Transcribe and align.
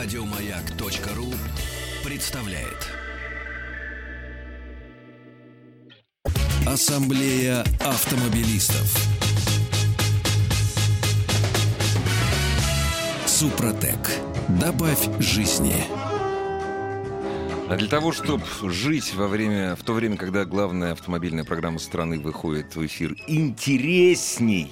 Радиомаяк.ру 0.00 1.34
представляет. 2.08 2.86
Ассамблея 6.64 7.64
автомобилистов. 7.80 8.96
Супротек. 13.26 13.98
Добавь 14.60 15.08
жизни. 15.18 15.74
А 17.68 17.76
для 17.76 17.88
того, 17.88 18.12
чтобы 18.12 18.44
жить 18.62 19.12
во 19.16 19.26
время, 19.26 19.74
в 19.74 19.82
то 19.82 19.94
время, 19.94 20.16
когда 20.16 20.44
главная 20.44 20.92
автомобильная 20.92 21.42
программа 21.42 21.80
страны 21.80 22.20
выходит 22.20 22.76
в 22.76 22.86
эфир 22.86 23.16
интересней, 23.26 24.70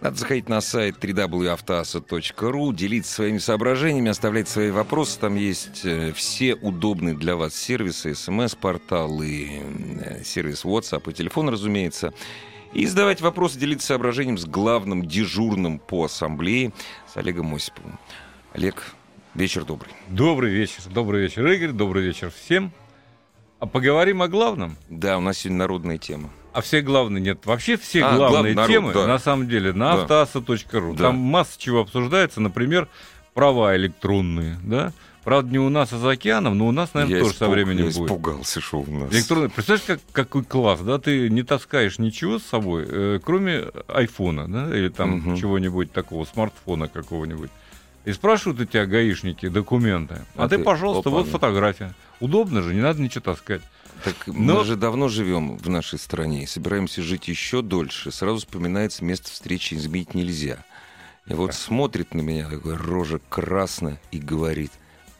надо 0.00 0.16
заходить 0.16 0.48
на 0.48 0.60
сайт 0.60 0.96
www.автоаса.ру, 1.02 2.72
делиться 2.72 3.12
своими 3.12 3.38
соображениями, 3.38 4.10
оставлять 4.10 4.48
свои 4.48 4.70
вопросы. 4.70 5.18
Там 5.20 5.34
есть 5.34 5.84
э, 5.84 6.12
все 6.12 6.54
удобные 6.54 7.14
для 7.14 7.36
вас 7.36 7.54
сервисы, 7.54 8.14
смс-портал 8.14 9.22
и 9.22 9.60
э, 10.00 10.24
сервис 10.24 10.64
WhatsApp 10.64 11.10
и 11.10 11.14
телефон, 11.14 11.50
разумеется. 11.50 12.14
И 12.72 12.86
задавать 12.86 13.20
вопросы, 13.20 13.58
делиться 13.58 13.88
соображением 13.88 14.38
с 14.38 14.46
главным 14.46 15.06
дежурным 15.06 15.78
по 15.78 16.04
ассамблее, 16.04 16.72
с 17.12 17.16
Олегом 17.16 17.54
Осиповым. 17.54 17.98
Олег, 18.54 18.82
вечер 19.34 19.64
добрый. 19.64 19.92
Добрый 20.08 20.52
вечер, 20.52 20.82
добрый 20.88 21.22
вечер, 21.22 21.46
Игорь, 21.46 21.72
добрый 21.72 22.04
вечер 22.04 22.30
всем. 22.30 22.72
А 23.58 23.66
поговорим 23.66 24.22
о 24.22 24.28
главном. 24.28 24.78
Да, 24.88 25.18
у 25.18 25.20
нас 25.20 25.38
сегодня 25.38 25.58
народная 25.58 25.98
тема. 25.98 26.30
А 26.52 26.60
все 26.62 26.80
главные 26.80 27.20
нет. 27.22 27.46
Вообще 27.46 27.76
все 27.76 28.04
А, 28.04 28.16
главные 28.16 28.54
глав- 28.54 28.68
народ, 28.68 28.70
темы, 28.70 28.92
да. 28.92 29.06
на 29.06 29.18
самом 29.18 29.48
деле, 29.48 29.72
на 29.72 29.96
Да. 29.96 30.02
автоаса.ру. 30.02 30.94
Да. 30.94 31.04
Там 31.04 31.16
масса 31.16 31.52
чего 31.58 31.80
обсуждается, 31.80 32.40
например, 32.40 32.88
права 33.34 33.76
электронные, 33.76 34.58
да? 34.64 34.92
Правда, 35.22 35.50
не 35.52 35.58
у 35.58 35.68
нас, 35.68 35.92
а 35.92 35.98
за 35.98 36.10
океаном, 36.12 36.56
но 36.56 36.66
у 36.66 36.72
нас, 36.72 36.94
наверное, 36.94 37.18
Я 37.18 37.22
тоже 37.22 37.36
со 37.36 37.44
испуг- 37.44 37.50
временем 37.50 37.78
я 37.88 37.92
будет. 37.92 38.04
испугался, 38.10 38.60
что 38.60 38.78
у 38.80 38.90
нас. 38.90 39.12
Электронные. 39.12 39.50
Представляешь, 39.50 39.84
как, 39.86 40.00
какой 40.12 40.44
класс, 40.44 40.80
да? 40.80 40.98
Ты 40.98 41.28
не 41.28 41.42
таскаешь 41.42 41.98
ничего 41.98 42.38
с 42.38 42.42
собой, 42.44 42.86
э, 42.88 43.20
кроме 43.22 43.66
айфона, 43.86 44.48
да, 44.48 44.76
или 44.76 44.88
там 44.88 45.18
Мгм. 45.18 45.36
чего-нибудь 45.36 45.92
такого, 45.92 46.24
смартфона 46.24 46.88
какого-нибудь. 46.88 47.50
И 48.06 48.12
спрашивают 48.12 48.60
у 48.60 48.64
тебя 48.64 48.86
гаишники 48.86 49.46
документы. 49.48 50.22
А, 50.36 50.44
А 50.46 50.48
ты, 50.48 50.56
ты, 50.56 50.64
пожалуйста, 50.64 51.10
вот 51.10 51.18
опа-на. 51.26 51.32
фотография. 51.32 51.94
Удобно 52.18 52.62
же, 52.62 52.72
не 52.74 52.80
надо 52.80 53.00
ничего 53.02 53.20
таскать. 53.20 53.60
Так 54.04 54.26
Но- 54.26 54.58
мы 54.58 54.64
же 54.64 54.76
давно 54.76 55.08
живем 55.08 55.56
в 55.56 55.68
нашей 55.68 55.98
стране 55.98 56.44
и 56.44 56.46
собираемся 56.46 57.02
жить 57.02 57.28
еще 57.28 57.62
дольше. 57.62 58.10
Сразу 58.10 58.38
вспоминается 58.38 59.04
место 59.04 59.30
встречи 59.30 59.74
изменить 59.74 60.14
нельзя. 60.14 60.64
И 61.26 61.34
вот 61.34 61.54
смотрит 61.54 62.14
на 62.14 62.20
меня 62.20 62.48
такой 62.48 62.76
рожа 62.76 63.20
красная 63.28 64.00
и 64.10 64.18
говорит, 64.18 64.72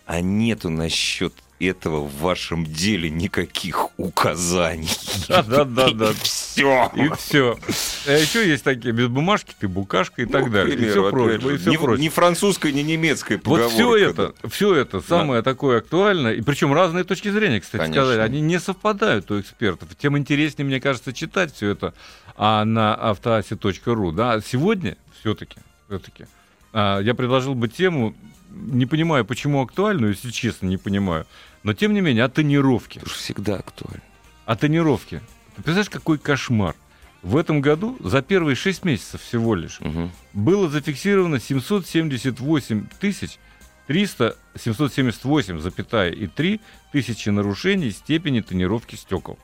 а 0.06 0.20
нету 0.20 0.70
насчет 0.70 1.34
этого 1.60 2.00
в 2.00 2.20
вашем 2.20 2.64
деле 2.64 3.10
никаких 3.10 3.88
указаний. 3.98 4.88
Да-да-да-да. 5.28 6.12
Все. 6.22 6.90
И 6.96 7.10
все. 7.18 7.58
А 8.06 8.12
еще 8.12 8.48
есть 8.48 8.64
такие, 8.64 8.92
без 8.92 9.08
бумажки 9.08 9.54
ты 9.58 9.68
букашка 9.68 10.22
и 10.22 10.26
так 10.26 10.50
далее. 10.50 10.76
и 10.76 10.90
все 10.90 11.10
прочее. 11.10 11.56
и 11.56 11.76
прочее. 11.76 12.04
ни 12.04 12.08
французская, 12.08 12.72
ни 12.72 12.80
немецкая 12.80 13.36
Вот 13.36 13.42
поговорка. 13.42 13.74
все 13.74 13.96
это, 13.96 14.34
все 14.48 14.74
это 14.74 15.00
самое 15.00 15.42
такое 15.42 15.78
актуальное, 15.78 16.34
и 16.34 16.40
причем 16.40 16.72
разные 16.72 17.04
точки 17.04 17.28
зрения, 17.30 17.60
кстати 17.60 17.82
Конечно. 17.82 18.02
сказать, 18.02 18.20
они 18.20 18.40
не 18.40 18.58
совпадают 18.58 19.30
у 19.30 19.40
экспертов. 19.40 19.88
Тем 19.98 20.16
интереснее, 20.16 20.66
мне 20.66 20.80
кажется, 20.80 21.12
читать 21.12 21.54
все 21.54 21.70
это 21.70 21.94
а 22.36 22.64
на 22.64 22.94
автоасе.ру. 22.94 24.12
Да, 24.12 24.40
сегодня 24.40 24.96
все-таки, 25.20 25.58
все-таки, 25.86 26.24
я 26.72 27.14
предложил 27.14 27.54
бы 27.54 27.68
тему, 27.68 28.14
не 28.50 28.86
понимаю, 28.86 29.24
почему 29.24 29.62
актуальную, 29.62 30.14
если 30.14 30.30
честно, 30.30 30.66
не 30.66 30.76
понимаю, 30.76 31.26
но 31.62 31.72
тем 31.74 31.92
не 31.94 32.00
менее, 32.00 32.24
о 32.24 32.28
тонировке. 32.28 33.00
Это 33.00 33.10
всегда 33.10 33.56
актуально. 33.56 34.02
О 34.46 34.56
тонировке. 34.56 35.20
Ты 35.56 35.62
представляешь, 35.62 35.90
какой 35.90 36.18
кошмар? 36.18 36.74
В 37.22 37.36
этом 37.36 37.60
году 37.60 37.98
за 38.00 38.22
первые 38.22 38.56
6 38.56 38.84
месяцев 38.84 39.20
всего 39.20 39.54
лишь 39.54 39.78
Мгм. 39.80 40.10
было 40.32 40.70
зафиксировано 40.70 41.38
778 41.38 42.86
тысяч 42.98 43.38
300, 43.86 44.36
778, 44.56 45.60
запятая 45.60 46.10
и 46.12 46.26
3 46.26 46.60
тысячи 46.92 47.28
нарушений 47.28 47.90
степени 47.90 48.40
тонировки 48.40 48.94
стекол. 48.94 49.38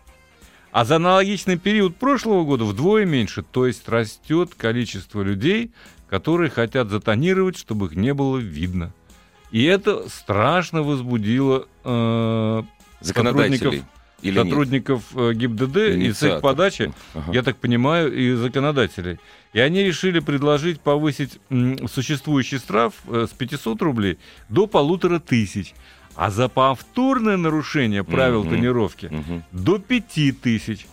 А 0.72 0.84
за 0.84 0.96
аналогичный 0.96 1.58
период 1.58 1.96
прошлого 1.96 2.44
года 2.44 2.64
вдвое 2.64 3.04
меньше, 3.04 3.42
то 3.42 3.66
есть 3.66 3.88
растет 3.88 4.54
количество 4.54 5.22
людей, 5.22 5.70
которые 6.08 6.50
хотят 6.50 6.88
затонировать, 6.90 7.56
чтобы 7.58 7.86
их 7.86 7.92
не 7.96 8.14
было 8.14 8.38
видно. 8.38 8.92
И 9.50 9.64
это 9.64 10.08
страшно 10.08 10.82
возбудило 10.82 11.66
э, 11.84 12.62
сотрудников, 13.00 13.74
Или 14.22 14.34
сотрудников 14.38 15.02
э, 15.14 15.32
ГИБДД 15.34 15.76
и 15.76 16.12
с 16.12 16.22
их 16.22 16.40
подачи 16.40 16.92
Ага. 17.14 17.32
я 17.32 17.42
так 17.42 17.56
понимаю, 17.56 18.12
и 18.12 18.34
законодателей. 18.34 19.18
И 19.52 19.60
они 19.60 19.82
решили 19.82 20.20
предложить 20.20 20.80
повысить 20.80 21.38
существующий 21.90 22.58
штраф 22.58 22.94
э, 23.08 23.26
с 23.30 23.32
500 23.34 23.82
рублей 23.82 24.18
до 24.48 24.66
полутора 24.66 25.18
тысяч. 25.20 25.74
А 26.16 26.30
за 26.30 26.48
повторное 26.48 27.36
нарушение 27.36 28.02
правил 28.02 28.40
Мгм. 28.42 28.50
тонировки 28.50 29.06
Мгм. 29.06 29.44
до 29.52 29.78
пяти 29.78 30.32
тысяч. 30.32 30.86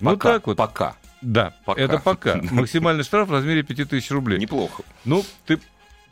Ну 0.00 0.10
Пока, 0.10 0.32
так 0.34 0.46
вот. 0.48 0.56
Пока. 0.56 0.96
Да, 1.22 1.54
пока. 1.64 1.80
это 1.80 1.98
пока. 1.98 2.40
Максимальный 2.50 3.04
штраф 3.04 3.28
в 3.28 3.32
размере 3.32 3.62
5000 3.62 4.10
рублей. 4.10 4.38
Неплохо. 4.40 4.82
Ну, 5.04 5.24
ты, 5.46 5.60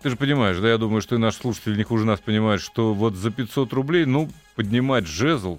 ты 0.03 0.11
же 0.11 0.17
понимаешь, 0.17 0.59
да, 0.59 0.69
я 0.69 0.79
думаю, 0.79 1.01
что 1.01 1.17
и 1.17 1.19
наши 1.19 1.39
слушатели 1.39 1.77
не 1.77 1.83
хуже 1.85 2.05
нас 2.05 2.21
понимают, 2.21 2.63
что 2.63 2.95
вот 2.95 3.15
за 3.15 3.31
500 3.31 3.73
рублей, 3.73 4.05
ну, 4.05 4.29
поднимать 4.55 5.07
жезл, 5.07 5.59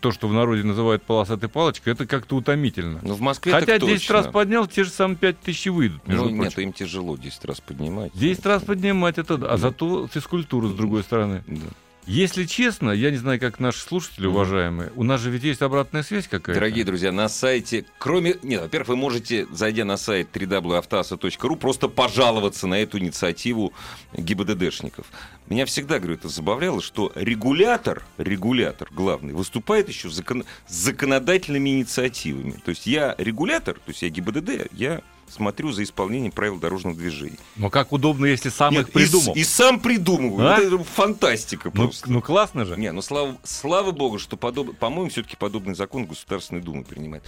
то, 0.00 0.12
что 0.12 0.28
в 0.28 0.32
народе 0.34 0.62
называют 0.64 1.02
полосатой 1.02 1.48
палочкой, 1.48 1.94
это 1.94 2.06
как-то 2.06 2.36
утомительно. 2.36 3.00
Ну, 3.02 3.14
в 3.14 3.20
Москве 3.20 3.52
Хотя 3.52 3.66
так 3.78 3.80
10 3.80 3.94
точно. 4.00 4.14
раз 4.14 4.26
поднял, 4.26 4.66
те 4.66 4.84
же 4.84 4.90
самые 4.90 5.16
5 5.16 5.40
тысяч 5.40 5.66
выйдут, 5.66 6.06
между 6.06 6.24
Ну, 6.24 6.30
нет, 6.30 6.52
прочим. 6.54 6.68
им 6.68 6.72
тяжело 6.74 7.16
10 7.16 7.44
раз 7.46 7.60
поднимать. 7.60 8.12
10 8.14 8.44
раз 8.46 8.62
поднимать 8.64 9.18
это, 9.18 9.38
да, 9.38 9.52
а 9.52 9.56
зато 9.56 10.06
физкультура 10.08 10.68
с 10.68 10.74
другой 10.74 11.02
стороны. 11.02 11.42
Да. 11.46 11.66
Если 12.08 12.46
честно, 12.46 12.90
я 12.90 13.10
не 13.10 13.18
знаю, 13.18 13.38
как 13.38 13.60
наши 13.60 13.80
слушатели, 13.80 14.24
уважаемые, 14.24 14.90
у 14.96 15.02
нас 15.02 15.20
же 15.20 15.28
ведь 15.28 15.42
есть 15.42 15.60
обратная 15.60 16.02
связь 16.02 16.26
какая-то. 16.26 16.54
Дорогие 16.54 16.82
друзья, 16.82 17.12
на 17.12 17.28
сайте, 17.28 17.84
кроме... 17.98 18.36
Нет, 18.42 18.62
во-первых, 18.62 18.88
вы 18.88 18.96
можете, 18.96 19.46
зайдя 19.52 19.84
на 19.84 19.98
сайт 19.98 20.34
www.автоаса.ру, 20.34 21.56
просто 21.56 21.88
пожаловаться 21.88 22.66
на 22.66 22.80
эту 22.80 22.98
инициативу 22.98 23.74
ГИБДДшников. 24.14 25.04
Меня 25.48 25.66
всегда, 25.66 25.98
говорю, 25.98 26.14
это 26.14 26.28
забавляло, 26.30 26.80
что 26.80 27.12
регулятор, 27.14 28.02
регулятор 28.16 28.88
главный, 28.90 29.34
выступает 29.34 29.90
еще 29.90 30.08
с, 30.08 30.14
закон- 30.14 30.46
с 30.66 30.74
законодательными 30.74 31.68
инициативами. 31.68 32.52
То 32.64 32.70
есть 32.70 32.86
я 32.86 33.14
регулятор, 33.18 33.74
то 33.74 33.90
есть 33.90 34.00
я 34.00 34.08
ГИБДД, 34.08 34.72
я 34.72 35.02
смотрю 35.30 35.72
за 35.72 35.82
исполнением 35.82 36.32
правил 36.32 36.58
дорожного 36.58 36.96
движения. 36.96 37.38
Но 37.56 37.70
как 37.70 37.92
удобно, 37.92 38.26
если 38.26 38.48
сам 38.48 38.72
Нет, 38.72 38.88
их 38.88 38.92
придумал. 38.92 39.34
И, 39.34 39.40
и 39.40 39.44
сам 39.44 39.80
придумываю. 39.80 40.48
А? 40.48 40.58
Это 40.58 40.78
фантастика 40.78 41.70
Ну, 41.74 41.84
просто. 41.84 42.10
ну 42.10 42.22
классно 42.22 42.64
же. 42.64 42.76
Не, 42.76 42.92
ну 42.92 43.02
слава, 43.02 43.36
слава 43.44 43.92
богу, 43.92 44.18
что, 44.18 44.36
подоб... 44.36 44.76
по-моему, 44.78 45.10
все-таки 45.10 45.36
подобный 45.36 45.74
закон 45.74 46.06
Государственная 46.06 46.62
Дума 46.62 46.84
принимает. 46.84 47.24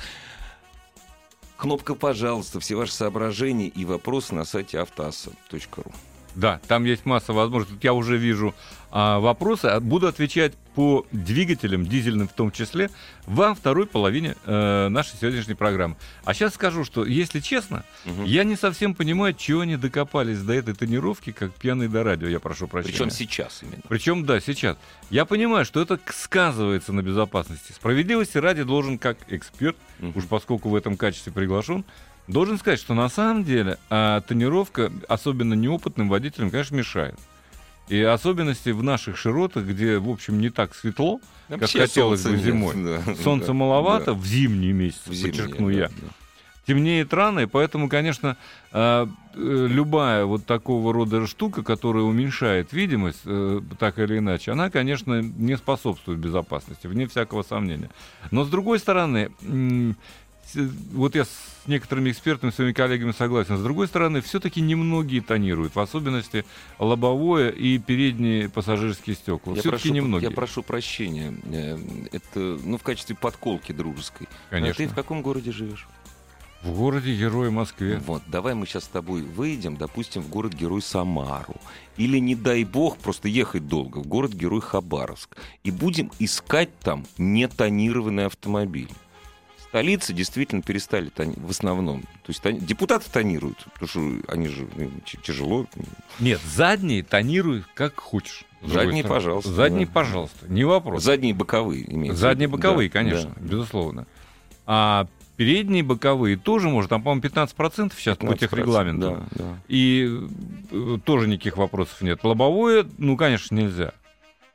Кнопка 1.57 1.95
«Пожалуйста», 1.95 2.59
все 2.59 2.75
ваши 2.75 2.93
соображения 2.95 3.69
и 3.69 3.85
вопросы 3.85 4.35
на 4.35 4.45
сайте 4.47 4.79
автоаса.ру. 4.79 5.93
Да, 6.35 6.61
там 6.69 6.85
есть 6.85 7.07
масса 7.07 7.33
возможностей. 7.33 7.79
Я 7.83 7.93
уже 7.93 8.17
вижу 8.17 8.55
а, 8.93 9.19
вопросы. 9.21 9.67
А 9.67 9.81
Буду 9.81 10.07
отвечать 10.07 10.55
по 10.75 11.05
двигателям, 11.11 11.85
дизельным 11.87 12.29
в 12.29 12.33
том 12.33 12.53
числе, 12.53 12.91
во 13.27 13.55
второй 13.55 13.87
половине 13.87 14.37
э, 14.47 14.89
нашей 14.89 15.17
сегодняшней 15.21 15.55
программы. 15.55 15.97
А 16.25 16.33
сейчас 16.33 16.55
скажу, 16.55 16.85
что, 16.85 17.05
если 17.05 17.41
честно, 17.41 17.85
Мгм. 18.05 18.25
я 18.25 18.45
не 18.45 18.55
совсем 18.57 18.95
понимаю, 18.95 19.35
чего 19.35 19.61
они 19.63 19.77
докопались 19.77 20.41
до 20.41 20.53
этой 20.55 20.75
тренировки, 20.75 21.33
как 21.33 21.53
пьяный 21.55 21.89
до 21.89 22.05
радио, 22.05 22.29
я 22.29 22.39
прошу 22.39 22.69
прощения. 22.69 22.93
Причем 22.97 23.11
сейчас 23.11 23.61
именно. 23.63 23.83
Причем, 23.89 24.25
да, 24.25 24.41
сейчас. 24.41 24.77
Я 25.11 25.25
понимаю, 25.25 25.65
что 25.65 25.81
это 25.83 25.99
сказывается 26.13 26.93
на 26.93 27.03
безопасности. 27.03 27.73
Справедливости 27.73 28.39
ради 28.39 28.63
должен, 28.63 28.99
как 28.99 29.19
эксперт, 29.29 29.77
Мгм. 29.99 30.13
уж 30.17 30.25
поскольку 30.27 30.69
в 30.69 30.75
этом 30.77 30.97
качестве 30.97 31.33
приглашен, 31.33 31.85
должен 32.31 32.59
сказать, 32.59 32.79
что 32.79 32.95
на 32.95 33.09
самом 33.09 33.45
деле 33.45 33.79
а, 33.91 34.21
тонировка, 34.23 34.91
особенно 35.09 35.55
неопытным 35.55 36.09
водителям, 36.09 36.51
конечно, 36.51 36.77
мешает. 36.77 37.19
И 37.89 38.01
особенности 38.01 38.71
в 38.71 38.83
наших 38.85 39.17
широтах, 39.17 39.65
где, 39.65 39.99
в 39.99 40.09
общем, 40.09 40.39
не 40.41 40.51
так 40.51 40.75
светло, 40.77 41.21
как 41.49 41.63
Вообще 41.63 41.81
хотелось 41.81 42.23
бы 42.23 42.31
солнца 42.31 42.45
нет, 42.47 42.55
зимой. 42.55 42.75
да, 42.77 43.15
Солнца 43.17 43.49
да, 43.49 43.53
маловато 43.53 44.07
да. 44.07 44.13
в 44.13 44.25
зимние 44.25 44.73
месяцы, 44.73 45.11
В 45.11 45.13
зимние, 45.13 45.33
подчеркну 45.33 45.67
да, 45.69 45.73
я. 45.75 45.89
да. 45.89 46.09
Темнеет 46.67 47.13
рано, 47.13 47.41
и 47.41 47.47
поэтому, 47.47 47.89
конечно, 47.89 48.37
а, 48.71 49.09
э, 49.35 49.67
любая 49.69 50.25
вот 50.25 50.47
такого 50.47 50.93
рода 50.93 51.27
штука, 51.27 51.65
которая 51.65 52.05
уменьшает 52.05 52.73
видимость, 52.73 53.23
э, 53.25 53.61
так 53.81 53.99
или 53.99 54.19
иначе, 54.19 54.53
она, 54.53 54.71
конечно, 54.71 55.21
не 55.21 55.57
способствует 55.57 56.21
безопасности, 56.21 56.87
вне 56.87 57.09
всякого 57.09 57.43
сомнения. 57.43 57.91
Но, 58.31 58.45
с 58.45 58.49
другой 58.49 58.79
стороны, 58.79 59.33
вот 60.55 61.15
я 61.15 61.25
с 61.25 61.51
некоторыми 61.67 62.11
экспертами, 62.11 62.51
своими 62.51 62.73
коллегами 62.73 63.13
согласен. 63.13 63.57
С 63.57 63.63
другой 63.63 63.87
стороны, 63.87 64.21
все-таки 64.21 64.61
немногие 64.61 65.21
тонируют, 65.21 65.75
в 65.75 65.81
особенности 65.81 66.45
лобовое 66.79 67.51
и 67.51 67.79
передние 67.79 68.49
пассажирские 68.49 69.17
стекла. 69.17 69.55
Все-таки 69.55 69.91
немногие. 69.91 70.31
я 70.31 70.35
прошу 70.35 70.63
прощения. 70.63 71.35
Э, 71.45 71.79
Это, 72.13 72.59
ну, 72.65 72.79
в 72.79 72.83
качестве 72.83 73.17
подколки 73.17 73.73
дружеской. 73.73 74.29
А 74.49 74.55
Конечно. 74.55 74.85
ты 74.85 74.91
в 74.91 74.95
каком 74.95 75.23
городе 75.23 75.53
живешь? 75.53 75.87
В 76.63 76.75
городе 76.77 77.17
Герой 77.17 77.51
Москве. 77.51 78.03
Вот, 78.05 78.23
давай 78.27 78.55
мы 78.55 78.67
сейчас 78.67 78.85
с 78.85 78.89
тобой 78.89 79.23
выйдем, 79.23 79.77
допустим, 79.77 80.21
в 80.21 80.29
город-герой 80.29 80.83
Самару. 80.83 81.55
Или, 81.97 82.19
не 82.19 82.35
дай 82.35 82.65
бог, 82.65 82.99
просто 82.99 83.29
ехать 83.29 83.67
долго, 83.67 83.99
в 83.99 84.07
город-герой 84.07 84.61
Хабаровск. 84.61 85.37
И 85.65 85.71
будем 85.71 86.11
искать 86.19 86.79
там 86.81 87.07
нетонированный 87.17 88.27
автомобиль. 88.27 88.91
Столицы 89.71 90.13
действительно 90.13 90.63
перестали 90.63 91.11
тони- 91.11 91.39
в 91.41 91.51
основном. 91.51 92.03
То 92.03 92.29
есть 92.29 92.43
тони- 92.43 92.59
депутаты 92.59 93.07
тонируют, 93.11 93.65
потому 93.73 93.89
что 93.89 94.33
они 94.33 94.49
же 94.49 94.67
ну, 94.77 94.91
ч- 95.05 95.17
тяжело. 95.23 95.65
Нет, 96.19 96.41
задние 96.45 97.05
тонируй 97.05 97.65
как 97.75 97.99
хочешь. 98.01 98.45
Задние, 98.63 99.05
пожалуйста, 99.05 99.51
Задние, 99.53 99.87
да. 99.87 99.93
пожалуйста. 99.93 100.47
Не 100.49 100.65
вопрос. 100.65 101.05
Задние 101.05 101.35
боковые 101.35 101.91
имеются. 101.91 102.21
Задние 102.21 102.49
боковые, 102.49 102.89
Да, 102.89 102.93
конечно, 102.93 103.31
да. 103.37 103.41
безусловно. 103.49 104.07
А 104.67 105.07
передние 105.37 105.83
боковые 105.85 106.37
тоже 106.37 106.69
можно. 106.69 106.89
Там, 106.89 107.03
по-моему, 107.03 107.23
15% 107.23 107.93
сейчас 107.97 108.17
по 108.17 108.25
15%, 108.27 108.39
техрегламенту. 108.39 109.25
Да, 109.31 109.45
да. 109.45 109.59
И 109.69 110.11
э, 110.73 110.99
тоже 111.05 111.29
никаких 111.29 111.57
вопросов 111.57 112.03
нет. 112.03 112.23
Лобовое, 112.25 112.87
ну, 112.99 113.17
конечно, 113.17 113.55
нельзя. 113.55 113.93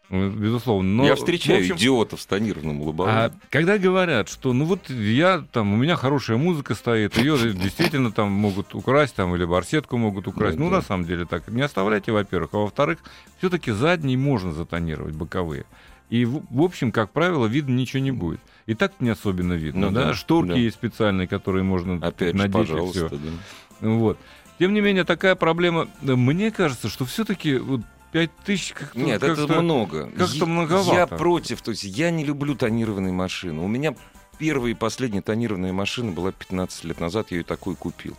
Ну, 0.09 0.29
Безусловно. 0.29 0.89
Но, 0.89 1.05
Я 1.05 1.15
встречаю 1.15 1.59
общем, 1.61 1.75
идиотов 1.75 2.21
с 2.21 2.25
тонированным 2.25 2.81
лобовым. 2.81 3.13
а 3.13 3.31
когда 3.49 3.77
говорят, 3.77 4.29
что 4.29 4.53
ну 4.53 4.65
вот 4.65 4.89
я 4.89 5.43
там, 5.51 5.73
у 5.73 5.77
меня 5.77 5.95
хорошая 5.95 6.37
музыка 6.37 6.75
стоит, 6.75 7.17
ее 7.17 7.37
действительно 7.53 8.11
там 8.11 8.31
могут 8.31 8.75
украсть, 8.75 9.15
там, 9.15 9.35
или 9.35 9.45
барсетку 9.45 9.97
могут 9.97 10.27
украсть. 10.27 10.59
Ну, 10.59 10.69
на 10.69 10.81
самом 10.81 11.05
деле 11.05 11.25
так. 11.25 11.47
Не 11.47 11.61
оставляйте, 11.63 12.11
во-первых. 12.11 12.53
А 12.53 12.57
во-вторых, 12.57 12.99
все-таки 13.39 13.71
задние 13.71 14.17
можно 14.17 14.53
затонировать, 14.53 15.15
боковые. 15.15 15.65
И, 16.11 16.23
в, 16.25 16.43
в 16.51 16.61
общем, 16.61 16.91
как 16.91 17.11
правило, 17.11 17.47
видно 17.47 17.73
ничего 17.73 18.01
не 18.03 18.11
будет. 18.11 18.39
И 18.67 18.75
так 18.75 18.93
не 18.99 19.09
особенно 19.09 19.53
видно. 19.53 19.87
Ну 19.89 19.91
да? 19.91 20.05
да, 20.05 20.13
Шторки 20.13 20.49
да. 20.49 20.55
есть 20.55 20.75
специальные, 20.75 21.27
которые 21.27 21.63
можно 21.63 21.95
Опять 22.05 22.33
же, 22.33 22.37
надеть 22.37 22.55
и 22.55 22.71
пожалуйста. 22.71 23.07
всё. 23.07 23.17
да. 23.17 23.89
Вот. 23.89 24.19
Тем 24.59 24.73
не 24.73 24.81
менее, 24.81 25.03
такая 25.03 25.35
проблема. 25.35 25.87
Мне 26.01 26.51
кажется, 26.51 26.89
что 26.89 27.05
все-таки 27.05 27.57
вот 27.57 27.81
5 28.15 28.31
тысяч 28.45 28.71
как-то... 28.71 28.97
Нет, 28.97 29.21
это 29.21 29.35
как-то- 29.35 29.61
много. 29.61 30.05
как-то 30.11 30.35
Я- 30.35 30.45
многовато. 30.45 30.95
Я 30.95 31.05
против. 31.05 31.61
То 31.61 31.71
есть 31.71 31.83
я 31.83 32.11
не 32.11 32.23
люблю 32.23 32.55
тонированные 32.55 33.11
машины. 33.11 33.61
У 33.61 33.67
меня 33.67 33.93
первая 34.37 34.71
и 34.71 34.73
последняя 34.73 35.21
тонированная 35.21 35.73
машина 35.73 36.13
была 36.13 36.31
15 36.31 36.85
лет 36.85 37.01
назад. 37.01 37.31
Я 37.31 37.39
ее 37.39 37.43
такой 37.43 37.75
купил. 37.75 38.15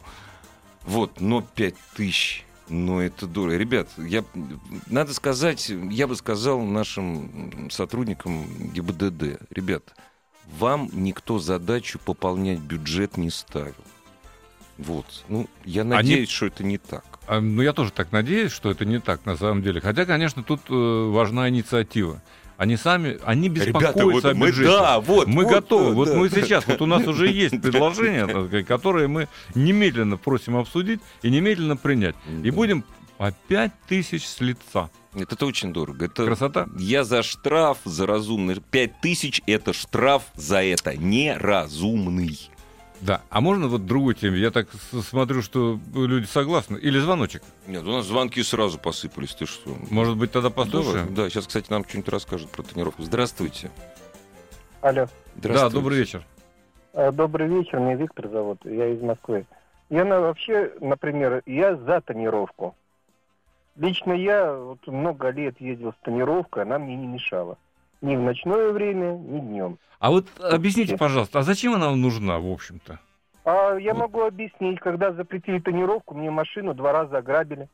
Вот, 0.85 1.19
но 1.23 1.41
5 1.41 1.75
тысяч. 1.95 2.45
Но 2.69 3.01
это 3.01 3.27
дорого. 3.27 3.57
Ребят, 3.57 3.89
я, 3.97 4.23
надо 4.87 5.15
сказать, 5.15 5.71
я 5.71 6.07
бы 6.07 6.15
сказал 6.15 6.61
нашим 6.61 7.71
сотрудникам 7.71 8.45
ГИБДД, 8.75 9.41
ребят, 9.49 9.95
вам 10.59 10.91
никто 10.93 11.39
задачу 11.39 11.99
пополнять 12.05 12.59
бюджет 12.59 13.17
не 13.17 13.31
ставил. 13.31 13.73
Вот. 14.78 15.06
Ну, 15.28 15.49
я 15.64 15.84
надеюсь, 15.84 16.31
что 16.31 16.46
это 16.46 16.64
не 16.64 16.78
так. 16.78 17.05
А, 17.26 17.40
Ну, 17.40 17.62
я 17.62 17.73
тоже 17.73 17.93
так 17.93 18.12
надеюсь, 18.12 18.52
что 18.52 18.70
это 18.70 18.84
не 18.84 19.00
так 19.00 19.25
на 19.26 19.37
самом 19.37 19.62
деле. 19.62 19.81
Хотя, 19.81 20.05
конечно, 20.05 20.43
тут 20.43 20.61
э, 20.69 21.11
важна 21.11 21.49
инициатива. 21.49 22.23
Они 22.56 22.76
сами, 22.76 23.19
они 23.25 23.50
беспокоятся 23.50 24.31
о 24.31 24.34
мы, 24.34 24.46
бюджете. 24.46 24.70
да, 24.70 25.00
вот, 25.00 25.26
мы 25.28 25.44
вот, 25.44 25.52
готовы. 25.52 25.90
да, 25.90 25.94
Вот 25.94 26.08
да. 26.08 26.14
мы 26.17 26.31
сейчас, 26.31 26.67
вот 26.67 26.81
у 26.81 26.87
нас 26.87 27.06
уже 27.06 27.28
есть 27.28 27.58
сказать, 27.58 28.67
которые 28.67 29.08
мы 29.08 29.28
немедленно 29.55 30.17
просим 30.17 30.56
обсудить 30.56 31.00
и 31.23 31.31
немедленно 31.31 31.76
принять. 31.76 32.17
И 32.43 32.50
будем 32.50 32.84
по 33.19 33.31
5 33.49 33.73
тысяч 33.88 34.26
с 34.26 34.40
лица. 34.40 34.90
Это, 35.14 35.34
это 35.34 35.46
очень 35.46 35.73
дорого. 35.73 36.05
Это 36.06 36.26
Красота. 36.26 36.69
Я 36.78 37.05
за 37.05 37.23
штраф, 37.23 37.78
за 37.84 38.06
разумный. 38.06 38.61
Пять 38.70 39.00
тысяч— 39.00 39.40
это 39.46 39.73
штраф 39.73 40.25
за 40.34 40.62
это. 40.62 40.96
Неразумный. 40.96 42.38
Да. 43.01 43.23
А 43.29 43.41
можно 43.41 43.69
вот 43.69 43.87
другую 43.87 44.15
тему? 44.15 44.37
Я 44.37 44.51
так 44.51 44.69
смотрю, 44.73 45.43
что 45.43 45.79
люди 45.95 46.27
согласны. 46.27 46.79
Или 46.79 46.99
звоночек. 46.99 47.43
Нет, 47.67 47.83
у 47.85 47.91
нас 47.93 48.07
звонки 48.07 48.43
сразу 48.43 48.79
посыпались. 48.79 49.35
Ты 49.35 49.47
что? 49.47 49.71
Может 49.91 50.17
быть, 50.17 50.33
тогда 50.33 50.51
послушаем? 50.51 51.15
Да, 51.15 51.29
сейчас, 51.29 51.47
кстати, 51.47 51.71
нам 51.71 51.85
что-нибудь 51.85 52.09
расскажут 52.09 52.51
про 52.51 52.63
тренировку. 52.63 53.03
Здравствуйте. 53.03 53.71
Алло. 54.81 55.07
Да, 55.35 55.69
добрый 55.69 55.99
вечер. 55.99 56.25
Э, 56.97 57.13
Добрый 57.13 57.47
вечер, 57.49 57.79
меня 57.79 57.95
Виктор 57.97 58.29
зовут, 58.29 58.65
я 58.65 58.89
из 58.89 59.03
Москвы. 59.03 59.45
Я 59.91 60.05
на, 60.05 60.21
вообще, 60.21 60.73
например, 60.81 61.43
я 61.45 61.77
за 61.77 62.01
тонировку. 62.01 62.75
Лично 63.77 64.13
я 64.13 64.55
вот 64.55 64.87
много 64.87 65.29
лет 65.29 65.61
ездил 65.61 65.93
с 65.93 66.05
тонировкой, 66.05 66.63
она 66.63 66.79
мне 66.79 66.97
не 66.97 67.07
мешала. 67.07 67.59
Ни 68.01 68.17
в 68.17 68.21
ночное 68.21 68.73
время, 68.73 69.13
ни 69.17 69.41
днем. 69.41 69.79
А 69.99 70.11
вот 70.11 70.27
объясните, 70.41 70.97
пожалуйста, 70.97 71.39
а 71.39 71.43
зачем 71.43 71.75
она 71.75 71.87
вам 71.87 72.01
нужна, 72.01 72.39
в 72.39 72.47
общем-то? 72.47 73.01
А 73.45 73.77
я 73.77 73.95
могу 73.95 74.23
объяснить, 74.23 74.81
когда 74.81 75.13
запретили 75.13 75.61
тонировку, 75.61 76.15
мне 76.15 76.31
машину 76.31 76.75
два 76.75 76.93
раза 76.93 77.19
ограбили. 77.19 77.69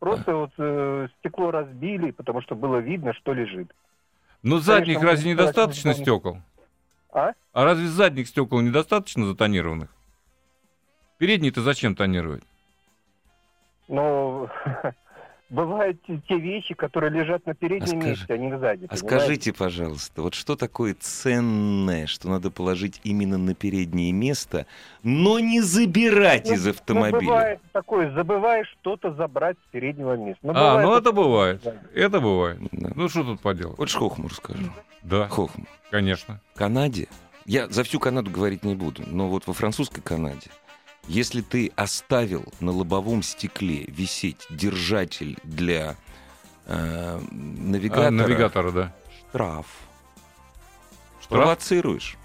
Просто 0.00 0.34
вот 0.34 0.50
э, 0.58 1.08
стекло 1.18 1.50
разбили, 1.50 2.10
потому 2.10 2.42
что 2.42 2.54
было 2.54 2.78
видно, 2.78 3.12
что 3.14 3.32
лежит. 3.32 3.72
Но 4.42 4.58
задних 4.58 4.96
можно 4.96 5.10
разве 5.10 5.32
недостаточно 5.32 5.94
стекол? 5.94 6.38
А? 7.12 7.32
А 7.52 7.64
разве 7.64 7.86
задних 7.86 8.28
стекол 8.28 8.60
недостаточно 8.60 9.26
затонированных? 9.26 9.90
Передние-то 11.18 11.60
зачем 11.60 11.94
тонировать? 11.94 12.42
Но 13.88 14.48
бывают 15.50 16.00
те- 16.06 16.38
вещи, 16.38 16.74
которые 16.74 17.10
лежат 17.10 17.44
на 17.46 17.54
переднем 17.54 17.84
А 17.98 18.00
скажи- 18.00 18.08
месте, 18.08 18.34
а 18.34 18.36
не 18.38 18.50
сзади. 18.56 18.84
А 18.86 18.88
понимаете? 18.88 18.96
скажите, 19.06 19.52
пожалуйста, 19.52 20.22
вот 20.22 20.34
что 20.34 20.56
такое 20.56 20.94
ценное, 20.98 22.06
что 22.06 22.28
надо 22.28 22.50
положить 22.50 23.00
именно 23.04 23.36
на 23.38 23.54
переднее 23.54 24.12
место, 24.12 24.66
но 25.02 25.38
не 25.38 25.60
забирать 25.60 26.46
Ну, 26.48 26.54
из 26.54 26.64
Ну, 26.64 26.70
автомобиля? 26.70 27.20
бывает 27.20 27.60
такое, 27.72 28.12
забываешь 28.14 28.68
что-то 28.80 29.12
забрать 29.14 29.56
с 29.68 29.70
переднего 29.72 30.16
места. 30.16 30.40
Ну, 30.42 30.52
а, 30.54 30.54
бывает 30.78 30.86
ну 30.86 30.96
это 30.96 31.12
бывает. 31.12 31.60
Да. 31.64 31.74
Это 31.94 32.20
бывает. 32.20 32.58
Да. 32.72 32.90
Ну 32.94 33.08
что 33.08 33.24
тут 33.24 33.40
поделать? 33.40 33.78
Вот 33.78 33.88
ж 33.88 33.94
Хохму 33.96 34.28
расскажу. 34.28 34.70
Да, 35.02 35.28
Хохму. 35.28 35.66
конечно. 35.90 36.40
В 36.54 36.58
Канаде, 36.58 37.08
я 37.46 37.68
за 37.68 37.84
всю 37.84 37.98
Канаду 37.98 38.30
говорить 38.30 38.64
не 38.64 38.74
буду, 38.74 39.02
но 39.06 39.28
вот 39.28 39.46
во 39.46 39.52
французской 39.54 40.00
Канаде, 40.02 40.50
если 41.10 41.40
ты 41.42 41.72
оставил 41.76 42.44
на 42.60 42.70
лобовом 42.72 43.22
стекле 43.22 43.84
висеть 43.88 44.46
держатель 44.48 45.36
для 45.42 45.96
э, 46.66 47.20
навигатора, 47.30 48.06
А, 48.06 48.10
навигатора, 48.10 48.70
да. 48.70 48.94
штраф. 49.30 49.66
Штраф? 51.20 51.28
Провоцируешь. 51.28 52.16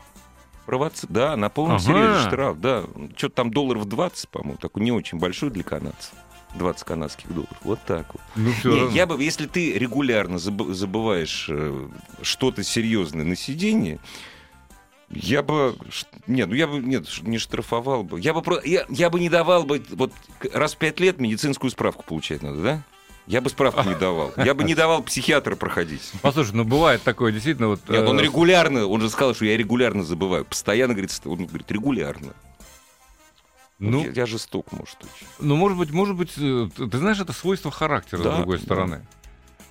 Провоци... 0.65 1.05
Да, 1.09 1.36
на 1.36 1.50
полном 1.50 1.77
Ага. 1.77 1.83
серьезе 1.86 2.27
штраф, 2.27 2.59
да. 2.59 2.83
Что-то 3.15 3.36
там 3.36 3.51
долларов 3.51 3.86
20, 3.86 4.29
по-моему, 4.29 4.57
такой 4.57 4.83
не 4.83 4.91
очень 4.91 5.19
большой 5.19 5.50
для 5.50 5.63
канадцев. 5.63 6.13
20 6.55 6.83
канадских 6.86 7.27
долларов. 7.33 7.57
Вот 7.63 7.79
так 7.86 8.05
вот. 8.13 8.21
Ну 8.36 8.51
все 8.53 8.69
Не, 8.71 8.79
равно. 8.81 8.95
я 8.95 9.05
бы, 9.07 9.21
если 9.21 9.45
ты 9.45 9.74
регулярно 9.77 10.36
забы- 10.38 10.74
забываешь 10.74 11.48
э, 11.50 11.88
что-то 12.21 12.63
серьезное 12.63 13.25
на 13.25 13.36
сиденье, 13.36 14.00
я 15.09 15.43
бы, 15.43 15.75
нет, 16.27 16.50
ну 16.50 16.55
я 16.55 16.67
бы, 16.67 16.79
нет, 16.79 17.07
не 17.24 17.38
штрафовал 17.38 18.03
бы. 18.03 18.19
Я 18.19 18.33
бы, 18.33 18.41
про- 18.41 18.62
я, 18.63 18.85
я 18.89 19.09
бы 19.09 19.19
не 19.19 19.29
давал 19.29 19.63
бы, 19.63 19.83
вот 19.91 20.12
раз 20.53 20.74
в 20.74 20.77
пять 20.77 21.00
лет 21.00 21.19
медицинскую 21.19 21.71
справку 21.71 22.03
получать 22.03 22.41
надо, 22.41 22.62
да? 22.62 22.83
Я 23.27 23.41
бы 23.41 23.50
справку 23.50 23.88
не 23.88 23.95
давал. 23.95 24.33
Я 24.38 24.53
бы 24.53 24.63
не 24.63 24.75
давал 24.75 25.01
психиатра 25.01 25.55
проходить. 25.55 26.12
Послушай, 26.21 26.51
ну 26.53 26.63
бывает 26.63 27.01
такое, 27.01 27.31
действительно, 27.31 27.69
вот... 27.69 27.88
Нет, 27.89 28.07
он 28.07 28.19
э, 28.19 28.24
регулярно, 28.24 28.85
он 28.85 29.01
же 29.01 29.09
сказал, 29.09 29.33
что 29.33 29.45
я 29.45 29.57
регулярно 29.57 30.03
забываю. 30.03 30.45
Постоянно 30.45 30.93
говорит, 30.93 31.12
он 31.25 31.45
говорит, 31.45 31.71
регулярно. 31.71 32.33
Ну, 33.79 34.03
я, 34.05 34.12
я 34.12 34.25
жесток, 34.25 34.71
может, 34.71 34.97
очень. 35.00 35.27
ну, 35.39 35.55
может 35.55 35.77
быть, 35.77 35.91
может 35.91 36.15
быть, 36.15 36.31
э, 36.38 36.69
ты 36.75 36.97
знаешь, 36.97 37.19
это 37.19 37.33
свойство 37.33 37.71
характера, 37.71 38.21
Да, 38.24 38.33
с 38.33 38.38
другой 38.38 38.59
да. 38.59 39.01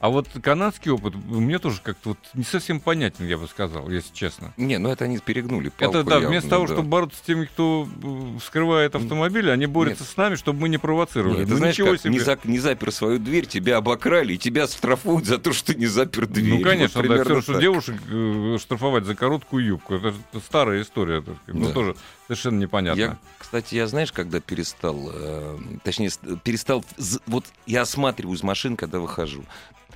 А 0.04 0.10
вот 0.10 0.28
канадский 0.42 0.90
опыт 0.90 1.14
мне 1.14 1.58
тоже 1.58 1.80
как-то 1.82 2.10
вот 2.10 2.18
не 2.34 2.44
совсем 2.44 2.78
понятен, 2.78 3.26
я 3.26 3.38
бы 3.38 3.48
сказал, 3.48 3.88
если 3.88 4.12
честно. 4.12 4.52
Не, 4.58 4.76
ну 4.76 4.90
это 4.90 5.06
они 5.06 5.16
перегнули 5.16 5.70
палку 5.70 5.96
Это 5.96 6.04
да, 6.04 6.14
явно, 6.16 6.28
вместо 6.28 6.50
того, 6.50 6.66
да. 6.66 6.74
чтобы 6.74 6.88
бороться 6.90 7.16
с 7.16 7.22
теми, 7.22 7.46
кто 7.46 7.88
э, 8.02 8.38
вскрывает 8.38 8.94
автомобили, 8.94 9.48
они 9.48 9.64
борются 9.64 10.04
с 10.04 10.14
нами, 10.18 10.34
чтобы 10.34 10.60
мы 10.60 10.68
не 10.68 10.76
провоцировали. 10.76 11.38
Нет, 11.38 11.48
ну 11.48 11.56
знаешь, 11.56 11.78
ничего 11.78 11.92
как, 11.92 12.00
себе. 12.02 12.10
не, 12.10 12.18
зак- 12.18 12.40
не 12.44 12.58
запер 12.58 12.92
свою 12.92 13.18
дверь, 13.18 13.46
тебя 13.46 13.78
обокрали, 13.78 14.34
и 14.34 14.36
тебя 14.36 14.66
штрафуют 14.66 15.24
за 15.24 15.38
то, 15.38 15.54
что 15.54 15.72
ты 15.72 15.78
не 15.78 15.86
запер 15.86 16.26
дверь. 16.26 16.58
Ну, 16.58 16.60
конечно, 16.60 17.00
Вот 17.00 17.08
да, 17.08 17.24
все, 17.24 17.40
что 17.40 17.58
девушек 17.58 17.96
э, 18.10 18.58
штрафовать 18.60 19.06
за 19.06 19.14
короткую 19.14 19.64
юбку. 19.64 19.94
Это, 19.94 20.12
старая 20.44 20.82
история. 20.82 21.22
так 21.22 21.34
сказать. 21.42 21.58
Ну, 21.62 21.68
Да. 21.68 21.72
тоже 21.72 21.96
совершенно 22.26 22.58
непонятно. 22.58 23.00
Я, 23.00 23.16
кстати, 23.38 23.74
я 23.74 23.86
знаешь, 23.86 24.12
когда 24.12 24.40
перестал, 24.40 24.98
э, 25.14 25.56
точнее, 25.82 26.10
перестал, 26.42 26.84
вот 27.26 27.46
я 27.64 27.80
осматриваюсь 27.80 28.42
машин, 28.42 28.76
когда 28.76 28.98
выхожу. 28.98 29.44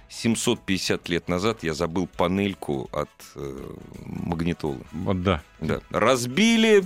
750 0.08 1.08
лет 1.08 1.28
назад 1.28 1.62
я 1.62 1.74
забыл 1.74 2.06
панельку 2.06 2.88
от 2.92 3.10
э, 3.36 3.74
магнитолы. 4.06 4.78
Вот 4.92 5.22
да. 5.22 5.42
Да. 5.60 5.80
Разбили, 5.90 6.82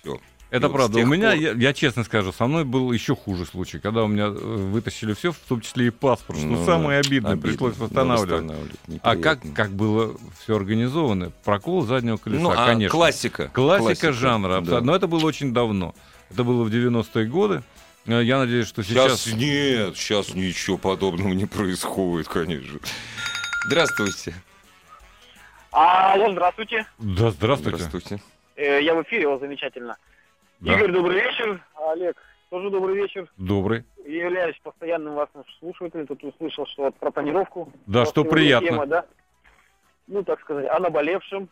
Всё. 0.00 0.18
Это 0.48 0.66
И 0.66 0.68
вот 0.68 0.76
правда. 0.76 0.98
У 1.00 1.06
меня, 1.06 1.30
пор- 1.32 1.38
я, 1.40 1.52
я 1.52 1.72
честно 1.74 2.04
скажу, 2.04 2.32
со 2.32 2.46
мной 2.46 2.64
был 2.64 2.92
еще 2.92 3.16
хуже 3.16 3.44
случай, 3.46 3.78
когда 3.80 4.04
у 4.04 4.06
меня 4.06 4.26
э, 4.26 4.30
вытащили 4.30 5.12
все, 5.12 5.32
в 5.32 5.36
том 5.38 5.60
числе 5.60 5.88
и 5.88 5.90
паспорт, 5.90 6.38
что 6.38 6.46
Ну, 6.48 6.64
самое 6.64 7.00
обидное, 7.00 7.32
обидно. 7.32 7.50
пришлось 7.50 7.76
Ну, 7.76 7.84
восстанавливать. 7.84 8.30
восстанавливать, 8.42 9.00
А 9.02 9.16
как, 9.16 9.40
как 9.54 9.70
было 9.72 10.16
все 10.40 10.56
организовано? 10.56 11.32
Прокол 11.44 11.82
заднего 11.84 12.16
колеса, 12.16 12.42
Ну, 12.42 12.50
а 12.52 12.66
конечно. 12.66 12.96
классика. 12.96 13.48
Классика, 13.52 14.12
жанра, 14.12 14.60
да. 14.60 14.80
Но 14.80 14.94
это 14.94 15.06
было 15.08 15.26
очень 15.26 15.52
давно. 15.52 15.94
Это 16.30 16.42
было 16.44 16.62
в 16.64 16.68
90-е 16.68 17.26
годы. 17.26 17.62
Э, 18.06 18.22
Я 18.22 18.38
надеюсь, 18.38 18.68
что 18.68 18.82
сейчас... 18.82 19.20
Сейчас 19.22 19.34
нет, 19.34 19.96
сейчас 19.96 20.34
ничего 20.34 20.78
подобного 20.78 21.32
не 21.32 21.46
происходит, 21.46 22.28
конечно. 22.28 22.78
Здравствуйте. 23.66 24.34
Алло, 25.72 26.30
здравствуйте. 26.32 26.86
Да, 26.98 27.30
здравствуйте. 27.30 27.78
Здравствуйте. 27.78 28.22
Э, 28.56 28.82
Я 28.82 28.94
в 28.94 29.02
эфире, 29.02 29.28
вас 29.28 29.40
замечательно. 29.40 29.96
Да. 30.60 30.74
Игорь, 30.74 30.92
добрый 30.92 31.20
вечер. 31.20 31.60
Олег, 31.92 32.16
тоже 32.50 32.70
добрый 32.70 32.96
вечер. 32.96 33.30
Добрый. 33.36 33.84
Я 34.06 34.26
являюсь 34.26 34.58
постоянным 34.62 35.14
вашим 35.14 35.44
слушателем. 35.58 36.06
Тут 36.06 36.22
услышал, 36.24 36.66
что 36.66 36.84
вот 36.84 36.96
про 36.96 37.10
тонировку. 37.10 37.72
Да, 37.86 38.00
вас 38.00 38.08
что 38.08 38.24
приятно. 38.24 38.68
Тема, 38.68 38.86
да? 38.86 39.04
Ну, 40.06 40.22
так 40.22 40.40
сказать, 40.40 40.68
о 40.70 40.78
наболевшем. 40.78 41.48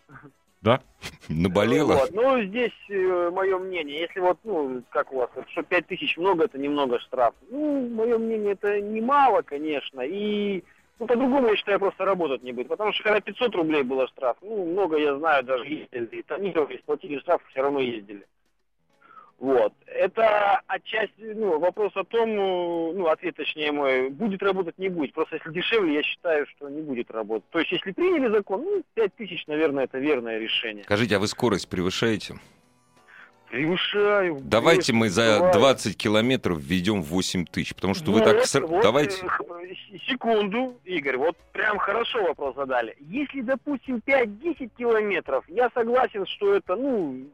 Да? 0.64 0.80
Наболело? 1.28 1.94
Вот. 1.94 2.10
Ну, 2.12 2.42
здесь 2.42 2.72
мое 2.88 3.58
мнение. 3.58 4.00
Если 4.00 4.18
вот, 4.18 4.38
ну, 4.44 4.82
как 4.88 5.12
у 5.12 5.18
вас, 5.18 5.30
вот, 5.34 5.48
что 5.50 5.62
5 5.62 5.86
тысяч 5.86 6.16
много, 6.16 6.44
это 6.44 6.58
немного 6.58 6.98
штраф. 7.00 7.34
Ну, 7.50 7.88
мое 7.90 8.16
мнение, 8.16 8.52
это 8.52 8.80
немало, 8.80 9.42
конечно. 9.42 10.00
И 10.00 10.64
ну, 10.98 11.06
по-другому, 11.06 11.48
я 11.48 11.56
считаю, 11.56 11.78
просто 11.78 12.06
работать 12.06 12.42
не 12.42 12.52
будет. 12.52 12.68
Потому 12.68 12.92
что 12.94 13.04
когда 13.04 13.20
500 13.20 13.54
рублей 13.54 13.82
было 13.82 14.08
штраф, 14.08 14.38
ну, 14.40 14.64
много, 14.64 14.96
я 14.96 15.16
знаю, 15.18 15.44
даже 15.44 15.66
ездили, 15.66 16.06
и 16.06 16.22
тонировали, 16.22 16.78
сплатили 16.78 17.18
штраф, 17.18 17.42
все 17.50 17.60
равно 17.60 17.80
ездили. 17.80 18.24
Вот. 19.38 19.72
Это 19.86 20.60
отчасти, 20.66 21.32
ну, 21.34 21.58
вопрос 21.58 21.92
о 21.96 22.04
том, 22.04 22.30
э, 22.30 22.92
ну, 22.94 23.06
ответ 23.08 23.36
точнее 23.36 23.72
мой, 23.72 24.08
будет 24.08 24.42
работать, 24.42 24.78
не 24.78 24.88
будет. 24.88 25.12
Просто 25.12 25.36
если 25.36 25.52
дешевле, 25.52 25.94
я 25.94 26.02
считаю, 26.02 26.46
что 26.46 26.68
не 26.68 26.80
будет 26.82 27.10
работать. 27.10 27.48
То 27.50 27.58
есть, 27.58 27.72
если 27.72 27.92
приняли 27.92 28.28
закон, 28.28 28.62
ну, 28.62 28.82
5 28.94 29.14
тысяч, 29.16 29.46
наверное, 29.46 29.84
это 29.84 29.98
верное 29.98 30.38
решение. 30.38 30.84
Скажите, 30.84 31.16
а 31.16 31.18
вы 31.18 31.26
скорость 31.26 31.68
превышаете? 31.68 32.36
Превышаю. 33.50 34.38
Давайте 34.40 34.92
мы 34.92 35.10
за 35.10 35.36
бывает. 35.36 35.54
20 35.54 35.96
километров 35.96 36.58
введем 36.58 37.02
8 37.02 37.44
тысяч, 37.46 37.74
потому 37.74 37.94
что 37.94 38.10
вы 38.10 38.20
так... 38.20 38.36
вот, 38.62 38.82
Давайте... 38.82 39.24
э, 39.24 39.28
х- 39.28 39.44
Секунду, 40.08 40.76
Игорь, 40.84 41.18
вот 41.18 41.36
прям 41.52 41.78
хорошо 41.78 42.22
вопрос 42.24 42.56
задали. 42.56 42.96
Если, 43.00 43.42
допустим, 43.42 44.00
5-10 44.04 44.70
километров, 44.76 45.44
я 45.48 45.70
согласен, 45.74 46.26
что 46.26 46.54
это, 46.54 46.74
ну... 46.76 47.26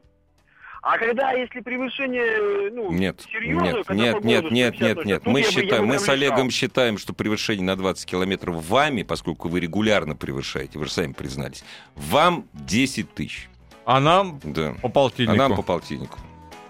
А 0.81 0.97
когда, 0.97 1.31
если 1.33 1.59
превышение, 1.59 2.71
ну, 2.71 2.91
Нет, 2.91 3.21
серьезное, 3.31 3.73
нет, 3.73 3.85
когда 3.85 4.03
нет, 4.03 4.13
по 4.21 4.25
нет, 4.25 4.51
нет, 4.51 4.75
150 4.75 4.81
нет, 4.97 5.05
нет. 5.05 5.25
Мы 5.27 5.43
считаем, 5.43 5.85
мы 5.85 5.99
с 5.99 6.09
Олегом 6.09 6.49
считаем, 6.49 6.97
что 6.97 7.13
превышение 7.13 7.63
на 7.63 7.75
20 7.75 8.03
километров 8.05 8.65
вами, 8.67 9.03
поскольку 9.03 9.47
вы 9.47 9.59
регулярно 9.59 10.15
превышаете, 10.15 10.79
вы 10.79 10.85
же 10.85 10.91
сами 10.91 11.13
признались, 11.13 11.63
вам 11.95 12.47
10 12.53 13.13
тысяч. 13.13 13.47
А 13.85 13.99
нам 13.99 14.39
Да. 14.43 14.73
по 14.81 14.87
А 14.87 14.91
полтиннику. 14.91 15.35
нам 15.35 15.55
по 15.55 15.61
полтиннику. 15.61 16.17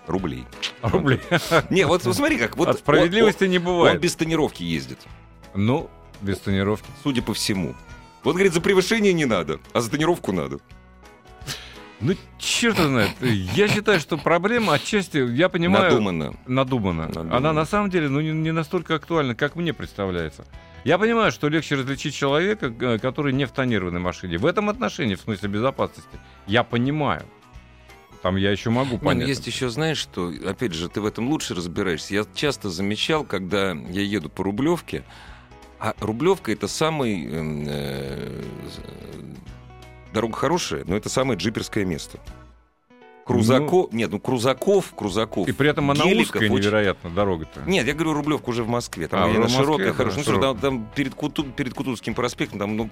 Рублей. 0.08 0.44
рублей. 0.82 1.22
Не, 1.70 1.86
вот 1.86 2.04
смотри 2.04 2.38
как. 2.38 2.58
Вот 2.58 2.68
От 2.68 2.80
справедливости 2.80 3.46
не 3.46 3.60
он, 3.60 3.68
он 3.68 3.74
бывает. 3.74 4.02
без 4.02 4.16
тонировки 4.16 4.62
ездит, 4.64 5.00
Ну, 5.54 5.90
без 6.22 6.38
тонировки. 6.40 6.88
судя 7.04 7.22
по 7.22 7.34
всему. 7.34 7.76
Вот, 8.24 8.34
говорит, 8.34 8.54
за 8.54 8.60
превышение 8.62 9.14
не 9.14 9.26
надо, 9.26 9.60
а 9.74 9.80
за 9.80 9.90
тонировку 9.90 10.32
надо. 10.34 10.60
Ну, 12.02 12.16
черт 12.40 12.78
знает. 12.78 13.12
Я 13.22 13.68
считаю, 13.68 14.00
что 14.00 14.18
проблема 14.18 14.74
отчасти, 14.74 15.18
я 15.18 15.50
понимаю... 15.50 15.92
Надуманно. 15.92 16.34
Надумана. 16.48 17.08
Надумана. 17.08 17.38
Она 17.38 17.54
на 17.54 17.66
самом 17.66 17.90
деле 17.90 18.10
ну, 18.10 18.22
не, 18.22 18.32
не 18.32 18.52
настолько 18.52 18.96
актуальна, 18.96 19.36
как 19.36 19.56
мне 19.56 19.74
представляется. 19.74 20.46
Я 20.84 20.98
понимаю, 20.98 21.32
что 21.32 21.48
легче 21.48 21.76
различить 21.76 22.16
человека, 22.16 22.74
э, 22.80 22.98
который 22.98 23.34
не 23.34 23.46
в 23.46 23.52
тонированной 23.52 24.00
машине. 24.00 24.38
В 24.38 24.48
этом 24.48 24.70
отношении, 24.70 25.14
в 25.14 25.22
смысле 25.22 25.50
безопасности, 25.50 26.20
я 26.48 26.64
понимаю. 26.64 27.24
Там 28.24 28.36
я 28.36 28.52
еще 28.52 28.70
могу 28.72 28.92
Не, 28.92 28.98
ну, 28.98 29.06
понять. 29.06 29.28
есть 29.28 29.46
еще, 29.48 29.70
знаешь, 29.70 29.98
что, 29.98 30.32
опять 30.48 30.74
же, 30.74 30.90
ты 30.90 31.02
в 31.02 31.06
этом 31.06 31.30
лучше 31.30 31.54
разбираешься. 31.54 32.16
Я 32.16 32.26
часто 32.34 32.70
замечал, 32.70 33.24
когда 33.24 33.72
я 33.74 34.02
еду 34.02 34.30
по 34.30 34.44
Рублевке, 34.44 35.04
а 35.80 35.94
Рублевка 36.00 36.52
это 36.52 36.68
самый... 36.68 37.26
эм, 37.26 37.66
э, 37.68 38.42
дорога 40.14 40.36
хорошая, 40.36 40.84
но 40.86 40.96
это 40.96 41.10
самое 41.10 41.38
джиперское 41.38 41.86
место. 41.86 42.20
Крузаков... 43.26 43.94
Нет, 43.94 44.12
ну 44.12 44.20
крузаков, 44.20 44.94
крузаков. 44.96 45.48
И 45.48 45.52
при 45.52 45.70
этом 45.70 45.92
она 45.92 46.04
геликов 46.04 46.36
узкая 46.36 46.50
очень- 46.50 46.56
невероятно, 46.56 47.10
дорога-то. 47.10 47.62
Нет, 47.62 47.86
я 47.88 47.94
говорю 47.94 48.14
Рублевка 48.14 48.50
уже 48.50 48.64
в 48.64 48.68
Москве. 48.68 49.08
Там 49.08 49.24
А, 49.24 49.28
и 49.28 49.32
уже 49.32 49.40
на 49.40 49.48
в 49.48 49.50
Москве, 49.50 49.64
широкая, 49.64 49.88
да, 49.88 49.94
хорошо. 49.94 50.32
Ну, 50.32 50.42
там, 50.42 50.58
там 50.58 50.90
перед, 50.96 51.14
Куту- 51.14 51.44
перед 51.52 51.74
Кутузовским 51.74 52.14
проспектом, 52.14 52.60
там, 52.60 52.76
ну, 52.76 52.90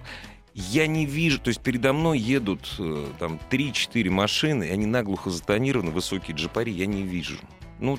я 0.53 0.87
не 0.87 1.05
вижу, 1.05 1.39
то 1.39 1.49
есть 1.49 1.61
передо 1.61 1.93
мной 1.93 2.19
едут 2.19 2.75
э, 2.79 3.05
там 3.19 3.39
3-4 3.49 4.09
машины, 4.09 4.65
и 4.65 4.69
они 4.69 4.85
наглухо 4.85 5.29
затонированы, 5.29 5.91
высокие 5.91 6.35
джипари, 6.35 6.71
я 6.71 6.85
не 6.85 7.03
вижу. 7.03 7.37
Ну, 7.79 7.97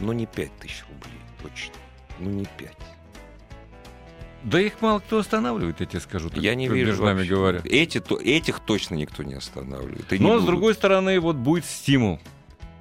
ну 0.00 0.12
не 0.12 0.26
5 0.26 0.56
тысяч 0.58 0.84
рублей, 0.88 1.20
точно. 1.42 1.74
Ну 2.18 2.30
не 2.30 2.46
5. 2.56 2.72
Да 4.44 4.60
их 4.60 4.80
мало 4.80 5.00
кто 5.00 5.18
останавливает, 5.18 5.80
я 5.80 5.86
тебе 5.86 6.00
скажу. 6.00 6.30
так, 6.30 6.38
Я 6.38 6.54
не 6.54 6.68
вижу 6.68 7.04
нами 7.04 7.24
говоря. 7.24 7.60
Эти, 7.64 8.00
то, 8.00 8.16
этих 8.16 8.60
точно 8.60 8.94
никто 8.94 9.22
не 9.22 9.34
останавливает. 9.34 10.12
и 10.12 10.18
не 10.18 10.24
Но, 10.24 10.38
с 10.38 10.44
другой 10.44 10.74
стороны, 10.74 11.18
вот 11.20 11.36
будет 11.36 11.64
стимул. 11.64 12.20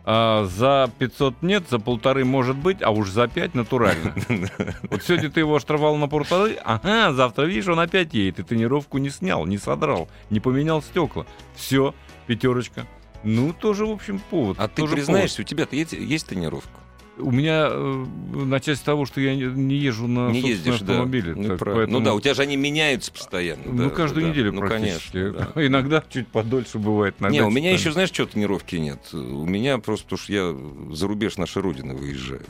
А, 0.08 0.46
за 0.46 0.92
500 1.00 1.42
нет, 1.42 1.64
за 1.68 1.80
полторы 1.80 2.24
может 2.26 2.56
быть, 2.56 2.84
а 2.84 2.92
уж 2.92 3.10
за 3.10 3.28
5 3.28 3.56
натурально. 3.56 4.14
Вот 4.90 5.02
сегодня 5.02 5.32
ты 5.32 5.40
его 5.40 5.56
оштрафовал 5.56 5.98
на 5.98 6.08
полторы, 6.08 6.58
ага, 6.64 7.12
завтра, 7.12 7.46
видишь, 7.46 7.68
он 7.68 7.80
опять 7.80 8.14
едет, 8.14 8.40
и 8.40 8.44
тренировку 8.44 9.00
не 9.00 9.10
снял, 9.10 9.48
не 9.48 9.58
содрал, 9.58 10.08
не 10.30 10.40
поменял 10.40 10.84
стекла. 10.84 11.26
Все, 11.56 11.96
пятерочка. 12.28 12.86
Ну, 13.24 13.52
тоже, 13.52 13.88
в 13.88 13.92
общем, 13.92 14.20
повод. 14.30 14.58
А 14.60 14.68
ты 14.68 14.86
признаешься, 14.86 15.42
у 15.42 15.46
тебя-то 15.46 15.76
есть, 15.76 15.94
есть 15.94 16.28
тренировка? 16.28 16.85
У 17.18 17.32
меня 17.32 17.68
э, 17.70 18.06
начать 18.34 18.78
с 18.78 18.82
того, 18.82 19.06
что 19.06 19.22
я 19.22 19.36
не, 19.36 19.76
езжу 19.76 20.08
на 20.08 20.32
не 20.32 20.42
ездишь, 20.42 20.80
да. 20.80 20.94
автомобиле. 20.94 21.34
Ну, 21.34 21.48
так 21.50 21.60
правильно. 21.60 21.82
поэтому- 21.86 22.00
Ну 22.00 22.06
да, 22.06 22.14
у 22.14 22.20
тебя 22.20 22.34
же 22.34 22.42
они 22.42 22.58
меняются 22.58 23.12
постоянно. 23.12 23.64
Ну, 23.66 23.84
да, 23.86 23.90
каждую 23.90 24.26
да. 24.26 24.32
неделю 24.32 24.52
ну, 24.52 24.60
практически. 24.62 25.12
конечно, 25.12 25.52
да. 25.56 25.66
Иногда 25.66 26.04
чуть 26.10 26.28
подольше 26.28 26.78
бывает. 26.78 27.20
Не, 27.22 27.42
у 27.42 27.50
меня 27.50 27.72
чуть 27.72 27.80
еще, 27.80 27.92
знаешь, 27.94 28.10
что 28.10 28.26
тренировки 28.26 28.76
нет? 28.76 29.14
У 29.14 29.46
меня 29.46 29.78
просто, 29.78 30.06
потому 30.06 30.20
что 30.20 30.34
я 30.34 30.94
за 30.94 31.08
рубеж 31.08 31.38
нашей 31.38 31.62
Родины 31.62 31.96
выезжаю. 31.96 32.44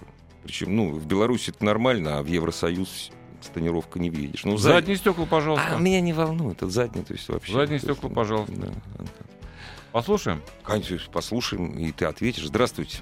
Причем, 0.43 0.75
ну, 0.75 0.91
в 0.91 1.05
Беларуси 1.05 1.51
это 1.51 1.63
нормально, 1.63 2.19
а 2.19 2.23
в 2.23 2.27
Евросоюз 2.27 3.11
с 3.41 3.59
не 3.59 4.09
въедешь. 4.09 4.43
Ну, 4.43 4.57
зад- 4.57 4.73
Задние 4.73 4.97
стекла, 4.97 5.25
пожалуйста. 5.25 5.75
А 5.75 5.79
меня 5.79 6.01
не 6.01 6.13
волнует, 6.13 6.57
это 6.57 6.69
задние, 6.69 7.05
то 7.05 7.13
есть 7.13 7.27
вообще. 7.29 7.53
Задние 7.53 7.75
есть, 7.75 7.85
стекла, 7.85 8.09
пожалуйста. 8.09 8.53
Да. 8.55 8.69
Послушаем. 9.91 10.41
Конечно, 10.63 10.99
послушаем, 11.11 11.77
и 11.77 11.91
ты 11.91 12.05
ответишь. 12.05 12.45
Здравствуйте. 12.45 12.97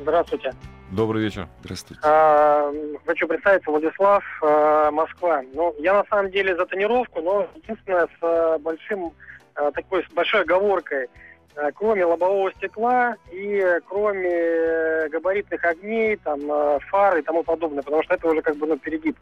Здравствуйте. 0.00 0.52
Добрый 0.90 1.22
вечер. 1.22 1.48
Здравствуйте. 1.62 2.00
А, 2.04 2.72
Хочу 3.06 3.26
представиться, 3.26 3.70
Владислав, 3.70 4.22
а, 4.42 4.90
Москва. 4.90 5.42
Ну, 5.54 5.74
я 5.78 5.94
на 5.94 6.04
самом 6.04 6.30
деле 6.30 6.54
за 6.54 6.66
тонировку, 6.66 7.20
но 7.20 7.46
единственное 7.56 8.06
с 8.06 8.22
а, 8.22 8.58
большим, 8.58 9.12
а, 9.54 9.70
такой 9.72 10.04
с 10.04 10.12
большой 10.12 10.42
оговоркой. 10.42 11.08
А, 11.56 11.70
Кроме 11.72 12.04
лобового 12.04 12.52
стекла 12.52 13.16
и 13.32 13.64
кроме 13.88 14.30
э, 14.30 15.08
габаритных 15.08 15.64
огней, 15.64 16.16
там, 16.16 16.40
а, 16.50 16.78
фар 16.90 17.18
и 17.18 17.22
тому 17.22 17.42
подобное, 17.44 17.82
потому 17.82 18.02
что 18.02 18.14
это 18.14 18.28
уже 18.28 18.42
как 18.42 18.56
бы 18.56 18.66
ну, 18.66 18.76
перегиб. 18.76 19.16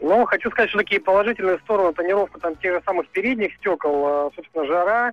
Но 0.00 0.24
хочу 0.24 0.50
сказать, 0.50 0.70
что 0.70 0.78
такие 0.78 1.00
положительные 1.00 1.58
стороны 1.58 1.92
тонировка 1.92 2.40
там 2.40 2.56
тех 2.56 2.74
же 2.74 2.82
самых 2.84 3.08
передних 3.08 3.54
стекол, 3.56 4.06
а, 4.06 4.30
собственно, 4.34 4.66
жара, 4.66 5.12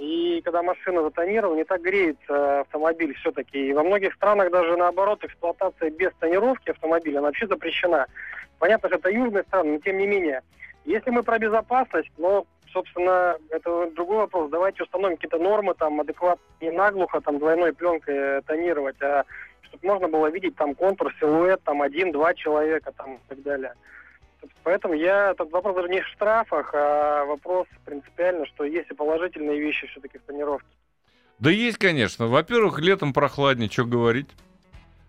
и 0.00 0.40
когда 0.42 0.62
машина 0.62 1.02
затонирована, 1.02 1.58
не 1.58 1.64
так 1.64 1.82
греется 1.82 2.60
автомобиль 2.60 3.14
все-таки. 3.16 3.68
И 3.68 3.72
во 3.74 3.82
многих 3.82 4.14
странах 4.14 4.50
даже 4.50 4.74
наоборот 4.78 5.22
эксплуатация 5.22 5.90
без 5.90 6.10
тонировки 6.18 6.70
автомобиля 6.70 7.18
она 7.18 7.28
вообще 7.28 7.46
запрещена. 7.46 8.06
Понятно, 8.58 8.88
что 8.88 8.96
это 8.96 9.10
южные 9.10 9.42
страны, 9.44 9.72
но 9.72 9.78
тем 9.78 9.98
не 9.98 10.06
менее. 10.06 10.40
Если 10.86 11.10
мы 11.10 11.22
про 11.22 11.38
безопасность, 11.38 12.10
но, 12.16 12.46
собственно, 12.72 13.36
это 13.50 13.90
другой 13.90 14.16
вопрос. 14.16 14.50
Давайте 14.50 14.84
установим 14.84 15.18
какие-то 15.18 15.36
нормы, 15.38 15.74
там, 15.74 16.00
адекватно, 16.00 16.42
не 16.62 16.70
наглухо, 16.70 17.20
там, 17.20 17.38
двойной 17.38 17.74
пленкой 17.74 18.14
э, 18.16 18.40
тонировать, 18.46 19.00
а 19.02 19.24
чтобы 19.64 19.86
можно 19.86 20.08
было 20.08 20.30
видеть 20.30 20.56
там 20.56 20.74
контур, 20.74 21.14
силуэт, 21.20 21.62
там, 21.62 21.82
один-два 21.82 22.32
человека, 22.32 22.90
там, 22.96 23.16
и 23.16 23.28
так 23.28 23.42
далее. 23.42 23.74
Поэтому 24.62 24.94
я, 24.94 25.30
этот 25.30 25.50
вопрос 25.50 25.76
даже 25.76 25.88
не 25.88 26.00
в 26.00 26.06
штрафах, 26.08 26.70
а 26.74 27.24
вопрос 27.24 27.66
принципиально, 27.84 28.46
что 28.46 28.64
есть 28.64 28.90
и 28.90 28.94
положительные 28.94 29.58
вещи 29.60 29.86
все-таки 29.88 30.18
в 30.18 30.22
тонировке. 30.22 30.66
Да 31.38 31.50
есть, 31.50 31.78
конечно. 31.78 32.26
Во-первых, 32.26 32.78
летом 32.80 33.12
прохладнее, 33.12 33.70
что 33.70 33.84
говорить. 33.84 34.28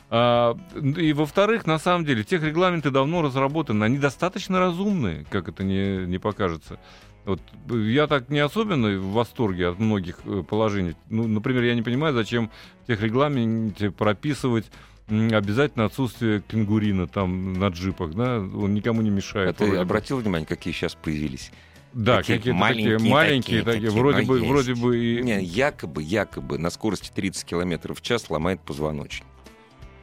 А, 0.10 0.58
и 0.74 1.14
во-вторых, 1.14 1.66
на 1.66 1.78
самом 1.78 2.06
деле, 2.06 2.24
тех 2.24 2.44
регламенты 2.44 2.90
давно 2.90 3.22
разработаны, 3.22 3.84
они 3.84 3.98
достаточно 3.98 4.60
разумные, 4.60 5.26
как 5.30 5.48
это 5.48 5.64
не, 5.64 6.06
не 6.06 6.18
покажется. 6.18 6.80
Вот 7.24 7.40
я 7.70 8.08
так 8.08 8.30
не 8.30 8.40
особенно 8.40 8.98
в 8.98 9.14
восторге 9.14 9.68
от 9.68 9.80
многих 9.80 10.20
э, 10.26 10.44
положений. 10.44 10.96
Ну, 11.10 11.28
например, 11.28 11.64
я 11.64 11.76
не 11.76 11.84
понимаю, 11.84 12.14
зачем 12.14 12.50
в 12.84 12.88
техрегламенте 12.88 13.92
прописывать 13.92 14.66
м, 14.66 14.72
обязательно 15.12 15.86
отсутствие 15.86 16.42
кенгурина 16.42 17.08
там 17.08 17.54
на 17.54 17.68
джипах, 17.68 18.14
да, 18.14 18.38
он 18.38 18.74
никому 18.74 19.02
не 19.02 19.10
мешает. 19.10 19.50
А 19.50 19.54
ты 19.54 19.76
обратил 19.76 20.18
внимание, 20.18 20.48
какие 20.48 20.74
сейчас 20.74 20.96
появились? 20.96 21.52
Да, 21.94 22.18
Такие 22.18 22.38
какие-то 22.38 22.58
маленькие, 22.58 22.98
такие 22.98 23.12
маленькие, 23.12 23.64
такие, 23.64 23.64
такие, 23.66 23.88
такие, 23.90 24.02
вроде 24.02 24.26
бы, 24.26 24.38
есть. 24.38 24.48
вроде 24.48 24.76
бы 24.76 24.98
и... 24.98 25.22
Не, 25.22 25.44
якобы, 25.44 26.02
якобы 26.02 26.58
на 26.58 26.70
скорости 26.70 27.12
30 27.14 27.44
км 27.44 27.94
в 27.94 28.02
час 28.02 28.30
ломает 28.30 28.62
позвоночник. 28.62 29.26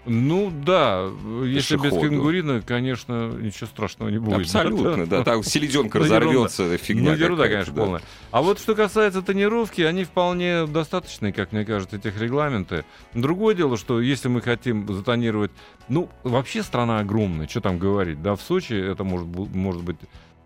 Ну 0.09 0.51
да, 0.65 1.11
если 1.45 1.77
без 1.77 1.93
кенгурина, 1.93 2.63
конечно, 2.63 3.29
ничего 3.31 3.67
страшного 3.67 4.09
не 4.09 4.19
будет. 4.19 4.41
Абсолютно, 4.41 5.07
да. 5.07 5.23
Там 5.23 5.43
селезенка 5.45 5.99
Ну, 5.99 6.05
ерунда. 6.07 6.21
разорвется, 6.27 6.79
фигня 6.79 7.11
Ну, 7.13 7.17
ерунда, 7.17 7.43
какая-то, 7.45 7.65
конечно, 7.67 7.75
да. 7.75 7.83
полная. 7.83 8.03
А 8.31 8.43
вот 8.43 8.59
что 8.59 8.75
касается 8.75 9.23
тонировки, 9.23 9.83
они 9.83 10.05
вполне 10.05 10.67
достаточны, 10.67 11.33
как 11.33 11.53
мне 11.53 11.65
кажется, 11.65 11.97
этих 11.97 12.21
регламенты. 12.21 12.85
Другое 13.15 13.55
дело, 13.55 13.77
что 13.77 14.01
если 14.01 14.29
мы 14.29 14.41
хотим 14.41 14.93
затонировать... 14.93 15.51
Ну, 15.89 16.09
вообще 16.25 16.63
страна 16.63 17.01
огромная, 17.01 17.47
что 17.47 17.61
там 17.61 17.79
говорить. 17.79 18.23
Да, 18.23 18.35
в 18.35 18.41
Сочи 18.41 18.73
это 18.75 19.05
может, 19.05 19.27
может 19.27 19.83
быть 19.83 19.97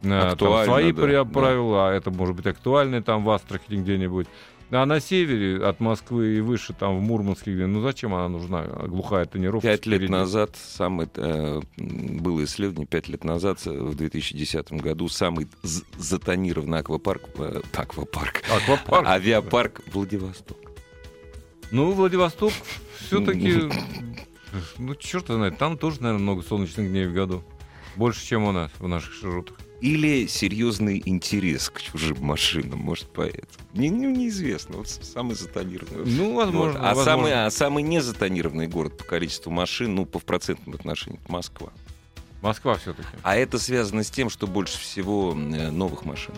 э, 0.03 0.09
там 0.09 0.33
Актуально, 0.33 0.65
свои 0.65 0.93
да, 0.93 1.03
да. 1.03 1.25
правила, 1.25 1.89
а 1.89 1.93
это 1.93 2.11
может 2.11 2.37
быть 2.37 2.47
актуально 2.47 3.03
там 3.03 3.25
в 3.25 3.31
Астрахани 3.31 3.81
где-нибудь. 3.81 4.27
А 4.75 4.87
на 4.87 5.01
севере 5.01 5.63
от 5.63 5.81
Москвы 5.81 6.39
и 6.39 6.41
выше, 6.41 6.73
там 6.73 6.97
в 6.99 7.03
Мурманске, 7.03 7.53
где, 7.53 7.67
ну 7.67 7.83
зачем 7.83 8.15
она 8.15 8.29
нужна, 8.29 8.63
глухая 8.63 9.27
тонировка? 9.27 9.69
Пять 9.69 9.85
лет 9.85 10.09
назад, 10.09 10.57
самый, 10.57 11.09
э, 11.15 11.61
было 11.77 12.43
исследование, 12.45 12.87
пять 12.87 13.07
лет 13.07 13.23
назад, 13.23 13.61
э, 13.67 13.71
в 13.71 13.95
2010 13.95 14.73
году, 14.81 15.11
самый 15.11 15.47
затонированный 15.63 16.79
аквапарк, 16.79 17.29
э, 17.37 17.61
аквапарк, 17.75 18.43
Аквапарк. 18.51 19.07
авиапарк 19.07 19.83
Владивосток. 19.93 20.57
Ну, 21.71 21.93
Владивосток 21.93 22.55
все-таки, 22.97 23.71
ну, 24.79 24.95
черт 24.95 25.27
знает, 25.27 25.59
там 25.59 25.77
тоже, 25.77 26.01
наверное, 26.01 26.23
много 26.23 26.43
солнечных 26.43 26.89
дней 26.89 27.07
в 27.07 27.13
году. 27.13 27.45
Больше, 27.95 28.27
чем 28.27 28.45
у 28.45 28.53
нас, 28.53 28.71
в 28.79 28.89
наших 28.89 29.13
широтах. 29.13 29.59
Или 29.83 30.29
серьезный 30.29 31.03
интерес 31.05 31.69
к 31.69 31.83
чужим 31.83 32.23
машинам, 32.23 32.79
может, 32.79 33.09
поэтому. 33.13 33.67
Не, 33.75 33.91
ну, 33.91 34.11
неизвестно, 34.11 34.77
вот 34.77 34.89
самый 34.89 35.35
затонированный. 35.35 36.05
Ну, 36.07 36.37
возможно. 36.37 36.79
Вот. 36.79 36.87
А, 36.87 36.95
возможно. 36.95 37.05
самый, 37.05 37.33
а 37.47 37.51
самый 37.51 37.83
незатонированный 37.83 38.69
город 38.69 38.97
по 38.97 39.03
количеству 39.03 39.51
машин, 39.51 39.97
ну, 39.97 40.07
по 40.07 40.21
в 40.21 40.25
процентном 40.25 40.77
отношении, 40.77 41.19
это 41.21 41.33
Москва. 41.33 41.73
Москва 42.43 42.77
все-таки. 42.77 43.09
А 43.23 43.35
это 43.35 43.59
связано 43.59 44.05
с 44.05 44.11
тем, 44.11 44.31
что 44.31 44.47
больше 44.47 44.79
всего 44.79 45.33
э, 45.33 45.71
новых 45.73 46.05
машин. 46.05 46.35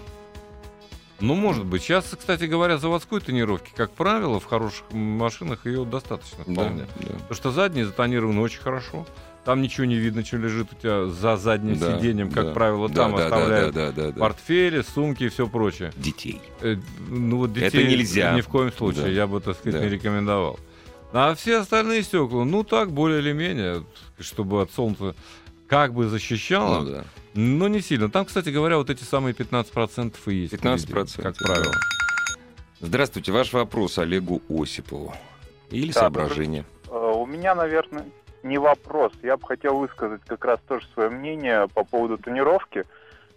Ну, 1.21 1.35
может 1.35 1.67
быть. 1.67 1.83
Сейчас, 1.83 2.07
кстати 2.19 2.45
говоря, 2.45 2.79
заводской 2.79 3.21
тонировки, 3.21 3.73
как 3.77 3.93
правило, 3.93 4.41
в 4.41 4.47
хороших 4.47 4.91
машинах 4.91 5.67
ее 5.67 5.85
достаточно 5.85 6.45
вполне. 6.45 6.87
да. 6.99 7.13
Потому 7.13 7.35
что 7.35 7.51
задние 7.51 7.85
затонированы 7.85 8.41
очень 8.41 8.61
хорошо. 8.61 9.07
Там 9.45 9.61
ничего 9.61 9.85
не 9.85 9.97
видно, 9.97 10.25
что 10.25 10.39
лежит 10.39 10.73
у 10.73 10.75
тебя 10.77 11.07
за 11.07 11.37
задним 11.37 11.79
Да, 11.79 11.99
сиденьем. 11.99 12.31
Как 12.31 12.47
да. 12.47 12.53
правило, 12.53 12.89
Да, 12.89 12.95
там 12.95 13.11
да, 13.13 13.17
да, 13.19 13.25
оставляют 13.25 13.75
да, 13.75 13.93
да, 13.93 14.03
да, 14.07 14.11
да. 14.13 14.21
портфели, 14.21 14.81
сумки 14.83 15.25
и 15.25 15.29
все 15.29 15.47
прочее. 15.47 15.93
Детей. 15.97 16.41
Э, 16.63 16.77
ну 17.09 17.37
вот 17.39 17.51
Это 17.51 17.61
детей 17.71 17.87
нельзя. 17.89 18.33
ни 18.35 18.41
в 18.41 18.49
коем 18.49 18.73
случае, 18.73 19.03
Да. 19.05 19.09
я 19.11 19.27
бы, 19.27 19.41
так 19.41 19.57
сказать, 19.57 19.79
Да. 19.81 19.85
не 19.87 19.91
рекомендовал. 19.93 20.59
А 21.13 21.35
все 21.35 21.59
остальные 21.59 22.03
стекла, 22.05 22.45
ну 22.45 22.65
так, 22.65 22.91
более 22.91 23.21
или 23.21 23.33
менее, 23.33 23.85
чтобы 24.19 24.63
от 24.63 24.73
солнца 24.73 25.15
как 25.69 25.93
бы 25.93 26.09
защищало, 26.09 26.81
Ну, 26.81 26.91
да. 26.91 27.05
но 27.35 27.69
не 27.69 27.83
сильно. 27.83 28.09
Там, 28.11 28.25
кстати 28.25 28.49
говоря, 28.49 28.79
вот 28.79 28.89
эти 28.89 29.05
самые 29.05 29.35
15% 29.35 30.15
и 30.27 30.35
есть. 30.35 30.55
15%, 30.55 30.79
впереди, 30.79 31.23
как 31.23 31.37
да. 31.39 31.45
правило. 31.47 31.73
Здравствуйте, 32.81 33.31
ваш 33.33 33.53
вопрос 33.53 33.99
Олегу 33.99 34.43
Осипову. 34.49 35.15
Или 35.71 35.93
Да, 35.93 36.01
соображение. 36.01 36.65
Э, 36.89 37.13
У 37.15 37.27
меня, 37.27 37.55
наверное, 37.55 38.07
не 38.45 38.59
вопрос. 38.59 39.13
Я 39.23 39.37
бы 39.37 39.47
хотел 39.47 39.79
высказать 39.79 40.23
как 40.27 40.45
раз 40.45 40.61
тоже 40.69 40.87
свое 40.95 41.09
мнение 41.09 41.67
по 41.75 41.85
поводу 41.85 42.18
тонировки. 42.18 42.85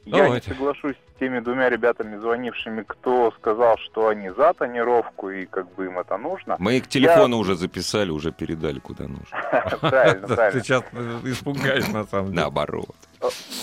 Я 0.05 0.23
Давайте. 0.23 0.51
не 0.51 0.55
соглашусь 0.55 0.95
с 0.95 1.19
теми 1.19 1.39
двумя 1.39 1.69
ребятами, 1.69 2.17
звонившими, 2.17 2.83
кто 2.87 3.31
сказал, 3.31 3.77
что 3.77 4.07
они 4.07 4.29
за 4.29 4.53
тонировку 4.53 5.29
и 5.29 5.45
как 5.45 5.69
бы 5.75 5.85
им 5.85 5.99
это 5.99 6.17
нужно. 6.17 6.55
Мы 6.59 6.77
их 6.77 6.87
телефоны 6.87 7.35
уже 7.35 7.55
записали, 7.55 8.09
уже 8.09 8.31
передали 8.31 8.79
куда 8.79 9.05
нужно. 9.05 9.27
Правильно, 9.81 10.27
Ты 10.27 10.35
правильно. 10.35 10.61
сейчас 10.61 10.83
э, 10.93 11.19
испугаешь, 11.25 11.87
на 11.87 12.05
самом 12.05 12.27
деле. 12.27 12.41
Наоборот. 12.41 12.95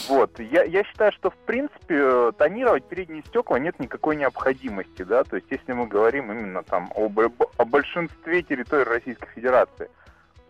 Вот, 0.09 0.39
я, 0.39 0.65
я 0.65 0.85
считаю, 0.85 1.13
что 1.13 1.31
в 1.31 1.37
принципе 1.47 1.97
э, 1.97 2.33
тонировать 2.37 2.85
передние 2.85 3.23
стекла 3.23 3.59
нет 3.59 3.79
никакой 3.79 4.17
необходимости, 4.17 5.03
да, 5.03 5.25
то 5.25 5.37
есть 5.37 5.47
если 5.49 5.73
мы 5.73 5.87
говорим 5.87 6.31
именно 6.31 6.63
там 6.63 6.93
об, 6.95 7.19
о 7.19 7.65
большинстве 7.65 8.43
территорий 8.43 8.85
Российской 8.85 9.29
Федерации. 9.35 9.89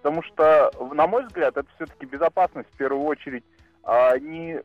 Потому 0.05 0.23
что, 0.23 0.71
на 0.93 1.07
мой 1.07 1.25
взгляд, 1.25 1.57
это 1.57 1.67
все-таки 1.77 2.05
безопасность 2.05 2.69
в 2.71 2.77
первую 2.77 3.05
очередь 3.05 3.43
а, 3.83 4.19
не 4.19 4.61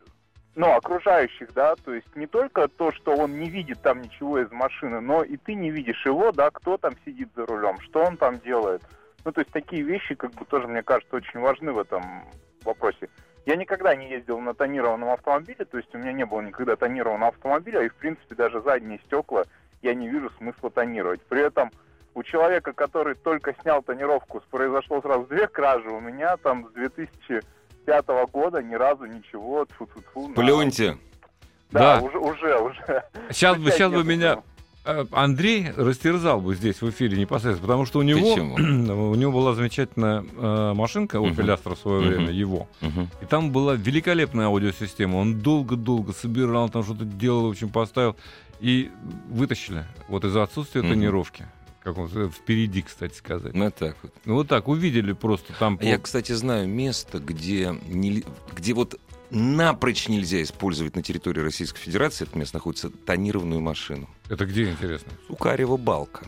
ну, 0.54 0.75
окружающих, 0.75 1.54
да, 1.54 1.75
то 1.78 1.93
есть 1.93 2.13
не 2.13 2.28
только 2.28 2.67
то, 2.67 2.91
что 2.91 3.15
он 3.15 3.39
не 3.39 3.49
видит 3.49 3.82
там 3.82 4.02
ничего 4.02 4.39
из 4.39 4.52
машины, 4.52 4.99
но 4.99 5.23
и 5.23 5.38
ты 5.38 5.54
не 5.54 5.71
видишь 5.71 6.06
его, 6.06 6.34
да, 6.34 6.49
кто 6.52 6.75
там 6.75 6.91
сидит 7.06 7.30
за 7.38 7.45
рулем, 7.45 7.80
что 7.80 8.04
он 8.04 8.17
там 8.17 8.39
делает. 8.39 8.82
Ну, 9.23 9.32
то 9.32 9.39
есть 9.39 9.54
такие 9.54 9.82
вещи, 9.82 10.13
как 10.13 10.32
бы, 10.32 10.43
тоже, 10.43 10.67
мне 10.67 10.84
кажется, 10.84 11.15
очень 11.15 11.39
важны 11.39 11.71
в 11.71 11.80
этом 11.80 12.04
вопросе. 12.65 13.08
Я 13.45 13.56
никогда 13.56 13.95
не 13.95 14.10
ездил 14.10 14.41
на 14.41 14.54
тонированном 14.54 15.12
автомобиле, 15.12 15.63
то 15.63 15.78
есть 15.78 15.95
у 15.95 15.99
меня 15.99 16.12
не 16.12 16.25
было 16.25 16.41
никогда 16.41 16.75
тонированного 16.75 17.32
автомобиля, 17.32 17.84
и, 17.84 17.88
в 17.88 17.95
принципе, 17.95 18.36
даже 18.36 18.60
задние 18.60 18.99
стекла 19.06 19.45
я 19.82 19.93
не 19.93 20.10
вижу 20.10 20.30
смысла 20.32 20.69
тонировать. 20.69 21.21
При 21.21 21.41
этом 21.41 21.71
у 22.19 22.23
человека, 22.23 22.73
который 22.73 23.15
только 23.15 23.55
снял 23.62 23.82
тонировку, 23.82 24.41
произошло 24.51 25.01
сразу 25.01 25.25
две 25.27 25.47
кражи, 25.47 25.89
у 25.89 26.01
меня 26.01 26.36
там 26.36 26.67
с 26.69 26.73
2005 26.73 28.08
года 28.32 28.62
ни 28.62 28.75
разу 28.75 29.05
ничего, 29.05 29.65
тьфу 29.65 29.86
-тьфу 29.86 30.03
-тьфу, 30.03 30.34
Плюньте. 30.34 30.97
Да, 31.71 31.99
Да. 31.99 32.05
уже, 32.05 32.17
уже, 32.17 32.60
уже. 32.60 33.03
Сейчас 33.29 33.58
бы, 33.58 33.71
сейчас 33.71 33.93
бы 33.93 34.03
меня 34.03 34.41
э, 34.84 35.05
Андрей 35.13 35.71
растерзал 35.77 36.41
бы 36.41 36.55
здесь 36.55 36.82
в 36.82 36.89
эфире 36.89 37.17
непосредственно, 37.17 37.67
потому 37.67 37.86
что 37.86 37.99
у 37.99 38.01
него, 38.01 38.34
у 38.34 39.15
него 39.15 39.32
была 39.32 39.53
замечательная 39.53 40.21
э, 40.21 40.73
машинка 40.73 41.19
Opel. 41.19 41.55
Astra 41.55 41.75
в 41.75 41.79
свое 41.79 42.01
время, 42.01 42.32
его. 42.32 42.67
И 43.21 43.25
там 43.29 43.51
была 43.51 43.75
великолепная 43.75 44.47
аудиосистема. 44.47 45.15
Он 45.15 45.39
долго-долго 45.39 46.12
собирал, 46.12 46.67
там 46.69 46.84
что-то 46.84 47.05
делал, 47.05 47.47
в 47.47 47.51
общем, 47.51 47.69
поставил. 47.69 48.17
И 48.60 48.91
вытащили. 49.29 49.86
Вот 50.10 50.25
из-за 50.25 50.43
отсутствия 50.43 50.82
тонировки. 50.82 51.45
Как 51.83 51.97
он 51.97 52.09
э, 52.13 52.29
впереди, 52.29 52.81
кстати 52.81 53.15
сказать. 53.15 53.53
Ну, 53.53 53.71
так 53.71 53.95
вот. 54.03 54.13
Ну, 54.25 54.33
вот 54.35 54.47
так, 54.47 54.67
увидели 54.67 55.13
просто 55.13 55.53
там. 55.57 55.77
А 55.81 55.85
Я, 55.85 55.97
кстати, 55.97 56.33
знаю 56.33 56.67
место, 56.67 57.19
где, 57.19 57.75
не- 57.87 58.23
где 58.53 58.73
вот 58.73 58.99
напрочь 59.31 60.07
нельзя 60.09 60.41
использовать 60.43 60.95
на 60.95 61.03
территории 61.03 61.39
Российской 61.41 61.79
Федерации, 61.79 62.25
это 62.27 62.37
место 62.37 62.57
находится, 62.57 62.89
тонированную 62.89 63.61
машину. 63.61 64.09
Это 64.29 64.45
где, 64.45 64.69
интересно? 64.69 65.11
Сухарева 65.27 65.77
балка. 65.77 66.25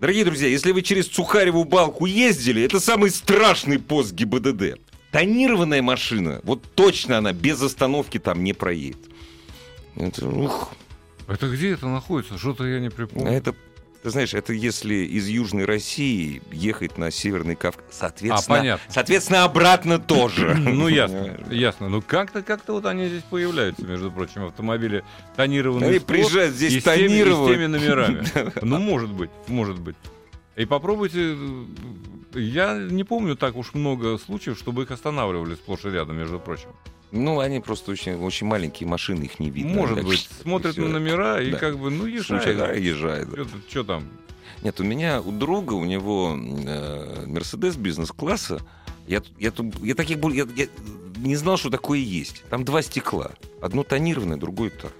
Дорогие 0.00 0.24
друзья, 0.24 0.48
если 0.48 0.72
вы 0.72 0.82
через 0.82 1.06
Сухареву 1.08 1.64
балку 1.64 2.06
ездили, 2.06 2.62
это 2.62 2.80
самый 2.80 3.10
страшный 3.10 3.78
пост 3.78 4.12
ГИБДД. 4.12 4.78
Тонированная 5.12 5.82
машина, 5.82 6.40
вот 6.44 6.62
точно 6.74 7.18
она 7.18 7.32
без 7.32 7.60
остановки 7.62 8.18
там 8.18 8.42
не 8.42 8.52
проедет. 8.52 8.98
Это, 9.94 10.26
ух, 10.26 10.72
Это 11.28 11.48
где 11.50 11.70
это 11.72 11.86
находится? 11.86 12.36
Что-то 12.38 12.64
я 12.66 12.80
не 12.80 12.88
припомню. 12.90 13.30
это, 13.30 13.54
ты 14.02 14.10
знаешь, 14.10 14.34
это 14.34 14.52
если 14.52 14.94
из 14.94 15.28
Южной 15.28 15.64
России 15.64 16.42
ехать 16.50 16.98
на 16.98 17.10
Северный 17.10 17.54
Кавказ. 17.54 17.84
А, 17.88 17.92
Соответственно, 17.92 18.58
понятно. 18.58 18.92
соответственно 18.92 19.44
обратно 19.44 19.98
тоже. 19.98 20.54
Ну, 20.58 20.88
ясно, 20.88 21.18
Понимаешь? 21.22 21.46
ясно. 21.50 21.88
Ну, 21.88 22.02
как-то, 22.02 22.42
как-то 22.42 22.72
вот 22.72 22.86
они 22.86 23.06
здесь 23.08 23.22
появляются, 23.30 23.84
между 23.86 24.10
прочим, 24.10 24.44
автомобили 24.46 25.04
тонированные. 25.36 25.90
Они 25.90 25.98
приезжают 26.00 26.54
здесь 26.54 26.72
и 26.72 26.80
с 26.80 26.84
теми 26.84 27.66
номерами. 27.66 28.24
Ну, 28.62 28.78
может 28.78 29.10
быть, 29.10 29.30
может 29.46 29.78
быть. 29.78 29.96
И 30.56 30.64
попробуйте... 30.66 31.36
э, 32.34 32.40
Я 32.40 32.74
не 32.78 33.04
помню 33.04 33.36
так 33.36 33.56
уж 33.56 33.72
много 33.74 34.18
случаев, 34.18 34.58
чтобы 34.58 34.82
их 34.82 34.90
останавливали 34.90 35.54
сплошь 35.54 35.84
и 35.84 35.90
рядом, 35.90 36.16
между 36.18 36.38
прочим. 36.40 36.68
Ну, 37.12 37.40
они 37.40 37.60
просто 37.60 37.90
очень, 37.92 38.14
очень 38.14 38.46
маленькие 38.46 38.88
машины, 38.88 39.24
их 39.24 39.38
не 39.38 39.50
видно. 39.50 39.74
Может 39.74 39.96
Так 39.96 40.06
быть, 40.06 40.28
смотрят 40.42 40.76
на 40.78 40.88
номера 40.88 41.40
и 41.42 41.50
Да. 41.50 41.58
как 41.58 41.78
бы, 41.78 41.90
ну, 41.90 42.04
Случай, 42.22 42.54
да, 42.54 42.72
езжай. 42.72 43.20
езжает. 43.20 43.28
Что 43.68 43.84
там? 43.84 44.08
Нет, 44.62 44.80
у 44.80 44.84
меня, 44.84 45.20
у 45.20 45.30
друга, 45.30 45.74
у 45.74 45.84
него 45.84 46.34
э, 46.34 47.26
Мерседес 47.26 47.76
бизнес-класса. 47.76 48.60
Я, 49.06 49.22
я, 49.38 49.52
я 49.82 49.94
таких 49.94 50.18
я, 50.32 50.46
я 50.56 50.68
не 51.16 51.36
знал, 51.36 51.58
что 51.58 51.68
такое 51.68 51.98
есть. 51.98 52.44
Там 52.48 52.64
два 52.64 52.80
стекла. 52.80 53.32
Одно 53.60 53.82
тонированное, 53.82 54.38
другое 54.38 54.70
так. 54.70 54.92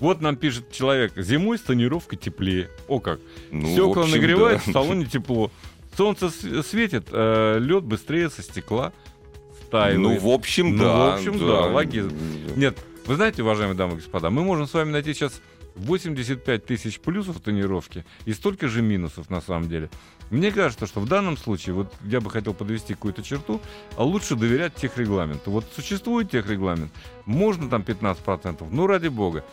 Вот 0.00 0.20
нам 0.20 0.36
пишет 0.36 0.72
человек, 0.72 1.12
зимой 1.16 1.58
с 1.58 1.62
тонировкой 1.62 2.18
теплее. 2.18 2.70
О 2.88 2.98
как. 3.00 3.20
Ну, 3.50 3.68
Стекла 3.72 4.02
общем, 4.02 4.14
нагревает, 4.14 4.62
да. 4.64 4.70
в 4.70 4.72
салоне 4.72 5.04
тепло. 5.04 5.50
Солнце 5.96 6.30
светит, 6.62 7.08
лед 7.10 7.84
быстрее 7.84 8.30
со 8.30 8.42
стекла 8.42 8.92
стаивает. 9.66 10.00
Ну, 10.00 10.18
в 10.18 10.32
общем, 10.32 10.76
Ну, 10.76 10.84
да. 10.84 10.94
в 10.94 11.14
общем, 11.14 11.38
да, 11.38 11.66
логизм. 11.66 12.14
Нет, 12.56 12.78
Вы 13.06 13.14
знаете, 13.14 13.42
уважаемые 13.42 13.76
дамы 13.76 13.94
и 13.94 13.96
господа, 13.96 14.30
мы 14.30 14.42
можем 14.42 14.66
с 14.66 14.74
вами 14.74 14.90
найти 14.90 15.14
сейчас 15.14 15.40
85 15.76 16.64
тысяч 16.64 16.98
плюсов 16.98 17.38
тонировки 17.40 18.04
и 18.24 18.32
столько 18.32 18.66
же 18.66 18.82
минусов 18.82 19.30
на 19.30 19.40
самом 19.40 19.68
деле. 19.68 19.90
Мне 20.30 20.50
кажется, 20.50 20.86
что 20.86 21.00
в 21.00 21.06
данном 21.08 21.36
случае, 21.36 21.74
вот 21.74 21.94
я 22.04 22.20
бы 22.20 22.30
хотел 22.30 22.52
подвести 22.52 22.94
какую-то 22.94 23.22
черту, 23.22 23.60
а 23.96 24.02
лучше 24.02 24.34
доверять 24.34 24.74
техрегламенту. 24.74 25.50
Вот 25.52 25.64
существует 25.74 26.30
техрегламент, 26.30 26.90
можно 27.26 27.70
там 27.70 27.82
15%, 27.82 28.66
ну 28.70 28.86
ради 28.86 29.08
бога. 29.08 29.44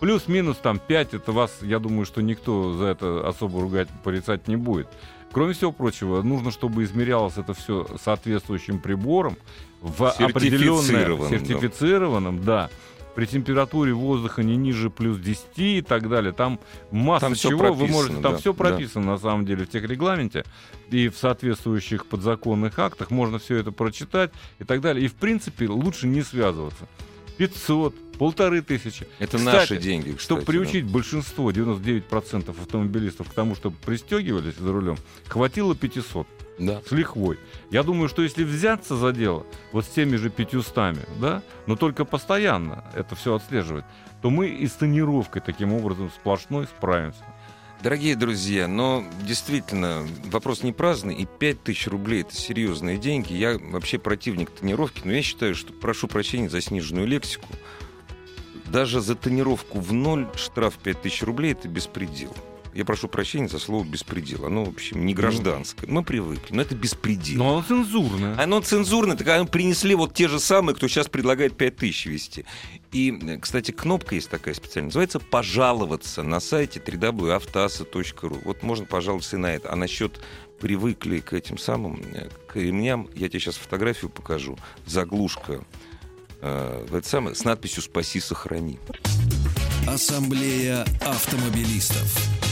Плюс-минус 0.00 0.58
там 0.58 0.78
5, 0.78 1.14
это 1.14 1.32
вас, 1.32 1.58
я 1.62 1.78
думаю, 1.78 2.04
что 2.04 2.20
никто 2.22 2.74
за 2.74 2.86
это 2.86 3.26
особо 3.26 3.60
ругать, 3.60 3.88
порицать 4.04 4.48
не 4.48 4.56
будет. 4.56 4.88
Кроме 5.36 5.52
всего 5.52 5.70
прочего, 5.70 6.22
нужно, 6.22 6.50
чтобы 6.50 6.82
измерялось 6.84 7.36
это 7.36 7.52
все 7.52 7.86
соответствующим 8.02 8.78
прибором 8.78 9.36
в 9.82 10.08
определенном 10.08 10.82
Сертифицированным, 10.82 11.30
да. 11.30 11.38
сертифицированном, 11.38 12.42
да 12.42 12.70
при 13.14 13.26
температуре 13.26 13.92
воздуха 13.92 14.42
не 14.42 14.56
ниже 14.56 14.88
плюс 14.88 15.18
10 15.18 15.44
и 15.56 15.82
так 15.82 16.08
далее. 16.08 16.32
Там 16.32 16.58
масса 16.90 17.26
Там 17.26 17.34
чего 17.34 17.74
вы 17.74 17.86
можете, 17.86 18.14
там 18.20 18.32
да, 18.32 18.38
все 18.38 18.54
да. 18.54 18.58
прописано 18.58 19.12
на 19.12 19.18
самом 19.18 19.44
деле 19.44 19.66
в 19.66 19.68
техрегламенте 19.68 20.44
и 20.88 21.10
в 21.10 21.18
соответствующих 21.18 22.06
подзаконных 22.06 22.78
актах. 22.78 23.10
Можно 23.10 23.38
все 23.38 23.56
это 23.56 23.72
прочитать 23.72 24.32
и 24.58 24.64
так 24.64 24.80
далее. 24.80 25.04
И 25.04 25.08
в 25.08 25.14
принципе 25.16 25.68
лучше 25.68 26.06
не 26.06 26.22
связываться. 26.22 26.88
500, 27.36 27.94
полторы 28.18 28.62
тысячи. 28.62 29.06
Это 29.18 29.38
Кстати, 29.38 29.56
наши 29.56 29.76
деньги, 29.78 30.10
кстати. 30.10 30.22
Чтобы 30.22 30.40
да. 30.42 30.46
приучить 30.46 30.84
большинство, 30.84 31.50
99% 31.50 32.50
автомобилистов 32.50 33.30
к 33.30 33.34
тому, 33.34 33.54
чтобы 33.54 33.76
пристегивались 33.84 34.56
за 34.56 34.72
рулем, 34.72 34.96
хватило 35.28 35.74
500 35.74 36.26
Да. 36.58 36.80
с 36.86 36.90
лихвой. 36.92 37.38
Я 37.70 37.82
думаю, 37.82 38.08
что 38.08 38.22
если 38.22 38.44
взяться 38.44 38.96
за 38.96 39.12
дело 39.12 39.46
вот 39.72 39.84
с 39.84 39.88
теми 39.88 40.16
же 40.16 40.30
500, 40.30 40.96
да, 41.20 41.42
но 41.66 41.76
только 41.76 42.04
постоянно 42.04 42.84
это 42.94 43.14
все 43.14 43.34
отслеживать, 43.34 43.84
то 44.22 44.30
мы 44.30 44.48
и 44.48 44.66
с 44.66 44.72
тонировкой 44.72 45.42
таким 45.42 45.72
образом 45.72 46.10
сплошной 46.10 46.66
справимся. 46.66 47.22
Дорогие 47.86 48.16
друзья, 48.16 48.66
но 48.66 49.04
действительно 49.22 50.04
вопрос 50.24 50.64
не 50.64 50.72
праздный, 50.72 51.14
и 51.14 51.24
5000 51.24 51.86
рублей 51.86 52.22
это 52.22 52.34
серьезные 52.34 52.98
деньги. 52.98 53.32
Я 53.32 53.58
вообще 53.58 53.96
противник 53.96 54.50
тонировки, 54.50 55.02
но 55.04 55.12
я 55.12 55.22
считаю, 55.22 55.54
что 55.54 55.72
прошу 55.72 56.08
прощения 56.08 56.48
за 56.48 56.60
сниженную 56.60 57.06
лексику. 57.06 57.46
Даже 58.64 59.00
за 59.00 59.14
тонировку 59.14 59.78
в 59.78 59.92
ноль 59.92 60.26
штраф 60.34 60.74
5000 60.82 61.22
рублей 61.22 61.52
это 61.52 61.68
беспредел. 61.68 62.34
Я 62.76 62.84
прошу 62.84 63.08
прощения 63.08 63.48
за 63.48 63.58
слово 63.58 63.84
беспредел. 63.84 64.44
Оно, 64.44 64.66
в 64.66 64.68
общем, 64.68 65.06
не 65.06 65.14
гражданское. 65.14 65.86
Мы 65.86 66.04
привыкли, 66.04 66.54
но 66.54 66.60
это 66.60 66.74
беспредел. 66.74 67.38
Но 67.38 67.48
оно 67.54 67.62
цензурное. 67.62 68.38
Оно 68.38 68.60
цензурное, 68.60 69.16
так 69.16 69.26
оно 69.28 69.46
принесли 69.46 69.94
вот 69.94 70.12
те 70.12 70.28
же 70.28 70.38
самые, 70.38 70.76
кто 70.76 70.86
сейчас 70.86 71.08
предлагает 71.08 71.56
5000 71.56 72.06
вести. 72.06 72.44
И, 72.92 73.18
э, 73.18 73.38
кстати, 73.38 73.70
кнопка 73.70 74.14
есть 74.14 74.28
такая 74.28 74.52
специальная, 74.52 74.88
называется 74.88 75.20
«Пожаловаться» 75.20 76.22
на 76.22 76.38
сайте 76.38 76.78
www.автоаса.ру. 76.78 78.40
Вот 78.44 78.62
можно 78.62 78.84
пожаловаться 78.84 79.36
и 79.36 79.38
на 79.38 79.54
это. 79.54 79.72
А 79.72 79.76
насчет 79.76 80.20
привыкли 80.60 81.20
к 81.20 81.32
этим 81.32 81.56
самым, 81.56 82.02
э, 82.12 82.28
к 82.46 82.56
ремням, 82.56 83.08
я 83.14 83.30
тебе 83.30 83.40
сейчас 83.40 83.56
фотографию 83.56 84.10
покажу. 84.10 84.58
Заглушка 84.84 85.64
э, 86.42 86.86
в 86.90 86.94
это 86.94 87.08
самое, 87.08 87.34
с 87.34 87.42
надписью 87.42 87.82
«Спаси, 87.82 88.20
сохрани». 88.20 88.78
Ассамблея 89.86 90.84
автомобилистов. 91.00 92.45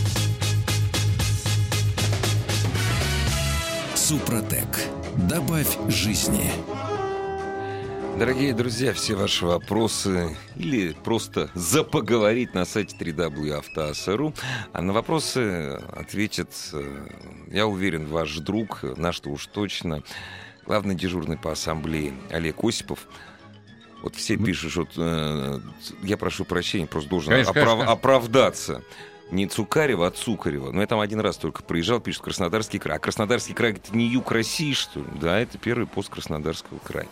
Супротек. 4.05 4.69
Добавь 5.31 5.79
жизни. 5.88 6.53
Дорогие 8.19 8.53
друзья, 8.53 8.93
все 8.93 9.14
ваши 9.14 9.47
вопросы 9.47 10.37
или 10.57 10.93
просто 10.93 11.49
запоговорить 11.55 12.53
на 12.53 12.67
сайте 12.67 12.95
www.автоаса.ру. 12.99 14.35
А 14.75 14.83
на 14.83 14.93
вопросы 14.93 15.81
ответит, 15.97 16.51
э, 16.75 17.07
я 17.51 17.67
уверен, 17.67 18.05
ваш 18.05 18.37
друг, 18.40 18.81
наш-то 18.99 19.31
уж 19.31 19.47
точно, 19.47 20.03
главный 20.67 20.95
дежурный 20.97 21.38
по 21.38 21.53
ассамблее 21.53 22.12
Олег 22.31 22.62
Осипов. 22.62 23.07
Вот 24.03 24.17
все 24.17 24.37
пишут, 24.37 24.71
что 24.71 24.87
э, 24.99 25.61
я 26.03 26.19
прошу 26.19 26.45
прощения, 26.45 26.87
просто 26.87 27.09
должен 27.09 27.31
Конечно, 27.31 27.53
оправ- 27.53 27.71
конечно. 27.71 27.93
оправдаться. 27.93 28.83
Не 29.31 29.47
Цукарева, 29.47 30.07
а 30.07 30.11
Цукарева. 30.11 30.71
Но 30.71 30.81
я 30.81 30.87
там 30.87 31.01
один 31.01 31.21
раз 31.21 31.37
только 31.37 31.63
проезжал, 31.63 32.01
пишет 32.01 32.23
Краснодарский 32.23 32.79
край. 32.79 32.97
А 32.97 33.01
Краснодарский 33.01 33.55
край 33.55 33.73
это 33.73 33.97
не 33.97 34.07
юг 34.07 34.31
России, 34.31 34.73
что 34.73 35.01
ли? 35.01 35.07
Да, 35.21 35.39
это 35.39 35.59
первый 35.59 35.87
пост 35.87 36.11
Краснодарского 36.11 36.79
края. 36.79 37.09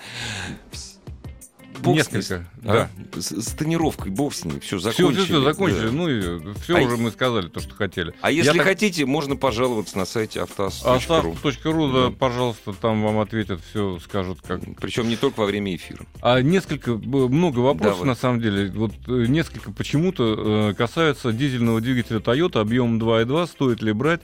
Бог 1.80 2.00
с 2.00 2.10
ней. 2.12 2.18
Несколько. 2.18 2.46
А? 2.64 2.88
С, 3.18 3.30
с 3.42 3.52
тонировкой, 3.54 4.12
бог 4.12 4.34
с 4.34 4.44
ней, 4.44 4.60
все 4.60 4.78
Все, 4.78 4.90
закончили. 4.92 5.24
все, 5.24 5.40
закончили. 5.42 5.86
да. 5.86 5.92
Ну 5.92 6.08
и 6.08 6.54
все 6.62 6.76
А 6.76 6.80
уже 6.82 6.96
мы 6.96 7.10
сказали, 7.10 7.48
то, 7.48 7.60
что 7.60 7.74
хотели. 7.74 8.14
А 8.20 8.30
если 8.30 8.50
Я 8.50 8.54
так- 8.54 8.64
хотите, 8.66 9.04
можно 9.06 9.36
пожаловаться 9.36 9.98
на 9.98 10.04
сайте 10.04 10.42
автоаз.ру. 10.42 10.92
Остав.ру, 10.92 11.92
да, 11.92 12.04
Да. 12.06 12.10
пожалуйста, 12.10 12.72
там 12.72 13.02
вам 13.02 13.18
ответят, 13.18 13.60
все 13.70 13.98
скажут, 14.00 14.38
как 14.46 14.60
Причем 14.80 15.08
не 15.08 15.16
только 15.16 15.40
во 15.40 15.46
время 15.46 15.74
эфира. 15.74 16.04
А 16.20 16.40
несколько, 16.40 16.94
много 16.94 17.60
вопросов 17.60 17.98
Давай. 17.98 18.08
на 18.08 18.14
самом 18.14 18.40
деле. 18.40 18.70
Вот 18.70 18.92
э, 19.08 19.26
несколько 19.28 19.72
почему-то 19.72 20.70
э, 20.70 20.74
касаются 20.74 21.32
дизельного 21.32 21.80
двигателя 21.80 22.18
Toyota 22.18 22.60
объемом 22.60 22.98
2.2. 23.00 23.46
Стоит 23.48 23.82
ли 23.82 23.92
брать? 23.92 24.20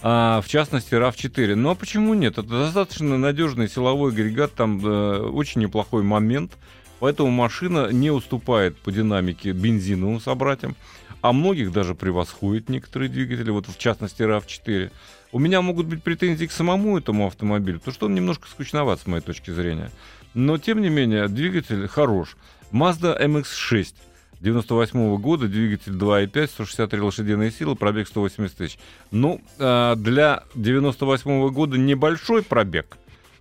А, 0.00 0.40
в 0.42 0.48
частности, 0.48 0.94
RAV4. 0.94 1.54
Ну 1.56 1.70
а 1.70 1.74
почему 1.74 2.14
нет? 2.14 2.34
Это 2.38 2.42
достаточно 2.48 3.18
надежный 3.18 3.68
силовой 3.68 4.12
агрегат, 4.12 4.54
там 4.54 4.80
э, 4.84 5.18
очень 5.22 5.60
неплохой 5.62 6.02
момент. 6.04 6.52
Поэтому 7.00 7.30
машина 7.30 7.90
не 7.92 8.10
уступает 8.10 8.76
по 8.76 8.90
динамике 8.90 9.52
бензиновым 9.52 10.20
собратьям, 10.20 10.76
а 11.20 11.32
многих 11.32 11.72
даже 11.72 11.94
превосходит 11.94 12.68
некоторые 12.68 13.08
двигатели, 13.08 13.50
вот 13.50 13.66
в 13.66 13.78
частности 13.78 14.22
RAV4. 14.22 14.90
У 15.32 15.38
меня 15.38 15.62
могут 15.62 15.86
быть 15.86 16.02
претензии 16.02 16.46
к 16.46 16.52
самому 16.52 16.98
этому 16.98 17.26
автомобилю, 17.26 17.78
потому 17.78 17.94
что 17.94 18.06
он 18.06 18.14
немножко 18.14 18.48
скучноват 18.48 19.00
с 19.00 19.06
моей 19.06 19.22
точки 19.22 19.50
зрения. 19.50 19.90
Но, 20.34 20.58
тем 20.58 20.80
не 20.80 20.88
менее, 20.88 21.28
двигатель 21.28 21.86
хорош. 21.88 22.36
Mazda 22.72 23.20
MX-6 23.20 23.94
98 24.40 25.16
года, 25.16 25.48
двигатель 25.48 25.92
2.5, 25.92 26.46
163 26.46 27.00
лошадиные 27.00 27.50
силы, 27.50 27.74
пробег 27.74 28.06
180 28.08 28.56
тысяч. 28.56 28.78
Ну, 29.10 29.40
а, 29.58 29.96
для 29.96 30.44
98 30.54 31.50
года 31.50 31.76
небольшой 31.76 32.42
пробег, 32.42 32.98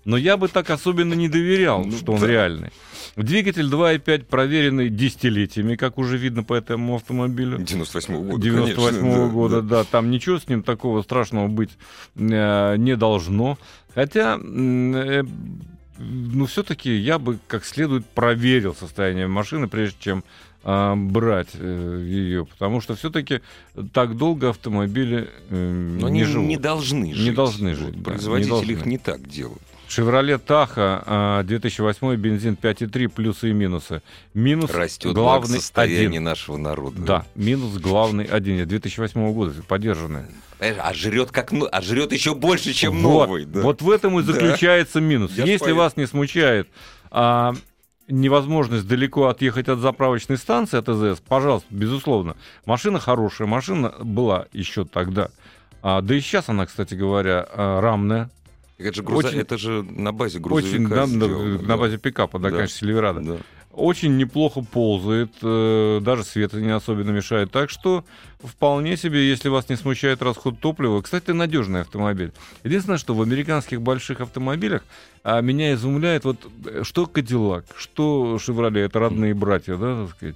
но 0.07 0.15
я 0.15 0.37
бы 0.37 0.47
так 0.47 0.69
особенно 0.69 1.13
не 1.15 1.27
доверял, 1.27 1.83
Ну, 1.83 1.91
что 1.97 2.13
он 2.13 2.21
да. 2.21 2.27
реальный. 2.27 2.69
Двигатель 3.17 3.65
2.5 3.67 4.23
проверенный 4.25 4.89
десятилетиями, 4.89 5.75
как 5.75 5.97
уже 5.97 6.17
видно 6.17 6.43
по 6.43 6.53
этому 6.53 6.95
автомобилю. 6.95 7.57
98 7.57 8.15
года, 8.29 8.41
98 8.41 8.99
конечно, 8.99 9.25
да, 9.25 9.27
года, 9.27 9.61
да. 9.61 9.77
да. 9.79 9.83
там 9.83 10.09
ничего 10.09 10.39
с 10.39 10.47
ним 10.47 10.63
такого 10.63 11.01
страшного 11.01 11.47
быть 11.49 11.71
э, 12.15 12.75
не 12.77 12.95
должно. 12.95 13.57
Хотя, 13.93 14.39
э, 14.41 15.23
ну, 15.99 16.45
все-таки 16.45 16.95
я 16.95 17.19
бы 17.19 17.37
как 17.47 17.65
следует 17.65 18.05
проверил 18.05 18.75
состояние 18.75 19.27
машины, 19.27 19.67
прежде 19.67 19.97
чем 19.99 20.23
а, 20.63 20.95
брать 20.95 21.53
ее, 21.53 22.45
потому 22.45 22.79
что 22.81 22.95
все-таки 22.95 23.41
так 23.93 24.15
долго 24.15 24.49
автомобили 24.49 25.27
э, 25.49 25.97
Но 25.99 26.07
не 26.07 26.21
они 26.21 26.31
живут. 26.31 26.47
не 26.47 26.57
должны 26.57 27.05
Не 27.07 27.13
жить. 27.13 27.35
должны 27.35 27.69
Вот 27.71 27.77
жить, 27.79 27.95
да, 28.03 28.11
Производители 28.11 28.45
не 28.45 28.49
должны. 28.49 28.71
их 28.71 28.85
не 28.85 28.97
так 28.97 29.27
делают. 29.27 29.61
Шевроле 29.89 30.37
Таха 30.37 31.03
а, 31.05 31.43
2008 31.43 32.15
бензин 32.15 32.57
5.3 32.61 33.07
плюсы 33.07 33.49
и 33.49 33.53
минусы. 33.53 34.01
Минус 34.33 34.71
Растет 34.71 35.13
главный 35.13 35.47
благосостояние 35.47 36.07
один. 36.09 36.23
нашего 36.23 36.57
народа. 36.57 37.01
Да, 37.01 37.25
минус 37.35 37.77
главный 37.77 38.25
один. 38.25 38.67
2008 38.67 39.33
года, 39.33 39.53
поддержанный. 39.67 40.23
А 40.59 40.93
жрет 40.93 41.31
как 41.31 41.53
а 41.71 41.81
жрет 41.81 42.11
еще 42.11 42.33
больше, 42.33 42.73
чем 42.73 43.01
вот, 43.01 43.27
новый. 43.27 43.45
да. 43.45 43.61
вот 43.61 43.81
в 43.81 43.89
этом 43.91 44.19
и 44.19 44.23
Да. 44.23 44.33
заключается 44.33 44.99
минус. 44.99 45.31
Я 45.35 45.45
Если 45.45 45.71
вас 45.71 45.95
не 45.97 46.07
смущает 46.07 46.67
а, 47.11 47.53
невозможность 48.07 48.87
далеко 48.87 49.27
отъехать 49.27 49.67
от 49.67 49.79
заправочной 49.79 50.37
станции 50.37 50.77
от 50.79 50.89
АЗС, 50.89 51.21
пожалуйста, 51.27 51.67
безусловно. 51.69 52.35
Машина 52.65 52.99
хорошая, 52.99 53.47
машина 53.47 53.93
была 53.99 54.47
еще 54.51 54.83
тогда. 54.85 55.29
А, 55.81 56.01
да 56.01 56.15
и 56.15 56.19
сейчас 56.21 56.49
она, 56.49 56.65
кстати 56.65 56.95
говоря, 56.95 57.47
а, 57.49 57.79
рамная. 57.81 58.29
Это, 58.77 58.93
же 58.95 59.03
груза- 59.03 59.27
очень- 59.29 59.39
это 59.39 59.57
же 59.57 59.83
на 59.83 60.11
базе 60.11 60.39
грузовика 60.39 60.75
Очень 60.77 60.87
да, 60.89 60.95
на- 61.01 61.07
сделано, 61.07 61.57
на 61.61 61.67
да. 61.67 61.77
базе 61.77 61.97
пикапа, 61.97 62.39
да, 62.39 62.49
Да. 62.49 62.55
конечно, 62.57 62.77
Сильверада. 62.77 63.21
Да. 63.21 63.37
Очень 63.71 64.17
неплохо 64.17 64.61
ползает, 64.61 65.31
э, 65.43 65.99
даже 66.01 66.23
свет 66.23 66.51
не 66.53 66.71
особенно 66.73 67.11
мешает. 67.11 67.51
Так 67.51 67.69
что 67.69 68.03
вполне 68.43 68.97
себе, 68.97 69.29
если 69.29 69.49
вас 69.49 69.69
не 69.69 69.75
смущает 69.75 70.23
расход 70.23 70.59
топлива. 70.59 70.99
Кстати, 71.03 71.29
надежный 71.29 71.81
автомобиль. 71.81 72.31
Единственное, 72.63 72.97
что 72.97 73.13
в 73.13 73.21
американских 73.21 73.81
больших 73.83 74.21
автомобилях 74.21 74.83
а, 75.23 75.41
меня 75.41 75.73
изумляет, 75.73 76.23
вот 76.25 76.37
э, 76.65 76.81
что 76.83 77.05
Кадиллак, 77.05 77.65
что 77.75 78.39
Шевроле, 78.39 78.81
это 78.81 78.97
родные 78.99 79.35
братья, 79.35 79.75
да, 79.75 80.05
так 80.07 80.15
сказать. 80.15 80.35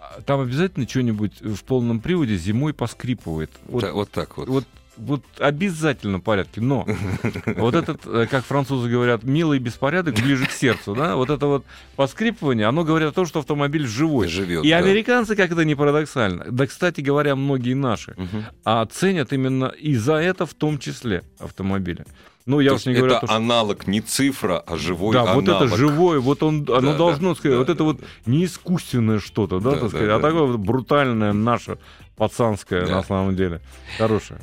А 0.00 0.20
Там 0.22 0.40
обязательно 0.42 0.88
что-нибудь 0.88 1.40
в 1.40 1.64
полном 1.64 1.98
приводе 2.00 2.36
зимой 2.36 2.72
поскрипывает. 2.74 3.50
Вот, 3.66 3.82
Да, 3.82 3.92
вот 3.92 4.10
так 4.12 4.36
вот. 4.36 4.48
вот 4.48 4.64
вот 4.98 5.22
обязательно 5.38 6.20
порядке. 6.20 6.60
Но 6.60 6.86
вот 7.56 7.74
этот, 7.74 8.06
э, 8.06 8.26
как 8.30 8.44
французы 8.44 8.88
говорят, 8.90 9.22
милый 9.24 9.58
беспорядок 9.58 10.14
ближе 10.16 10.46
к 10.46 10.50
сердцу, 10.50 10.94
да, 10.94 11.16
вот 11.16 11.30
это 11.30 11.46
вот 11.46 11.64
поскрипывание, 11.96 12.66
оно 12.66 12.84
говорит 12.84 13.08
о 13.08 13.12
том, 13.12 13.26
что 13.26 13.38
автомобиль 13.40 13.86
живой. 13.86 14.28
Живет, 14.28 14.64
И 14.64 14.70
да. 14.70 14.78
американцы, 14.78 15.36
как 15.36 15.50
это 15.50 15.64
не 15.64 15.74
парадоксально, 15.74 16.46
да, 16.50 16.66
кстати 16.66 17.00
говоря, 17.00 17.36
многие 17.36 17.74
наши, 17.74 18.14
Мгм. 18.16 18.44
а 18.64 18.84
ценят 18.86 19.32
именно 19.32 19.66
и 19.66 19.94
за 19.94 20.14
это 20.14 20.46
в 20.46 20.54
том 20.54 20.78
числе 20.78 21.22
автомобили. 21.38 22.04
Ну, 22.46 22.60
я 22.60 22.70
То 22.70 22.76
уж 22.76 22.86
не 22.86 22.94
говорю, 22.94 23.14
это 23.16 23.26
что- 23.26 23.36
аналог 23.36 23.86
не 23.86 24.00
цифра, 24.00 24.58
а 24.66 24.76
живой 24.78 25.12
да, 25.12 25.22
аналог. 25.22 25.44
вот 25.46 25.54
это 25.54 25.76
живое, 25.76 26.18
вот 26.18 26.42
он, 26.42 26.66
оно 26.68 26.92
да, 26.92 26.96
должно 26.96 27.34
сказать, 27.34 27.52
да, 27.52 27.58
вот 27.58 27.68
это 27.68 27.78
да, 27.78 27.84
вот 27.84 28.00
да. 28.00 28.06
не 28.24 28.46
искусственное 28.46 29.18
что-то, 29.18 29.60
да, 29.60 29.64
Да, 29.64 29.70
так 29.72 29.82
да, 29.82 29.88
сказать, 29.90 30.08
да, 30.08 30.16
а 30.16 30.20
такое 30.20 30.42
вот 30.44 30.56
брутальное 30.58 31.34
наше, 31.34 31.76
пацанское 32.16 32.86
Да. 32.86 32.96
на 32.96 33.02
самом 33.02 33.36
деле, 33.36 33.60
хорошее. 33.98 34.40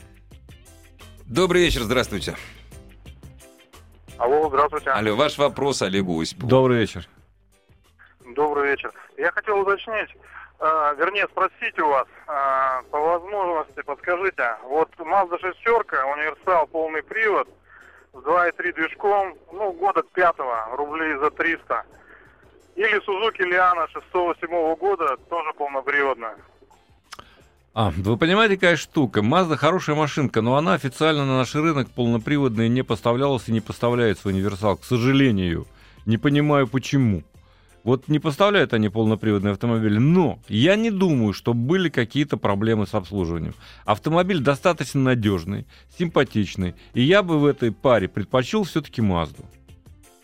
Добрый 1.28 1.64
вечер, 1.64 1.82
здравствуйте. 1.82 2.36
Алло, 4.18 4.48
здравствуйте. 4.48 4.92
Алло, 4.92 5.16
ваш 5.16 5.38
вопрос 5.40 5.82
Олегу 5.82 6.22
Осипову. 6.22 6.48
Добрый 6.48 6.78
вечер. 6.78 7.08
Добрый 8.36 8.70
вечер. 8.70 8.92
Я 9.18 9.32
хотел 9.32 9.60
уточнить, 9.60 10.10
э, 10.60 10.96
вернее 11.00 11.28
спросить 11.32 11.80
у 11.80 11.88
вас, 11.88 12.08
э, 12.28 12.90
по 12.92 13.00
возможности 13.00 13.82
подскажите, 13.82 14.56
вот 14.66 14.90
Mazda 15.00 15.40
шестерка, 15.40 16.06
универсал, 16.06 16.68
полный 16.68 17.02
привод, 17.02 17.48
с 18.14 18.18
2.3 18.18 18.72
движком, 18.74 19.36
ну, 19.52 19.72
года 19.74 20.04
пятого, 20.14 20.76
рублей 20.78 21.16
за 21.16 21.32
300. 21.32 21.84
Или 22.76 23.00
Suzuki 23.00 23.50
Liana 23.50 23.88
6-7 23.92 24.76
года, 24.76 25.18
тоже 25.30 25.54
полноприводная. 25.54 26.38
А, 27.76 27.92
вы 27.92 28.16
понимаете, 28.16 28.56
какая 28.56 28.78
штука? 28.78 29.20
Mazda 29.20 29.58
хорошая 29.58 29.98
машинка, 29.98 30.42
но 30.42 30.56
она 30.56 30.76
официально 30.76 31.26
на 31.26 31.38
наш 31.40 31.54
рынок 31.56 31.90
полноприводная 31.92 32.70
не 32.70 32.84
поставлялась 32.84 33.44
и 33.48 33.52
не 33.52 33.60
поставляется 33.60 34.30
универсал, 34.30 34.78
к 34.78 34.86
сожалению. 34.86 35.68
Не 36.06 36.18
понимаю, 36.18 36.68
почему. 36.70 37.24
Вот 37.84 38.08
не 38.08 38.20
поставляют 38.20 38.74
они 38.74 38.88
полноприводные 38.88 39.52
автомобили, 39.52 39.98
но 39.98 40.40
я 40.48 40.78
не 40.78 40.90
думаю, 40.90 41.34
что 41.34 41.54
были 41.54 41.90
какие-то 41.90 42.38
проблемы 42.38 42.88
с 42.88 42.94
обслуживанием. 42.94 43.54
Автомобиль 43.84 44.40
достаточно 44.40 45.02
надежный, 45.02 45.68
симпатичный, 46.00 46.76
и 46.94 47.02
я 47.04 47.24
бы 47.24 47.38
в 47.40 47.46
этой 47.46 47.74
паре 47.74 48.08
предпочел 48.08 48.64
все-таки 48.64 49.02
Мазду. 49.02 49.44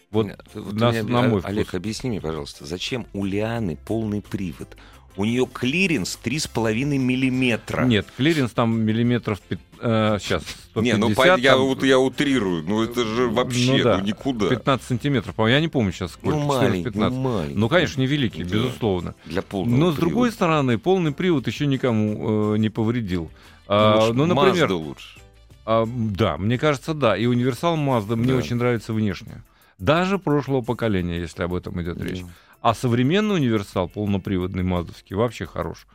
Вот 0.10 0.28
Вот 0.54 0.74
на- 0.74 0.92
меня- 0.92 1.04
на 1.04 1.22
мой 1.24 1.42
Олег, 1.44 1.68
вкус. 1.68 1.76
объясни 1.78 2.10
мне, 2.10 2.22
пожалуйста, 2.22 2.66
зачем 2.66 3.06
у 3.14 3.26
Лианы 3.26 3.78
полный 3.86 4.22
привод? 4.22 4.76
У 5.18 5.26
нее 5.26 5.46
клиренс 5.52 6.18
3,5 6.24 6.98
миллиметра. 6.98 7.84
Нет, 7.86 8.08
клиренс 8.16 8.52
там 8.52 8.82
миллиметров 8.82 9.40
э, 9.50 10.18
сейчас 10.22 10.44
150. 10.72 10.84
Не, 10.84 10.94
ну 10.98 11.14
по- 11.14 11.38
я, 11.38 11.58
вот 11.58 11.84
я 11.84 12.00
утрирую. 12.00 12.64
Ну 12.64 12.82
это 12.84 13.04
же 13.04 13.28
вообще 13.28 13.78
Ну 13.78 13.84
да. 13.84 13.98
ну, 13.98 14.04
никуда. 14.06 14.48
15 14.50 14.88
сантиметров, 14.88 15.36
я 15.40 15.60
не 15.60 15.68
помню 15.68 15.92
сейчас 15.92 16.14
сколько. 16.14 16.38
Ну 16.38 16.44
14, 16.46 16.62
маленький, 16.70 16.84
15. 16.92 17.14
ну 17.18 17.22
маленький. 17.30 17.56
Ну, 17.56 17.70
конечно, 17.70 18.02
невеликий, 18.02 18.44
Да. 18.44 18.50
безусловно. 18.56 19.16
Для 19.26 19.42
полного 19.42 19.78
Но 19.80 19.92
с 19.92 19.96
другой 19.96 20.32
стороны, 20.32 20.78
полный 20.78 21.12
привод 21.12 21.46
еще 21.48 21.68
никому 21.68 22.54
э, 22.54 22.58
не 22.58 22.70
повредил. 22.70 23.30
А, 23.68 24.00
Лучше 24.00 24.14
ну, 24.14 24.26
например, 24.26 24.70
Mazda 24.70 24.74
лучше. 24.74 25.20
а, 25.66 25.86
да, 25.88 26.38
мне 26.38 26.58
кажется, 26.58 26.94
да. 26.94 27.18
И 27.18 27.26
универсал 27.26 27.76
Mazda 27.78 28.16
мне 28.16 28.32
Да. 28.34 28.38
очень 28.38 28.56
нравится 28.56 28.94
внешне. 28.94 29.44
Даже 29.78 30.20
прошлого 30.20 30.62
поколения, 30.62 31.20
если 31.20 31.44
об 31.44 31.54
этом 31.54 31.82
идет 31.82 32.02
речь. 32.02 32.22
А 32.62 32.74
современный 32.74 33.36
универсал, 33.36 33.90
полноприводный 33.90 34.64
маздовский, 34.64 35.16
вообще 35.16 35.46
хорош. 35.46 35.88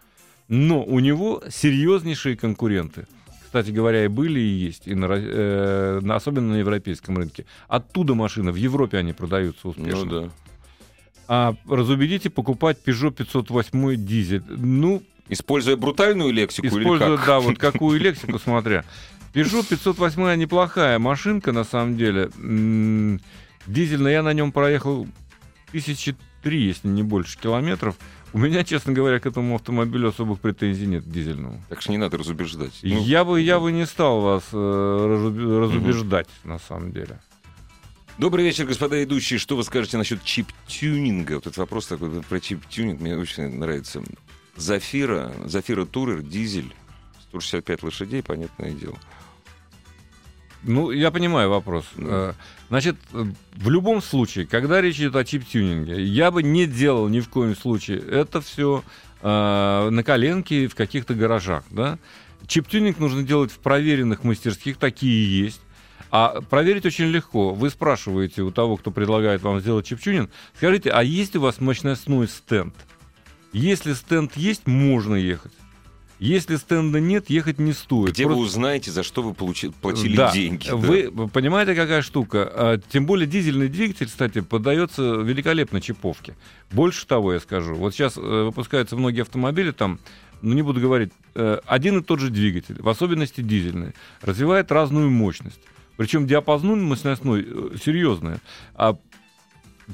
Но 0.48 0.82
у 0.82 0.98
него 1.00 1.42
серьезнейшие 1.48 2.36
конкуренты. 2.36 3.06
Кстати 3.44 3.70
говоря, 3.70 4.04
и 4.04 4.08
были, 4.08 4.40
и 4.40 4.48
есть, 4.66 4.86
и 4.86 4.94
на, 4.94 5.06
э, 5.08 6.00
особенно 6.10 6.54
на 6.54 6.56
европейском 6.56 7.16
рынке. 7.16 7.46
Оттуда 7.68 8.14
машины, 8.14 8.50
в 8.52 8.56
Европе 8.56 8.98
они 8.98 9.12
продаются 9.12 9.68
успешно. 9.68 10.04
Ну 10.04 10.20
да. 10.22 10.30
А 11.28 11.54
разубедите 11.68 12.30
покупать 12.30 12.78
Peugeot 12.84 13.12
508 13.12 13.96
дизель. 14.04 14.42
Ну, 14.48 15.02
Используя 15.28 15.76
брутальную 15.76 16.32
лексику 16.32 16.66
или 16.68 16.82
используя, 16.84 17.16
как? 17.16 17.26
да, 17.26 17.40
вот 17.40 17.58
какую 17.58 17.98
лексику 18.00 18.38
смотря. 18.38 18.84
Peugeot 19.32 19.66
508 19.68 20.36
неплохая 20.36 20.98
машинка, 20.98 21.52
на 21.52 21.64
самом 21.64 21.96
деле. 21.96 22.30
М, 22.36 23.20
Дизельная, 23.66 24.12
я 24.12 24.22
на 24.22 24.32
нем 24.32 24.52
проехал 24.52 25.06
тысячи 25.72 26.14
три, 26.46 26.62
если 26.64 26.86
не 26.86 27.02
больше 27.02 27.36
километров. 27.40 27.96
У 28.32 28.38
меня, 28.38 28.62
честно 28.62 28.92
говоря, 28.92 29.18
к 29.18 29.26
этому 29.26 29.56
автомобилю 29.56 30.10
особых 30.10 30.38
претензий 30.38 30.86
нет, 30.86 31.02
к 31.02 31.08
дизельному. 31.08 31.60
Так 31.68 31.82
что 31.82 31.90
не 31.90 31.98
надо 31.98 32.18
разубеждать. 32.18 32.72
Ну, 32.84 33.02
я, 33.02 33.24
бы, 33.24 33.40
я 33.40 33.58
бы 33.58 33.72
не 33.72 33.84
стал 33.84 34.20
вас 34.20 34.44
э, 34.52 34.56
разуб- 34.56 35.58
разубеждать, 35.58 36.28
на 36.44 36.60
самом 36.60 36.92
деле. 36.92 37.18
Добрый 38.18 38.44
вечер, 38.44 38.64
господа 38.64 38.96
ведущие. 38.96 39.40
Что 39.40 39.56
вы 39.56 39.64
скажете 39.64 39.98
насчет 39.98 40.22
чип-тюнинга? 40.22 41.34
Вот 41.34 41.48
этот 41.48 41.56
вопрос 41.56 41.88
такой 41.88 42.22
про 42.22 42.38
чип-тюнинг 42.38 43.00
мне 43.00 43.16
очень 43.16 43.48
нравится. 43.58 44.04
Зафира, 44.54 45.32
Зафира 45.46 45.84
Турер, 45.84 46.22
дизель, 46.22 46.72
165 47.30 47.82
лошадей, 47.82 48.22
понятное 48.22 48.70
дело. 48.70 48.96
Ну, 50.66 50.90
я 50.90 51.10
понимаю 51.10 51.50
вопрос. 51.50 51.84
Э, 51.96 52.32
Значит, 52.68 52.96
э, 53.12 53.24
в 53.54 53.70
любом 53.70 54.02
случае, 54.02 54.46
когда 54.46 54.80
речь 54.80 54.96
идет 54.96 55.14
о 55.16 55.24
чип-тюнинге, 55.24 56.02
я 56.02 56.30
бы 56.30 56.42
не 56.42 56.66
делал 56.66 57.08
ни 57.08 57.20
в 57.20 57.28
коем 57.28 57.56
случае 57.56 57.98
это 57.98 58.40
все 58.40 58.82
на 59.22 60.02
коленке 60.04 60.68
в 60.68 60.74
каких-то 60.74 61.14
гаражах. 61.14 61.64
Да? 61.70 61.98
Чип-тюнинг 62.46 62.98
нужно 62.98 63.22
делать 63.22 63.50
в 63.50 63.58
проверенных 63.58 64.22
мастерских, 64.24 64.76
такие 64.76 65.44
есть. 65.44 65.60
А 66.10 66.40
проверить 66.42 66.86
очень 66.86 67.06
легко. 67.06 67.52
Вы 67.52 67.70
спрашиваете 67.70 68.42
у 68.42 68.50
того, 68.50 68.76
кто 68.76 68.90
предлагает 68.90 69.42
вам 69.42 69.60
сделать 69.60 69.86
чип-тюнинг, 69.86 70.30
скажите, 70.56 70.90
а 70.90 71.02
есть 71.02 71.34
у 71.34 71.40
вас 71.40 71.60
мощностной 71.60 72.28
стенд? 72.28 72.74
Если 73.52 73.94
стенд 73.94 74.36
есть, 74.36 74.66
можно 74.66 75.14
ехать. 75.14 75.52
Если 76.18 76.56
стенда 76.56 76.98
нет, 76.98 77.28
ехать 77.28 77.58
не 77.58 77.72
стоит. 77.74 78.12
Где 78.14 78.24
вы 78.24 78.34
Просто- 78.34 78.46
узнаете, 78.56 78.90
за 78.90 79.02
что 79.02 79.22
вы 79.22 79.32
получи- 79.34 79.70
платили 79.82 80.16
да. 80.16 80.32
деньги? 80.32 80.68
да? 80.68 80.76
Вы 80.76 81.10
понимаете, 81.28 81.74
какая 81.74 82.00
штука? 82.00 82.50
А, 82.54 82.78
Тем 82.88 83.04
более 83.04 83.26
дизельный 83.26 83.68
двигатель, 83.68 84.06
кстати, 84.06 84.40
поддается 84.40 85.02
великолепно 85.02 85.80
чиповке. 85.80 86.34
Больше 86.70 87.06
того, 87.06 87.34
я 87.34 87.40
скажу. 87.40 87.74
Вот 87.74 87.94
сейчас 87.94 88.16
э, 88.16 88.20
выпускаются 88.20 88.96
многие 88.96 89.22
автомобили, 89.22 89.72
там, 89.72 89.98
ну 90.40 90.54
не 90.54 90.62
буду 90.62 90.80
говорить, 90.80 91.12
э, 91.34 91.58
один 91.66 91.98
и 91.98 92.02
тот 92.02 92.20
же 92.20 92.30
двигатель, 92.30 92.76
в 92.80 92.88
особенности 92.88 93.42
дизельный, 93.42 93.92
развивает 94.22 94.72
разную 94.72 95.10
мощность. 95.10 95.60
Причем 95.98 96.26
диапазон 96.26 96.82
мощностной 96.82 97.44
э, 97.46 97.76
серьезный. 97.82 98.36
А 98.74 98.96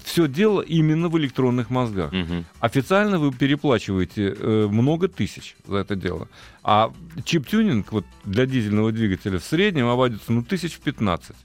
все 0.04 0.26
дело 0.26 0.60
именно 0.62 1.08
в 1.08 1.18
электронных 1.18 1.70
мозгах. 1.70 2.12
Мгм. 2.12 2.46
Официально 2.60 3.18
вы 3.18 3.32
переплачиваете 3.32 4.34
э, 4.38 4.66
много 4.70 5.08
тысяч 5.08 5.56
за 5.66 5.78
это 5.78 5.96
дело. 5.96 6.28
А 6.62 6.92
чип-тюнинг 7.24 7.92
вот, 7.92 8.06
для 8.24 8.46
дизельного 8.46 8.92
двигателя 8.92 9.38
в 9.38 9.44
среднем 9.44 9.88
обойдется 9.88 10.32
ну, 10.32 10.42
тысяч 10.42 10.74
в 10.74 10.80
15 10.80 11.36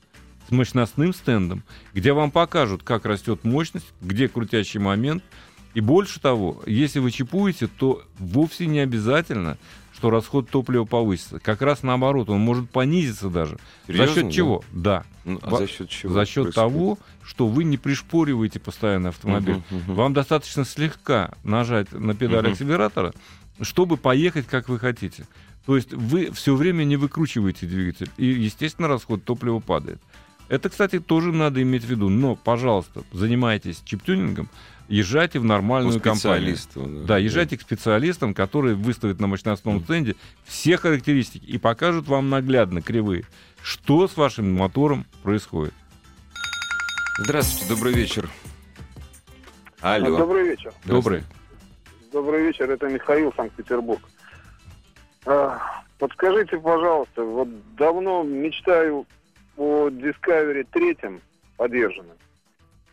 с 0.48 0.52
мощностным 0.52 1.14
стендом, 1.14 1.64
где 1.94 2.14
вам 2.14 2.32
покажут, 2.32 2.84
как 2.84 3.06
растет 3.06 3.44
мощность, 3.44 3.88
где 4.02 4.30
крутящий 4.30 4.80
момент. 4.80 5.24
И 5.74 5.82
больше 5.82 6.20
того, 6.20 6.64
если 6.66 7.00
вы 7.00 7.12
чипуете, 7.12 7.68
то 7.68 8.04
вовсе 8.18 8.66
не 8.66 8.80
обязательно, 8.80 9.58
что 9.98 10.12
расход 10.12 10.48
топлива 10.48 10.86
повысится. 10.86 11.40
Как 11.40 11.64
раз 11.64 11.82
наоборот, 11.82 12.30
он 12.30 12.40
может 12.40 12.70
понизиться 12.70 13.30
даже. 13.30 13.58
Серьезно, 13.88 14.14
за 14.14 14.22
счет 14.22 14.32
чего? 14.32 14.64
Да. 14.72 15.04
Ну, 15.26 15.40
а 15.42 15.56
за 15.56 15.68
счет 15.68 15.90
чего? 15.90 16.14
за 16.14 16.26
счет 16.26 16.44
происходит? 16.44 16.56
того, 16.56 16.98
что 17.24 17.48
вы 17.48 17.64
не 17.64 17.78
пришпориваете 17.78 18.60
постоянно 18.60 19.10
автомобиль. 19.10 19.56
Мгм, 19.56 19.64
мгм. 19.72 19.96
Вам 19.96 20.14
достаточно 20.14 20.66
слегка 20.66 21.34
нажать 21.44 21.92
на 21.94 22.14
педаль 22.14 22.44
Мгм. 22.44 22.52
акселератора, 22.52 23.14
чтобы 23.62 23.98
поехать, 23.98 24.46
как 24.46 24.70
вы 24.70 24.78
хотите. 24.78 25.26
То 25.66 25.76
есть 25.76 25.92
вы 25.94 26.32
все 26.32 26.56
время 26.56 26.84
не 26.84 26.96
выкручиваете 26.96 27.66
двигатель, 27.66 28.12
и, 28.18 28.28
естественно, 28.28 28.88
расход 28.88 29.24
топлива 29.24 29.60
падает. 29.60 30.00
Это, 30.50 30.70
кстати, 30.70 31.00
тоже 31.00 31.32
надо 31.32 31.62
иметь 31.62 31.84
в 31.84 31.90
виду. 31.90 32.10
Но, 32.10 32.36
пожалуйста, 32.36 33.04
занимайтесь 33.12 33.82
чип-тюнингом, 33.84 34.50
езжайте 34.88 35.40
в 35.40 35.44
нормальную 35.44 36.00
компанию. 36.00 36.56
специалисту. 36.56 37.06
Да, 37.06 37.18
езжайте 37.18 37.58
к 37.58 37.62
специалистам, 37.62 38.34
которые 38.34 38.76
выставят 38.76 39.20
на 39.20 39.28
мощностном 39.28 39.84
стенде 39.84 40.16
все 40.46 40.78
характеристики 40.78 41.46
и 41.46 41.58
покажут 41.58 42.08
вам 42.08 42.30
наглядно, 42.30 42.82
кривые, 42.82 43.26
что 43.62 44.08
с 44.08 44.16
вашим 44.16 44.54
мотором 44.54 45.06
происходит. 45.24 45.74
Здравствуйте, 47.20 47.74
добрый 47.74 47.94
вечер. 47.94 48.30
Алло. 49.82 50.18
Добрый 50.18 50.50
вечер. 50.50 50.72
Добрый. 50.86 51.24
Добрый 52.12 52.44
вечер, 52.48 52.70
это 52.72 52.88
Михаил, 52.88 53.34
Санкт-Петербург. 53.36 54.02
А, 55.26 55.60
Подскажите, 56.00 56.60
пожалуйста, 56.60 57.24
вот 57.24 57.50
давно 57.76 58.24
мечтаю 58.24 59.06
о 59.58 59.90
Discovery 59.90 60.66
третьем 60.72 61.22
подержанном, 61.58 62.16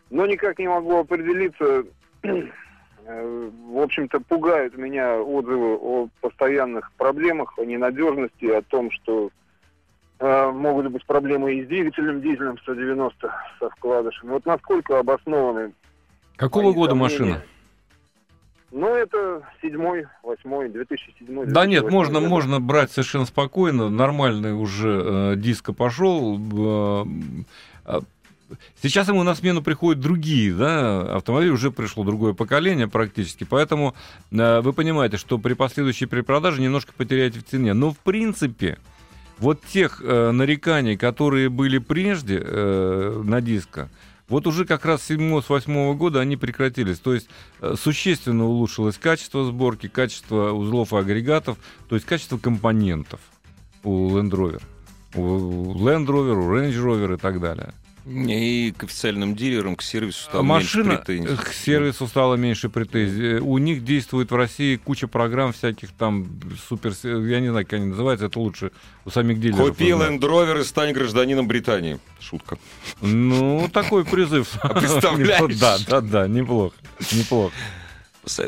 но 0.09 0.25
никак 0.25 0.59
не 0.59 0.67
могу 0.67 0.97
определиться. 0.97 1.85
Э, 3.07 3.49
В 3.69 3.77
общем-то, 3.83 4.19
пугают 4.21 4.75
меня 4.79 5.19
отзывы 5.21 5.75
о 5.75 6.07
постоянных 6.21 6.91
проблемах, 6.93 7.53
о 7.59 7.63
ненадежности, 7.63 8.45
о 8.45 8.63
том, 8.63 8.89
что 8.89 9.29
э, 10.17 10.49
могут 10.49 10.87
быть 10.91 11.05
проблемы 11.05 11.53
и 11.53 11.63
с 11.63 11.67
двигателем 11.67 12.19
дизельным 12.21 12.57
190 12.57 13.31
со 13.59 13.69
вкладышем. 13.69 14.29
Вот 14.29 14.47
насколько 14.47 14.97
обоснованы 14.97 15.73
Какого 16.35 16.73
года 16.73 16.95
сомнения? 16.95 17.03
машина? 17.03 17.41
Ну, 18.71 18.93
это 18.93 19.43
седьмой, 19.61 20.05
восьмой, 20.23 20.69
2007 20.69 21.45
Да 21.51 21.65
нет, 21.65 21.83
2008 21.83 21.89
можно, 21.91 22.19
год. 22.19 22.29
можно 22.29 22.59
брать 22.59 22.91
совершенно 22.91 23.25
спокойно. 23.25 23.89
Нормальный 23.89 24.53
уже 24.53 25.01
э, 25.03 25.35
диско 25.37 25.71
пошел. 25.73 26.37
э, 26.37 27.05
э, 27.85 27.99
Сейчас 28.81 29.07
ему 29.07 29.23
на 29.23 29.33
смену 29.35 29.61
приходят 29.63 30.01
другие, 30.01 30.53
да, 30.53 31.15
автомобили 31.15 31.49
уже 31.51 31.71
пришло 31.71 32.03
другое 32.03 32.33
поколение 32.33 32.87
практически, 32.87 33.43
поэтому 33.43 33.95
э, 34.31 34.61
вы 34.61 34.73
понимаете, 34.73 35.17
что 35.17 35.37
при 35.39 35.53
последующей 35.53 36.05
перепродаже 36.05 36.61
немножко 36.61 36.93
потеряете 36.95 37.39
в 37.39 37.43
цене. 37.45 37.73
Но 37.73 37.91
в 37.91 37.97
принципе, 37.97 38.77
вот 39.39 39.61
тех 39.65 40.01
э, 40.03 40.31
нареканий, 40.31 40.95
которые 40.97 41.49
были 41.49 41.77
прежде 41.79 42.39
э, 42.43 43.21
на 43.23 43.41
диско, 43.41 43.89
вот 44.27 44.47
уже 44.47 44.65
как 44.65 44.85
раз 44.85 45.03
с 45.03 45.11
7-8 45.11 45.95
года 45.95 46.19
они 46.19 46.37
прекратились. 46.37 46.99
То 46.99 47.13
есть 47.13 47.29
э, 47.61 47.75
существенно 47.79 48.45
улучшилось 48.45 48.97
качество 48.97 49.45
сборки, 49.45 49.87
качество 49.87 50.51
узлов 50.51 50.93
и 50.93 50.97
агрегатов, 50.97 51.57
то 51.87 51.95
есть 51.95 52.07
качество 52.07 52.37
компонентов 52.37 53.19
у 53.83 54.09
Land 54.09 54.31
Rover. 54.31 54.61
У 55.13 55.73
Land 55.75 56.07
Rover, 56.07 56.35
у 56.35 56.55
Range 56.55 56.73
Rover 56.73 57.15
и 57.15 57.17
так 57.17 57.39
далее. 57.39 57.73
И 58.05 58.71
к 58.77 58.83
официальным 58.83 59.35
дилерам, 59.35 59.75
к 59.75 59.81
сервису 59.81 60.21
стало 60.25 60.43
Машина 60.43 60.89
меньше 60.89 61.03
претензий. 61.05 61.33
э, 61.33 61.37
к 61.37 61.53
сервису 61.53 62.07
стало 62.07 62.35
меньше 62.35 62.69
претензий. 62.69 63.37
Э, 63.37 63.39
У 63.39 63.57
них 63.57 63.83
действует 63.83 64.29
в 64.29 64.35
России 64.35 64.75
куча 64.75 65.07
программ 65.07 65.53
всяких 65.53 65.91
там 65.91 66.27
супер... 66.69 66.93
Я 67.03 67.39
не 67.39 67.49
знаю, 67.49 67.65
как 67.65 67.73
они 67.73 67.85
называются, 67.87 68.27
это 68.27 68.39
лучше 68.39 68.71
у 69.05 69.09
самих 69.09 69.39
дилеров. 69.39 69.69
Купи. 69.69 69.85
Land 69.89 70.19
Rover 70.19 70.61
и 70.61 70.63
стань 70.63 70.93
гражданином 70.93 71.47
Британии. 71.47 71.99
Шутка. 72.19 72.59
Ну, 73.01 73.67
такой 73.73 74.05
призыв. 74.05 74.49
А 74.61 74.69
представляешь? 74.79 75.55
Да, 75.59 75.77
да, 75.87 76.01
да, 76.01 76.27
неплохо. 76.27 76.75
Неплохо. 77.11 77.53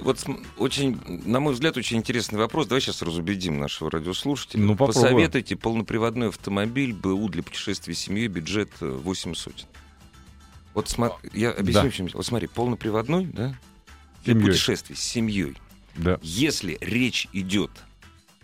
Вот 0.02 0.24
очень, 0.58 1.00
на 1.26 1.40
мой 1.40 1.54
взгляд, 1.54 1.78
очень 1.78 1.98
интересный 1.98 2.40
вопрос. 2.40 2.68
Давай 2.68 2.82
сейчас 2.82 3.02
разубедим 3.02 3.60
нашего 3.60 3.92
радиослушателя. 3.92 4.62
Ну, 4.62 4.74
попробуем. 4.76 5.04
Посоветуйте 5.06 5.56
полноприводной 5.56 6.30
автомобиль 6.30 6.94
БУ 6.94 7.30
для 7.30 7.44
путешествий 7.44 7.94
с 7.94 8.00
семьей, 8.00 8.28
бюджет 8.28 8.70
э, 8.82 8.88
8 8.90 9.36
сотен. 9.36 9.68
Вот 10.74 10.88
сма- 10.88 11.14
я 11.34 11.52
объясню, 11.52 11.84
Да. 11.84 11.92
чем. 11.92 12.08
Вот 12.14 12.26
смотри, 12.26 12.48
полноприводной, 12.48 13.26
да? 13.26 13.56
Для 14.26 14.34
Семьей. 14.34 14.48
путешествий 14.50 14.96
с 14.96 15.00
семьей. 15.02 15.56
Да. 15.96 16.20
Если 16.22 16.78
речь 16.82 17.28
идет 17.34 17.72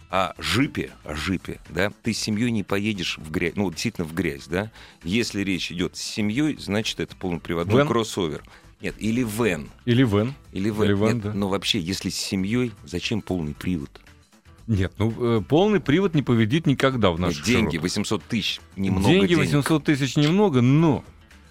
о 0.09 0.33
жипе, 0.37 0.91
о 1.03 1.15
жипе, 1.15 1.59
да, 1.69 1.91
ты 2.03 2.13
с 2.13 2.19
семьей 2.19 2.51
не 2.51 2.63
поедешь 2.63 3.17
в 3.17 3.31
грязь, 3.31 3.53
ну, 3.55 3.69
действительно 3.71 4.05
в 4.07 4.13
грязь, 4.13 4.45
да. 4.47 4.71
Если 5.03 5.41
речь 5.43 5.71
идет 5.71 5.97
с 5.97 6.01
семьей, 6.01 6.57
значит, 6.57 6.99
это 6.99 7.15
полноприводной 7.15 7.75
Вэн? 7.75 7.87
кроссовер. 7.87 8.43
Нет, 8.83 8.95
или 8.99 9.23
вен. 9.23 9.69
Или 9.85 10.03
вен. 10.03 10.33
Или 10.51 10.69
вен. 10.69 10.83
Или 10.83 10.93
вен, 10.93 11.13
Нет, 11.15 11.21
да. 11.21 11.33
Но 11.33 11.47
вообще, 11.47 11.79
если 11.79 12.09
с 12.09 12.15
семьей, 12.15 12.73
зачем 12.83 13.21
полный 13.21 13.53
привод? 13.53 13.89
Нет, 14.67 14.93
ну 14.97 15.37
э, 15.37 15.41
полный 15.41 15.79
привод 15.79 16.13
не 16.13 16.21
победит 16.21 16.67
никогда 16.67 17.11
в 17.11 17.19
наших 17.19 17.45
деньги, 17.45 17.77
широтах. 17.77 17.81
800 17.81 18.23
тысяч, 18.23 18.61
немного 18.75 19.07
Деньги 19.07 19.27
денег. 19.35 19.45
800 19.45 19.83
тысяч 19.85 20.15
немного, 20.17 20.61
но 20.61 21.03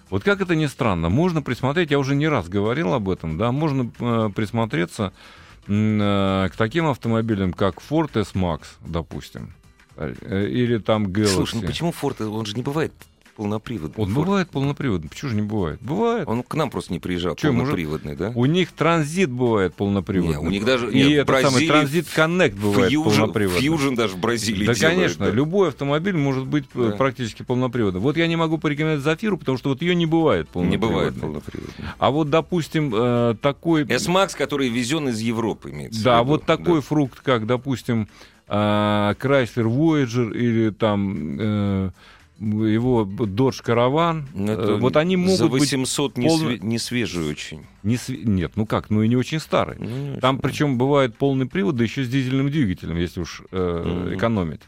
вот 0.09 0.23
как 0.23 0.41
это 0.41 0.55
ни 0.55 0.67
странно, 0.67 1.09
можно 1.09 1.41
присмотреть, 1.41 1.89
я 1.89 1.97
уже 1.97 2.15
не 2.15 2.27
раз 2.27 2.49
говорил 2.49 2.93
об 2.93 3.09
этом, 3.09 3.37
да, 3.37 3.51
можно 3.51 3.91
э, 3.99 4.29
присмотреться 4.35 5.11
э, 5.67 6.49
к 6.51 6.55
таким 6.55 6.85
автомобилям, 6.87 7.53
как 7.53 7.81
Ford 7.87 8.11
S-Max, 8.19 8.61
допустим, 8.85 9.53
э, 9.95 10.47
или 10.49 10.77
там 10.77 11.07
Galaxy. 11.07 11.33
Слушай, 11.33 11.61
ну 11.61 11.67
почему 11.67 11.91
Форд, 11.91 12.21
он 12.21 12.45
же 12.45 12.55
не 12.55 12.61
бывает 12.63 12.93
полноприводный? 13.35 14.03
Он 14.03 14.09
Форд. 14.11 14.25
бывает 14.27 14.49
полноприводный, 14.49 15.09
почему 15.09 15.29
же 15.31 15.35
не 15.35 15.41
бывает? 15.41 15.79
Бывает. 15.81 16.27
Он 16.27 16.43
к 16.43 16.53
нам 16.55 16.69
просто 16.69 16.93
не 16.93 16.99
приезжал, 16.99 17.35
Чё, 17.35 17.51
может, 17.51 17.71
полноприводный, 17.75 18.15
да? 18.15 18.31
У 18.35 18.45
них 18.45 18.71
транзит 18.71 19.29
бывает 19.29 19.73
полноприводный. 19.75 20.39
Не, 20.41 20.47
у 20.47 20.49
них 20.49 20.65
даже- 20.65 20.91
И 20.91 21.03
нет, 21.03 21.27
в 21.27 21.31
этот 21.31 21.51
самый 21.51 21.67
транзит 21.67 22.05
Connect 22.07 22.55
бывает 22.59 22.89
Фьюжн, 22.89 23.09
полноприводный. 23.19 23.61
Фьюжн 23.61 23.95
даже 23.95 24.13
в 24.15 24.19
Бразилии 24.19 24.65
Да, 24.67 24.73
делают, 24.73 24.95
конечно, 24.97 25.25
да. 25.25 25.31
любой 25.31 25.69
автомобиль 25.69 26.15
может 26.15 26.45
быть 26.45 26.65
э, 26.75 26.89
Да. 26.91 26.95
практически 26.97 27.43
полноприводным. 27.43 28.01
Вот 28.03 28.17
я 28.17 28.27
не 28.27 28.35
могу 28.35 28.57
порекомендовать 28.57 29.03
Зафиру, 29.03 29.37
потому 29.37 29.57
что 29.57 29.69
вот 29.69 29.81
ее 29.81 29.95
не 29.95 30.05
бывает 30.05 30.47
Не 30.47 30.51
полноприводной. 30.53 30.89
бывает 30.89 31.19
полноприводный. 31.21 31.85
А 31.97 32.11
вот, 32.11 32.29
допустим, 32.29 32.93
э, 32.95 33.35
такой... 33.41 33.83
S-Max, 33.85 34.37
который 34.37 34.69
везен 34.69 35.09
из 35.09 35.19
Европы, 35.19 35.71
имеется 35.71 35.99
в 35.99 36.03
Да, 36.03 36.19
виду. 36.19 36.29
вот 36.29 36.45
такой 36.45 36.75
Да. 36.75 36.81
фрукт, 36.81 37.19
как, 37.21 37.45
допустим, 37.47 38.07
э, 38.47 38.53
Chrysler 39.19 39.65
Voyager 39.65 40.35
или 40.35 40.69
там 40.69 41.37
э, 41.39 41.89
его 42.51 43.03
Dodge 43.03 43.63
Caravan. 43.63 44.23
Ну, 44.33 44.51
Э, 44.51 44.53
это 44.53 44.75
вот 44.75 44.97
они 44.97 45.15
могут 45.17 45.37
За 45.37 45.47
быть 45.47 45.61
800 45.61 46.17
не, 46.17 46.27
полно- 46.27 46.49
све- 46.51 46.59
не 46.63 46.79
свежий 46.79 47.29
очень. 47.29 47.65
не 47.83 47.97
св- 47.97 48.23
Нет, 48.25 48.51
ну 48.55 48.65
как, 48.65 48.89
ну 48.89 49.01
и 49.03 49.07
не 49.07 49.15
очень 49.15 49.39
старый. 49.39 49.77
Ну, 49.79 50.19
Там 50.21 50.39
причем 50.39 50.77
бывает 50.77 51.15
полный 51.15 51.45
привод, 51.45 51.75
да 51.75 51.83
еще 51.83 52.03
с 52.03 52.09
дизельным 52.09 52.49
двигателем, 52.51 52.97
если 52.97 53.21
уж 53.21 53.41
э, 53.51 53.83
Мгм. 53.85 54.15
экономить. 54.15 54.61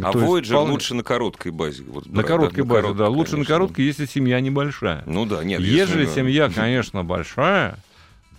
А 0.00 0.10
То 0.10 0.20
Voyager 0.20 0.44
вполне- 0.52 0.72
лучше 0.72 0.94
на 0.94 1.02
короткой 1.02 1.52
базе. 1.52 1.82
Вот 1.86 2.06
На 2.06 2.12
брать, 2.14 2.26
короткой 2.26 2.64
да, 2.64 2.68
базе, 2.70 2.80
короткой, 2.82 2.98
да. 2.98 3.08
Лучше 3.10 3.36
на 3.36 3.44
короткой, 3.44 3.84
если 3.84 4.06
семья 4.06 4.40
небольшая. 4.40 5.02
Ну 5.06 5.26
да, 5.26 5.44
нет. 5.44 5.60
Ежели 5.60 6.06
да. 6.06 6.12
семья, 6.14 6.48
конечно, 6.54 7.04
большая, 7.04 7.76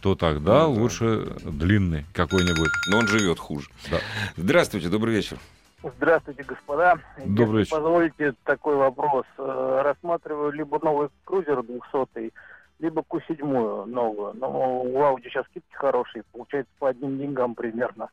то 0.02 0.16
тогда 0.16 0.64
Ну 0.68 0.74
да. 0.76 0.82
лучше 0.82 1.28
длинный 1.46 2.06
какой-нибудь. 2.12 2.72
Но 2.90 2.98
он 2.98 3.08
живет 3.08 3.38
хуже. 3.40 3.68
Да. 3.92 4.00
Здравствуйте, 4.36 4.90
добрый 4.90 5.16
вечер. 5.16 5.38
Здравствуйте, 5.84 6.44
господа. 6.44 6.98
Добрый 7.26 7.60
вечер. 7.60 7.72
позволите 7.72 8.34
такой 8.46 8.76
вопрос. 8.76 9.26
Э, 9.38 9.82
Рассматриваю 9.84 10.52
либо 10.52 10.80
новый 10.82 11.10
крузер 11.26 11.62
200 11.62 12.32
либо 12.80 13.02
Q7 13.02 13.86
новую. 13.86 14.34
Но 14.36 14.82
у 14.82 14.98
Audi 15.00 15.24
сейчас 15.24 15.46
скидки 15.48 15.74
хорошие, 15.74 16.24
получается 16.32 16.72
по 16.80 16.90
одним 16.90 17.18
деньгам 17.18 17.56
примерно. 17.56 18.10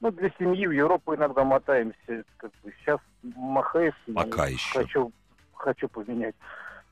Ну, 0.00 0.10
для 0.10 0.30
семьи 0.38 0.66
в 0.66 0.70
Европу 0.70 1.14
иногда 1.14 1.44
мотаемся. 1.44 2.24
Как 2.38 2.50
бы 2.62 2.72
сейчас 2.80 3.00
Махаев 3.22 3.94
ну, 4.06 4.14
Пока 4.14 4.46
еще. 4.46 4.78
хочу, 4.78 5.12
хочу 5.54 5.88
поменять. 5.88 6.34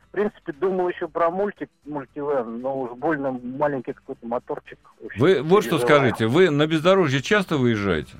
В 0.08 0.10
принципе, 0.10 0.52
думал 0.52 0.88
еще 0.88 1.06
про 1.08 1.30
мультик, 1.30 1.70
мультивен, 1.84 2.60
но 2.60 2.80
уж 2.80 2.90
больно 2.92 3.30
маленький 3.30 3.92
какой-то 3.92 4.26
моторчик. 4.26 4.78
Вы 5.16 5.42
вот 5.42 5.64
что 5.64 5.78
скажите, 5.78 6.26
вы 6.26 6.50
на 6.50 6.66
бездорожье 6.66 7.20
часто 7.20 7.56
выезжаете? 7.56 8.16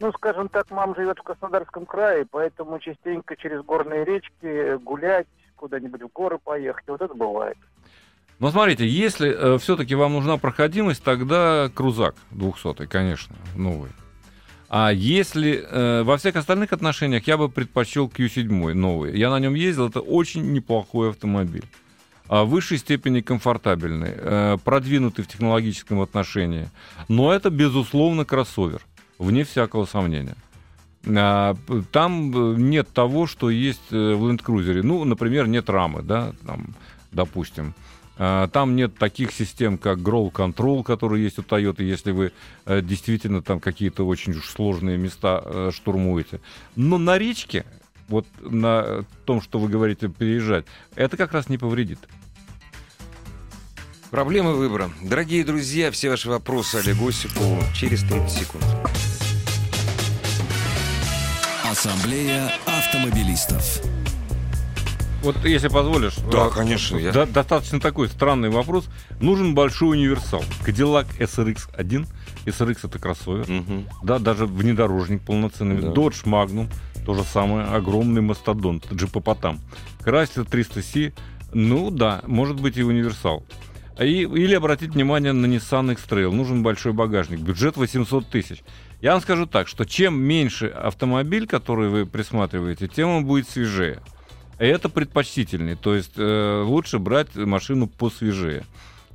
Ну, 0.00 0.12
скажем 0.12 0.48
так, 0.48 0.70
мама 0.70 0.94
живет 0.94 1.18
в 1.18 1.22
Краснодарском 1.22 1.86
крае, 1.86 2.26
поэтому 2.30 2.78
частенько 2.78 3.36
через 3.36 3.62
горные 3.62 4.04
речки 4.04 4.76
гулять, 4.78 5.26
куда-нибудь 5.56 6.02
в 6.02 6.08
горы 6.12 6.38
поехать, 6.38 6.84
вот 6.86 7.02
это 7.02 7.14
бывает. 7.14 7.58
Но 8.38 8.52
смотрите, 8.52 8.86
если 8.86 9.58
все-таки 9.58 9.96
вам 9.96 10.12
нужна 10.12 10.36
проходимость, 10.36 11.02
тогда 11.02 11.68
крузак 11.74 12.14
200, 12.30 12.86
конечно, 12.86 13.34
новый. 13.56 13.90
А 14.68 14.90
если 14.92 15.64
э, 15.66 16.02
во 16.02 16.18
всех 16.18 16.36
остальных 16.36 16.72
отношениях 16.72 17.26
я 17.26 17.38
бы 17.38 17.48
предпочел 17.48 18.06
Q7 18.06 18.74
новый. 18.74 19.18
Я 19.18 19.30
на 19.30 19.38
нем 19.38 19.54
ездил, 19.54 19.88
это 19.88 20.00
очень 20.00 20.52
неплохой 20.52 21.10
автомобиль. 21.10 21.64
А 22.28 22.44
в 22.44 22.50
высшей 22.50 22.76
степени 22.76 23.22
комфортабельный, 23.22 24.12
э, 24.14 24.58
продвинутый 24.62 25.24
в 25.24 25.28
технологическом 25.28 26.02
отношении. 26.02 26.68
Но 27.08 27.32
это, 27.32 27.48
безусловно, 27.48 28.26
кроссовер, 28.26 28.82
вне 29.18 29.44
всякого 29.44 29.84
сомнения. 29.84 30.36
А, 31.06 31.56
Там 31.92 32.54
э, 32.54 32.56
нет 32.58 32.88
того, 32.92 33.26
что 33.26 33.50
есть 33.50 33.80
э, 33.90 34.14
в 34.14 34.24
Land 34.24 34.44
Cruiser. 34.44 34.82
Ну, 34.82 35.04
например, 35.04 35.46
нет 35.46 35.68
рамы, 35.70 36.02
да, 36.02 36.32
там, 36.46 36.74
допустим. 37.12 37.74
А, 38.16 38.48
Там 38.48 38.76
нет 38.76 38.96
таких 38.96 39.32
систем, 39.32 39.78
как 39.78 39.98
Grow 39.98 40.30
Control, 40.32 40.82
которые 40.82 41.24
есть 41.24 41.38
у 41.38 41.42
Toyota, 41.42 41.82
если 41.82 42.10
вы 42.10 42.32
э, 42.66 42.80
действительно 42.82 43.42
там 43.42 43.60
какие-то 43.60 44.06
очень 44.06 44.32
уж 44.32 44.48
сложные 44.48 44.98
места 44.98 45.70
штурмуете. 45.72 46.40
Но 46.76 46.98
на 46.98 47.16
речке, 47.16 47.64
вот 48.08 48.26
на 48.40 49.04
том, 49.24 49.40
что 49.40 49.58
вы 49.58 49.68
говорите, 49.68 50.08
переезжать, 50.08 50.66
это 50.94 51.16
как 51.16 51.32
раз 51.32 51.48
не 51.48 51.58
повредит. 51.58 51.98
Проблемы 54.10 54.54
выбора. 54.54 54.90
Дорогие 55.02 55.44
друзья, 55.44 55.90
все 55.90 56.08
ваши 56.08 56.30
вопросы 56.30 56.76
Олегу 56.76 57.08
Осипову 57.08 57.62
через 57.74 58.02
30 58.04 58.30
секунд. 58.30 58.64
Ассамблея 61.70 62.50
автомобилистов. 62.66 63.80
Вот 65.22 65.44
если 65.44 65.68
позволишь. 65.68 66.14
Да, 66.30 66.46
э, 66.46 66.50
конечно, 66.50 66.96
я- 66.96 67.12
до- 67.12 67.26
достаточно 67.26 67.80
такой 67.80 68.08
странный 68.08 68.48
вопрос. 68.50 68.88
Нужен 69.20 69.54
большой 69.54 69.98
универсал. 69.98 70.42
Cadillac 70.64 71.06
SRX-1. 71.18 72.06
SRX 72.46 72.78
это 72.84 72.98
кроссовер. 72.98 73.50
Мгм. 73.50 73.86
Да, 74.02 74.18
даже 74.18 74.46
внедорожник 74.46 75.22
полноценный. 75.22 75.82
Да. 75.82 75.88
Dodge 75.88 76.24
Magnum, 76.24 76.70
то 77.04 77.14
же 77.14 77.24
самое, 77.24 77.66
огромный 77.66 78.22
мастодонт, 78.22 78.90
джипопотам. 78.92 79.60
Chrysler 80.04 80.48
300C, 80.48 81.12
ну 81.52 81.90
да, 81.90 82.22
может 82.26 82.60
быть 82.60 82.76
и 82.76 82.82
универсал. 82.82 83.44
И, 84.00 84.22
или 84.22 84.54
обратить 84.54 84.90
внимание 84.94 85.32
на 85.32 85.46
Nissan 85.46 85.92
X-Trail. 85.92 86.30
Нужен 86.30 86.62
большой 86.62 86.92
багажник. 86.92 87.40
Бюджет 87.40 87.76
800 87.76 88.30
тысяч. 88.30 88.62
Я 89.00 89.12
вам 89.12 89.20
скажу 89.20 89.46
так, 89.46 89.68
что 89.68 89.84
чем 89.84 90.20
меньше 90.20 90.66
автомобиль, 90.66 91.46
который 91.46 91.88
вы 91.88 92.04
присматриваете, 92.04 92.88
тем 92.88 93.08
он 93.08 93.24
будет 93.24 93.48
свежее. 93.48 94.00
И 94.58 94.64
это 94.64 94.88
предпочтительнее. 94.88 95.76
То 95.76 95.94
есть 95.94 96.14
э, 96.16 96.62
лучше 96.66 96.98
брать 96.98 97.36
машину 97.36 97.86
посвежее. 97.86 98.64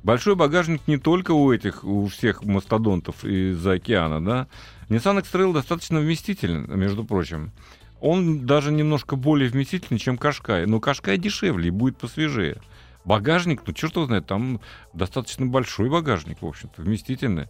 Большой 0.02 0.36
багажник 0.36 0.80
не 0.86 0.96
только 0.96 1.32
у 1.32 1.52
этих, 1.52 1.84
у 1.84 2.06
всех 2.06 2.44
мастодонтов 2.44 3.24
из-за 3.24 3.72
океана, 3.72 4.24
да. 4.24 4.46
Nissan 4.88 5.18
X-Trail 5.20 5.52
достаточно 5.52 6.00
вместителен, 6.00 6.66
между 6.78 7.04
прочим. 7.04 7.52
Он 8.00 8.46
даже 8.46 8.72
немножко 8.72 9.16
более 9.16 9.50
вместительный, 9.50 9.98
чем 9.98 10.16
Кашкай. 10.16 10.64
Но 10.66 10.80
Кашкай 10.80 11.18
дешевле 11.18 11.68
и 11.68 11.70
будет 11.70 11.98
посвежее. 11.98 12.56
Багажник, 13.04 13.62
ну, 13.66 13.72
черт 13.74 13.96
его 13.96 14.06
знает, 14.06 14.26
там 14.26 14.60
достаточно 14.94 15.44
большой 15.44 15.90
багажник, 15.90 16.40
в 16.40 16.46
общем-то, 16.46 16.80
вместительный. 16.80 17.48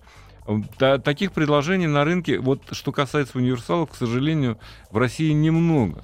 Та- 0.79 0.99
таких 0.99 1.33
предложений 1.33 1.87
на 1.89 2.05
рынке, 2.05 2.39
вот 2.39 2.61
что 2.73 2.93
касается 2.93 3.39
универсалов, 3.39 3.91
к 3.91 3.95
сожалению, 3.95 4.59
в 4.91 4.99
России 4.99 5.33
немного. 5.33 6.03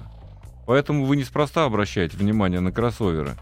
Поэтому 0.65 1.05
вы 1.05 1.15
неспроста 1.17 1.65
обращаете 1.65 2.17
внимание 2.17 2.59
на 2.59 2.71
кроссоверы. 2.71 3.35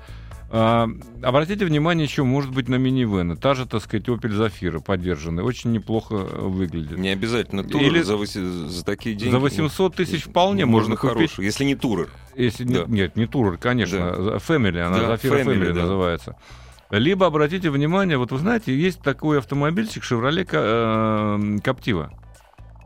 А, 0.51 0.89
обратите 1.21 1.63
внимание 1.63 2.05
еще, 2.05 2.23
может 2.23 2.51
быть, 2.51 2.67
на 2.69 2.75
минивены. 2.75 3.37
Та 3.37 3.53
же, 3.53 3.67
так 3.67 3.83
сказать, 3.83 4.07
Opel 4.07 4.31
Zafira 4.31 4.81
поддержанная. 4.83 5.43
Очень 5.43 5.71
неплохо 5.73 6.15
э, 6.15 6.39
выглядит. 6.41 6.97
Не 6.97 7.09
обязательно 7.09 7.63
турер 7.63 7.87
Или- 7.93 8.01
за, 8.01 8.17
за 8.17 8.83
такие 8.83 9.15
деньги. 9.15 9.31
За 9.31 9.37
800 9.39 9.95
тысяч 9.95 10.23
вполне 10.23 10.65
можно, 10.65 10.95
купить. 10.95 11.13
хороший, 11.13 11.45
если 11.45 11.65
не 11.65 11.75
турер. 11.75 12.09
Если 12.35 12.63
Да. 12.63 12.85
не- 12.87 12.93
нет, 13.01 13.15
не 13.15 13.25
Tourer, 13.25 13.57
конечно, 13.57 13.99
Да. 13.99 14.35
Family, 14.37 14.79
она 14.79 14.97
Да, 14.97 15.13
Zafira 15.15 15.43
Family, 15.43 15.45
Family 15.45 15.73
да. 15.73 15.81
называется. 15.81 16.35
Либо 16.91 17.27
обратите 17.27 17.69
внимание, 17.69 18.17
вот 18.17 18.31
вы 18.31 18.39
знаете, 18.39 18.75
есть 18.75 19.01
такой 19.01 19.37
автомобильчик 19.37 20.03
Chevrolet 20.03 20.47
э, 20.51 21.57
Captiva. 21.59 22.09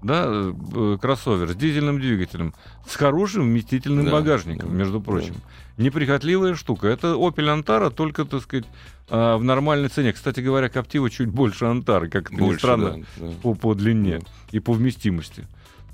Да, 0.01 0.25
э, 0.27 0.97
кроссовер 1.01 1.49
с 1.49 1.55
дизельным 1.55 2.01
двигателем, 2.01 2.53
с 2.85 2.97
хорошим 2.97 3.43
вместительным 3.43 4.05
Да, 4.05 4.11
багажником, 4.11 4.71
да, 4.71 4.75
между 4.75 4.99
прочим. 4.99 5.35
Неприхотливая 5.77 6.55
штука. 6.55 6.87
Это 6.87 7.13
Opel 7.13 7.63
Antara, 7.63 7.89
только, 7.89 8.25
так 8.25 8.41
сказать, 8.41 8.65
э, 9.09 9.35
в 9.37 9.43
нормальной 9.45 9.87
цене. 9.87 10.11
Кстати 10.11 10.41
говоря, 10.41 10.67
Captiva 10.67 11.09
чуть 11.09 11.29
больше 11.29 11.63
Антары, 11.65 12.09
как 12.09 12.25
это 12.25 12.35
ни 12.35 12.39
Больше, 12.45 12.59
странно, 12.59 12.97
да, 13.15 13.27
да. 13.27 13.33
по, 13.41 13.53
по 13.55 13.73
длине 13.73 14.19
Да. 14.19 14.25
и 14.51 14.59
по 14.59 14.73
вместимости. 14.73 15.47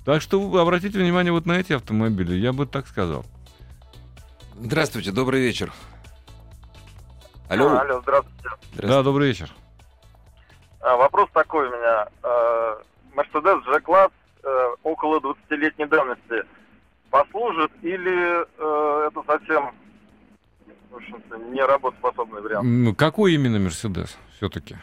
Так 0.03 0.23
что 0.23 0.41
обратите 0.59 0.97
внимание 0.97 1.31
вот 1.31 1.45
на 1.45 1.59
эти 1.59 1.73
автомобили, 1.73 2.33
я 2.33 2.51
бы 2.53 2.65
так 2.65 2.87
сказал. 2.87 3.23
Здравствуйте, 4.59 5.11
добрый 5.11 5.39
вечер. 5.41 5.71
Алло. 7.49 7.67
А, 7.69 7.81
алло, 7.81 7.99
здравствуйте. 8.01 8.49
Да, 8.75 9.03
добрый 9.03 9.27
вечер. 9.29 9.49
А, 10.81 10.95
вопрос 10.97 11.29
такой 11.33 11.67
у 11.67 11.71
меня. 11.71 12.07
А, 12.23 12.81
Mercedes 13.15 13.63
G-класс 13.65 14.11
э, 14.43 14.67
около 14.83 15.19
20-летней 15.19 15.85
давности 15.87 16.43
послужит 17.09 17.71
или 17.81 18.43
э, 18.45 19.07
это 19.07 19.23
совсем, 19.25 19.71
в 20.91 20.95
общем-то, 20.95 21.37
не 21.37 21.61
работоспособный 21.61 22.41
вариант? 22.41 22.65
М, 22.65 22.95
Какой 22.95 23.33
именно 23.33 23.59
Мерседес 23.59 24.15
все-таки? 24.37 24.77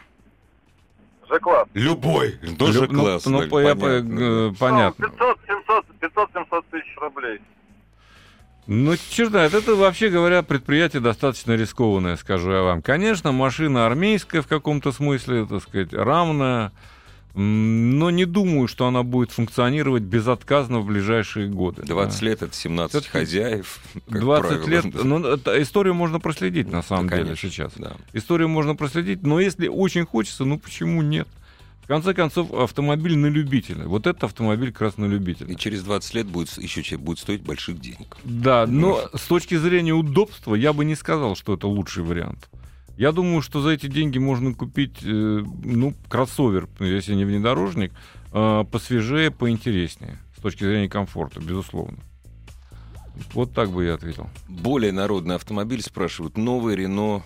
G-класс. 1.29 1.67
Любой. 1.73 2.33
Тоже 2.59 2.81
Лю- 2.85 2.91
ну, 2.91 3.03
класс. 3.03 3.25
Ну, 3.25 3.41
я 3.41 3.49
понятно, 3.49 3.81
по- 3.81 4.21
э, 4.21 4.53
понятно. 4.59 5.07
Ну, 5.07 5.13
500, 5.17 5.37
700, 5.47 5.85
500, 5.99 6.29
700 6.33 6.65
тысяч 6.67 6.97
рублей. 6.97 7.41
Ну, 8.67 8.95
черт 9.09 9.29
знает, 9.31 9.53
это, 9.53 9.75
вообще 9.75 10.09
говоря, 10.09 10.43
предприятие 10.43 11.01
достаточно 11.01 11.53
рискованное, 11.53 12.17
скажу 12.17 12.51
я 12.51 12.61
вам. 12.63 12.81
Конечно, 12.81 13.31
машина 13.31 13.85
армейская 13.85 14.41
в 14.41 14.47
каком-то 14.47 14.91
смысле, 14.91 15.45
так 15.45 15.63
сказать, 15.63 15.93
рамная, 15.93 16.73
м, 17.33 17.97
но 17.97 18.09
не 18.09 18.25
думаю, 18.25 18.67
что 18.67 18.85
она 18.87 19.03
будет 19.03 19.31
функционировать 19.31 20.03
безотказно 20.03 20.79
в 20.79 20.85
ближайшие 20.85 21.47
годы. 21.47 21.83
да. 21.83 21.93
20 21.93 22.21
лет 22.23 22.41
это 22.41 22.53
17 22.53 22.91
Всё-таки 23.03 23.09
хозяев. 23.25 23.79
как 24.09 24.19
20 24.19 24.63
правило. 24.65 24.67
лет, 24.69 25.03
ну, 25.03 25.19
это- 25.25 25.61
историю 25.61 25.93
можно 25.93 26.19
проследить, 26.19 26.69
на 26.69 26.81
самом 26.83 27.07
Да, 27.07 27.15
деле, 27.15 27.23
конечно, 27.27 27.49
сейчас. 27.49 27.71
да. 27.77 27.93
Историю 28.11 28.49
можно 28.49 28.75
проследить, 28.75 29.23
но 29.23 29.39
если 29.39 29.69
очень 29.69 30.05
хочется, 30.05 30.43
ну 30.43 30.59
почему 30.59 31.01
нет? 31.01 31.27
В 31.87 31.89
конце 31.89 32.13
концов, 32.13 32.51
автомобиль 32.53 33.17
на 33.17 33.27
любителя. 33.27 33.85
Вот 33.87 34.07
этот 34.07 34.25
автомобиль 34.25 34.73
как 34.73 34.81
раз 34.81 34.97
на 34.97 35.05
любителя. 35.05 35.53
И 35.53 35.55
через 35.55 35.83
20 35.83 36.13
лет 36.15 36.27
будет 36.27 36.49
еще 36.57 36.83
че- 36.83 36.97
будет 36.97 37.17
стоить 37.17 37.43
больших 37.43 37.79
денег. 37.79 38.17
Да, 38.25 38.67
но 38.67 38.99
с 39.15 39.21
точки 39.25 39.55
зрения 39.55 39.93
удобства 39.93 40.53
я 40.53 40.73
бы 40.73 40.83
не 40.83 40.95
сказал, 40.95 41.37
что 41.37 41.53
это 41.53 41.65
лучший 41.67 42.03
вариант. 42.03 42.49
Я 42.97 43.13
думаю, 43.13 43.41
что 43.41 43.61
за 43.61 43.69
эти 43.69 43.85
деньги 43.85 44.17
можно 44.17 44.53
купить, 44.53 44.97
э, 45.01 45.43
ну, 45.63 45.93
кроссовер, 46.09 46.67
если 46.81 47.15
не 47.15 47.23
внедорожник, 47.23 47.93
э, 48.33 48.65
посвежее, 48.69 49.31
поинтереснее, 49.31 50.17
с 50.37 50.41
точки 50.41 50.65
зрения 50.65 50.89
комфорта, 50.89 51.39
безусловно. 51.39 51.99
Вот 53.33 53.53
так 53.53 53.69
бы 53.69 53.85
я 53.85 53.95
ответил. 53.95 54.27
Более 54.47 54.91
народный 54.91 55.35
автомобиль 55.35 55.81
спрашивают. 55.81 56.37
Новый 56.37 56.75
Рено, 56.75 57.23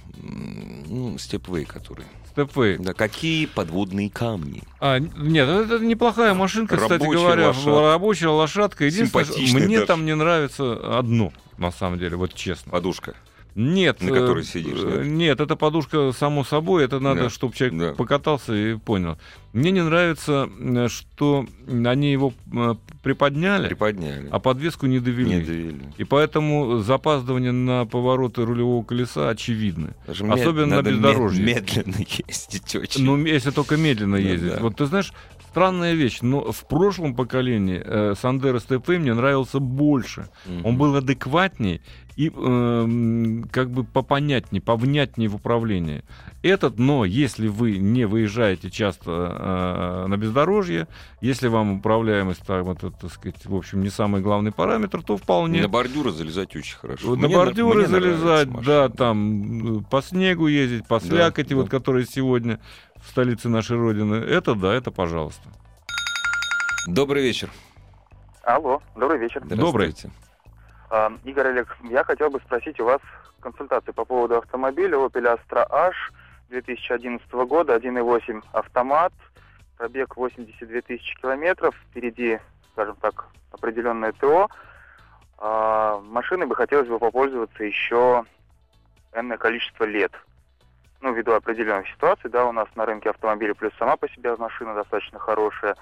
ну, 0.88 1.18
Степвей, 1.18 1.66
который. 1.66 2.06
Степвей. 2.32 2.78
Да, 2.78 2.94
какие 2.94 3.46
подводные 3.46 4.10
камни? 4.10 4.64
А, 4.80 5.00
нет, 5.00 5.48
это 5.50 5.80
неплохая 5.80 6.34
машинка, 6.34 6.78
кстати 6.78 7.02
Рабочая 7.02 7.20
говоря, 7.20 7.48
лошадка. 7.48 7.82
рабочая 7.92 8.28
лошадка. 8.28 8.86
Единственное, 8.86 9.66
мне 9.66 9.76
даже. 9.78 9.88
там 9.88 10.06
не 10.06 10.16
нравится 10.16 10.98
одно, 10.98 11.34
на 11.58 11.72
самом 11.72 12.00
деле, 12.00 12.16
вот 12.16 12.34
честно. 12.34 12.72
Подушка. 12.72 13.16
Нет, 13.56 14.02
На 14.02 14.10
э, 14.10 14.14
которой 14.20 14.44
сидишь, 14.44 14.80
э, 14.82 14.98
да? 14.98 15.04
Нет, 15.04 15.40
это 15.42 15.56
подушка 15.56 16.12
само 16.14 16.44
собой, 16.44 16.86
это 16.86 17.00
надо, 17.00 17.24
Да, 17.24 17.30
чтобы 17.30 17.54
человек 17.54 17.80
да. 17.80 17.94
покатался 17.94 18.54
и 18.54 18.76
понял. 18.78 19.18
Мне 19.52 19.72
не 19.72 19.84
нравится, 19.84 20.50
э, 20.58 20.88
что 20.88 21.46
они 21.68 22.12
его 22.14 22.34
э, 22.54 22.76
приподняли, 23.04 23.68
Приподняли. 23.68 24.30
а 24.32 24.40
подвеску 24.40 24.86
не 24.86 25.00
довели. 25.00 25.30
Не 25.36 25.42
довели. 25.42 25.80
И 25.98 26.04
поэтому 26.06 26.78
запаздывание 26.80 27.52
на 27.52 27.86
повороты 27.86 28.46
рулевого 28.46 28.84
колеса 28.84 29.30
очевидно. 29.30 29.94
Даже 30.08 30.26
Особенно 30.28 30.78
на 30.78 30.82
бездорожье. 30.82 31.44
Медленно 31.44 31.96
ездить 32.28 32.76
очень. 32.76 33.04
Ну, 33.04 33.18
если 33.26 33.52
только 33.52 33.76
медленно 33.76 34.18
Да, 34.18 34.24
ездить. 34.24 34.54
да. 34.56 34.60
Вот 34.62 34.78
ты 34.78 34.86
знаешь, 34.86 35.12
странная 35.50 35.94
вещь, 35.94 36.20
но 36.22 36.54
в 36.54 36.66
прошлом 36.68 37.14
поколении 37.16 37.82
э, 37.84 38.14
Сандеро 38.18 38.60
СТП 38.60 38.88
мне 38.90 39.14
нравился 39.14 39.60
больше. 39.60 40.30
Мгм. 40.46 40.66
Он 40.66 40.78
был 40.78 40.96
адекватней 40.96 41.82
и 42.16 42.30
эм, 42.30 43.46
как 43.52 43.70
бы 43.70 43.84
попонятнее, 43.84 44.62
повнятнее 44.62 45.30
в 45.30 45.36
управлении. 45.36 46.04
Этот, 46.44 46.78
но 46.80 47.06
если 47.06 47.48
вы 47.48 47.78
не 47.78 48.06
выезжаете 48.06 48.70
часто 48.70 50.04
э, 50.04 50.08
на 50.08 50.18
бездорожье, 50.18 50.88
если 51.22 51.48
вам 51.48 51.78
управляемость, 51.80 52.46
там, 52.46 52.70
это, 52.70 52.92
так 52.92 53.12
сказать, 53.12 53.46
в 53.46 53.56
общем, 53.56 53.82
не 53.82 53.90
самый 53.90 54.22
главный 54.22 54.52
параметр, 54.52 55.04
то 55.04 55.18
вполне... 55.18 55.62
На 55.62 55.70
бордюры 55.70 56.12
залезать 56.12 56.56
очень 56.56 56.78
хорошо. 56.78 57.16
На 57.16 57.28
Мне 57.28 57.38
на- 57.38 57.44
бордюры 57.46 57.80
мне 57.82 57.88
нравится 57.88 58.18
залезать, 58.20 58.66
да, 58.66 58.90
там 58.90 59.80
э, 59.80 59.84
по 59.90 60.02
снегу 60.02 60.48
ездить, 60.48 60.88
по 60.88 61.00
Да, 61.00 61.06
слякоти, 61.06 61.50
да. 61.50 61.56
вот, 61.58 61.70
которая 61.70 62.06
сегодня 62.06 62.60
в 62.98 63.10
столице 63.10 63.50
нашей 63.50 63.78
Родины, 63.78 64.16
это 64.16 64.56
да, 64.56 64.74
это 64.74 64.92
пожалуйста. 64.92 65.48
Добрый 66.88 67.24
вечер. 67.24 67.50
Алло, 68.44 68.82
добрый 68.96 69.20
вечер. 69.20 69.42
Добрый. 69.46 69.94
А, 70.94 71.10
Игорь 71.24 71.48
Олег, 71.48 71.78
я 71.84 72.04
хотел 72.04 72.30
бы 72.30 72.42
спросить 72.42 72.78
у 72.82 72.84
вас 72.84 73.00
консультации 73.40 73.92
по 73.92 74.04
поводу 74.04 74.38
автомобиля 74.38 74.98
Opel 74.98 75.40
Astra 75.40 75.66
H 75.70 75.96
2011 76.50 77.32
года, 77.32 77.78
1.8 77.78 78.44
автомат, 78.52 79.14
пробег 79.78 80.18
82 80.18 80.82
тысячи 80.82 81.16
километров, 81.22 81.74
впереди, 81.88 82.40
скажем 82.74 82.98
так, 82.98 83.26
определенное 83.54 84.12
ТО. 84.12 84.50
А, 85.38 86.02
машиной 86.02 86.46
бы 86.46 86.58
хотелось 86.58 86.90
бы 86.90 87.00
попользоваться 87.00 87.64
еще 87.64 88.26
энное 89.14 89.38
количество 89.38 89.86
лет. 89.86 90.12
Ну, 91.00 91.14
ввиду 91.14 91.32
определенных 91.32 91.88
ситуаций, 91.88 92.30
да, 92.30 92.46
у 92.46 92.52
нас 92.52 92.68
на 92.76 92.86
рынке 92.86 93.12
автомобилей, 93.12 93.54
плюс 93.54 93.72
сама 93.80 93.96
по 93.96 94.10
себе 94.10 94.36
машина 94.36 94.76
достаточно 94.76 95.20
хорошая. 95.20 95.78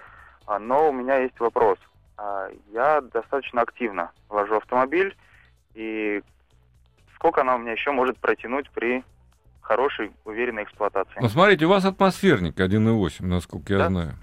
А, 0.45 0.59
но 0.59 0.89
у 0.89 0.91
меня 0.91 1.17
есть 1.17 1.39
вопрос. 1.39 1.79
А, 2.21 2.49
Я 2.73 3.01
достаточно 3.01 3.61
активно 3.61 4.11
вожу 4.27 4.55
автомобиль, 4.57 5.15
и 5.73 6.21
сколько 7.15 7.41
она 7.41 7.55
у 7.55 7.59
меня 7.59 7.71
еще 7.71 7.91
может 7.91 8.17
протянуть 8.17 8.69
при 8.71 9.03
хорошей, 9.61 10.11
уверенной 10.25 10.63
эксплуатации? 10.63 11.13
Но 11.21 11.29
смотрите, 11.29 11.65
у 11.65 11.69
вас 11.69 11.85
атмосферник 11.85 12.59
1.8, 12.59 13.25
насколько 13.25 13.73
я 13.73 13.79
Да. 13.79 13.87
знаю. 13.87 14.15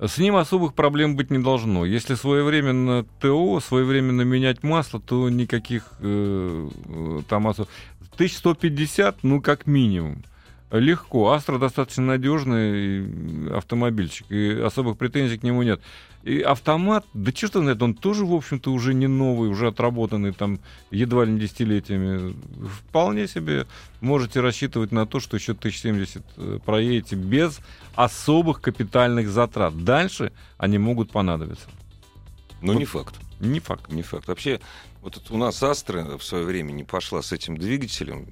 С 0.00 0.16
ним 0.18 0.36
особых 0.36 0.74
проблем 0.74 1.14
быть 1.16 1.30
не 1.30 1.38
должно. 1.38 1.84
Если 1.84 2.14
своевременно 2.14 3.04
ТО, 3.20 3.60
своевременно 3.60 4.22
менять 4.22 4.62
масло, 4.62 4.98
то 5.00 5.28
никаких 5.28 5.84
э, 6.00 6.68
э, 6.88 7.18
там 7.28 7.46
осо- 7.48 7.68
1150, 8.16 9.22
ну, 9.22 9.40
как 9.42 9.66
минимум. 9.66 10.24
Легко. 10.70 11.32
Астра 11.32 11.58
достаточно 11.58 12.04
надежный 12.04 13.54
автомобильчик, 13.56 14.30
и 14.30 14.60
особых 14.60 14.96
претензий 14.98 15.36
к 15.38 15.42
нему 15.42 15.62
нет. 15.62 15.80
И 16.22 16.40
автомат, 16.40 17.06
да 17.14 17.32
там 17.32 17.68
это, 17.68 17.84
он 17.84 17.94
тоже, 17.94 18.26
в 18.26 18.34
общем-то, 18.34 18.70
уже 18.72 18.92
не 18.92 19.06
новый, 19.06 19.48
уже 19.48 19.68
отработанный 19.68 20.32
там 20.32 20.60
едва 20.90 21.24
ли 21.24 21.32
не 21.32 21.40
десятилетиями. 21.40 22.36
Вполне 22.68 23.26
себе 23.26 23.66
можете 24.02 24.40
рассчитывать 24.40 24.92
на 24.92 25.06
то, 25.06 25.18
что 25.18 25.36
еще 25.38 25.52
1070 25.52 26.22
э, 26.36 26.58
проедете 26.64 27.16
без 27.16 27.60
особых 27.94 28.60
капитальных 28.60 29.30
затрат. 29.30 29.82
Дальше 29.82 30.32
они 30.58 30.76
могут 30.76 31.10
понадобиться. 31.10 31.68
Но 32.60 32.74
Вот. 32.74 32.78
не 32.78 32.84
факт. 32.84 33.14
Не 33.40 33.60
факт. 33.60 33.90
Не 33.90 34.02
факт. 34.02 34.28
Вообще, 34.28 34.60
вот 35.00 35.22
у 35.30 35.38
нас 35.38 35.62
Астра 35.62 36.18
в 36.18 36.22
свое 36.22 36.44
время 36.44 36.72
не 36.72 36.84
пошла 36.84 37.22
с 37.22 37.32
этим 37.32 37.56
двигателем 37.56 38.26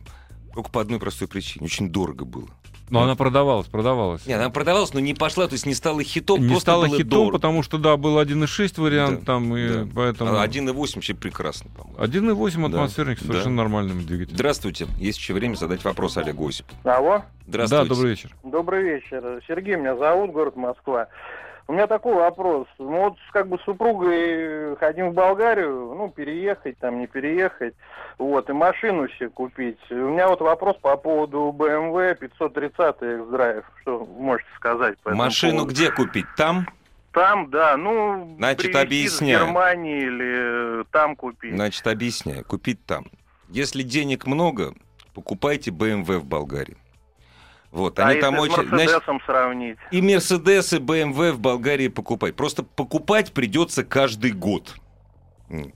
только 0.55 0.71
по 0.71 0.83
одной 0.83 0.99
простой 0.99 1.27
причине. 1.27 1.65
Очень 1.65 1.89
дорого 1.89 2.27
было. 2.27 2.49
Но 2.91 3.03
она 3.03 3.15
продавалась, 3.17 3.67
продавалась. 3.67 4.27
Не, 4.27 4.35
она 4.35 4.51
продавалась, 4.51 4.93
но 4.95 5.01
не 5.01 5.15
пошла, 5.15 5.47
то 5.47 5.55
есть 5.55 5.67
не 5.67 5.75
стала 5.75 6.03
хитом, 6.03 6.47
не 6.47 6.59
стала 6.61 6.89
хитом, 6.89 7.09
дорого. 7.09 7.33
потому 7.33 7.63
что, 7.63 7.79
да, 7.79 7.97
был 7.97 8.19
1.6 8.21 8.81
вариант 8.81 9.21
Да, 9.21 9.27
там, 9.27 9.57
и 9.57 9.69
да. 9.69 9.87
поэтому... 9.95 10.39
А 10.39 10.47
1.8 10.47 10.95
вообще 10.95 11.15
прекрасно, 11.15 11.71
по-моему. 11.77 11.99
1.8 12.03 12.61
Да, 12.61 12.67
атмосферник 12.79 13.19
да. 13.21 13.27
совершенно 13.27 13.57
нормальным 13.57 14.05
двигателем. 14.07 14.37
Здравствуйте. 14.37 14.87
Есть 14.99 15.19
еще 15.19 15.35
время 15.35 15.55
задать 15.55 15.85
вопрос 15.85 16.17
Олегу 16.17 16.49
Осипу. 16.49 16.75
Алло, 16.85 17.19
Да, 17.47 17.67
Здравствуйте. 17.67 17.89
добрый 17.89 18.11
вечер. 18.11 18.37
добрый 18.43 18.83
вечер. 18.83 19.43
Сергей 19.47 19.77
меня 19.77 19.97
зовут, 19.97 20.33
город 20.33 20.57
Москва. 20.57 21.09
У 21.69 21.75
меня 21.75 21.87
такой 21.87 22.15
вопрос. 22.15 22.67
Ну 22.79 23.03
вот 23.03 23.19
как 23.31 23.47
бы 23.47 23.59
с 23.59 23.63
супругой 23.63 24.75
хотим 24.77 25.11
в 25.11 25.15
Болгарию, 25.15 25.95
ну, 25.95 26.09
переехать, 26.09 26.79
там, 26.79 26.99
не 26.99 27.07
переехать, 27.07 27.75
вот, 28.17 28.49
и 28.49 28.55
машину 28.55 29.07
себе 29.11 29.29
купить. 29.29 29.79
У 29.91 29.95
меня 29.95 30.29
вот 30.29 30.41
вопрос 30.41 30.77
по 30.81 30.97
поводу 30.97 31.55
BMW 31.57 32.15
530 32.15 32.79
X-Drive. 32.79 33.65
Что 33.83 34.07
можете 34.07 34.49
сказать 34.57 34.99
по 35.01 35.11
этому 35.11 35.25
Машину 35.25 35.53
поводу? 35.59 35.73
где 35.75 35.91
купить? 35.91 36.27
Там? 36.39 36.67
Там, 37.13 37.51
да, 37.51 37.77
ну, 37.77 38.35
Значит, 38.39 38.75
объясняю. 38.75 39.41
из 39.41 39.47
Германии 39.47 40.01
или 40.01 40.81
э, 40.81 40.85
там 40.91 41.17
купить. 41.17 41.55
Значит, 41.55 41.87
объясняю. 41.87 42.47
Купить 42.47 42.83
там. 42.87 43.07
Если 43.51 43.83
денег 43.83 44.27
много, 44.27 44.73
покупайте 45.15 45.71
BMW 45.71 46.19
в 46.19 46.25
Болгарии. 46.25 46.79
Вот, 47.71 47.99
а 47.99 48.09
они 48.09 48.21
там 48.21 48.37
с 48.37 48.41
очень... 48.41 48.55
значит, 48.55 48.73
Мерседесом 48.73 49.21
сравнить? 49.27 49.79
и 49.91 50.01
Мерседес, 50.01 50.73
и 50.73 50.79
BMW 50.79 51.33
в 51.33 51.41
Болгарии 51.41 51.89
покупать. 51.89 52.35
Просто 52.35 52.63
покупать 52.63 53.33
придется 53.33 53.85
каждый 53.85 54.33
год. 54.33 54.75
Вот. 55.49 55.75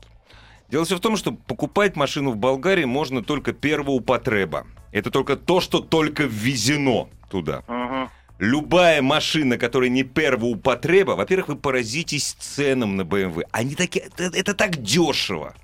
Дело 0.69 0.87
все 0.87 0.97
в 0.97 1.01
том, 1.01 1.17
что 1.17 1.33
покупать 1.33 1.97
машину 1.97 2.31
в 2.31 2.37
Болгарии 2.37 2.87
можно 2.87 3.23
только 3.23 3.53
первого 3.53 3.91
употреба. 3.91 4.67
Это 4.91 5.11
только 5.11 5.37
то, 5.37 5.61
что 5.61 5.81
только 5.81 6.25
ввезено 6.25 7.11
туда. 7.31 7.63
Мгм. 7.69 8.09
Любая 8.39 9.03
машина, 9.03 9.59
которая 9.59 9.91
не 9.91 10.03
первого 10.03 10.47
употреба, 10.47 11.13
во-первых, 11.13 11.49
вы 11.49 11.57
поразитесь 11.57 12.33
ценам 12.33 12.97
на 12.97 13.03
BMW. 13.03 13.45
Они 13.53 13.75
такие, 13.75 14.07
это, 14.07 14.37
это 14.37 14.55
так 14.55 14.79
дешево. 14.79 15.55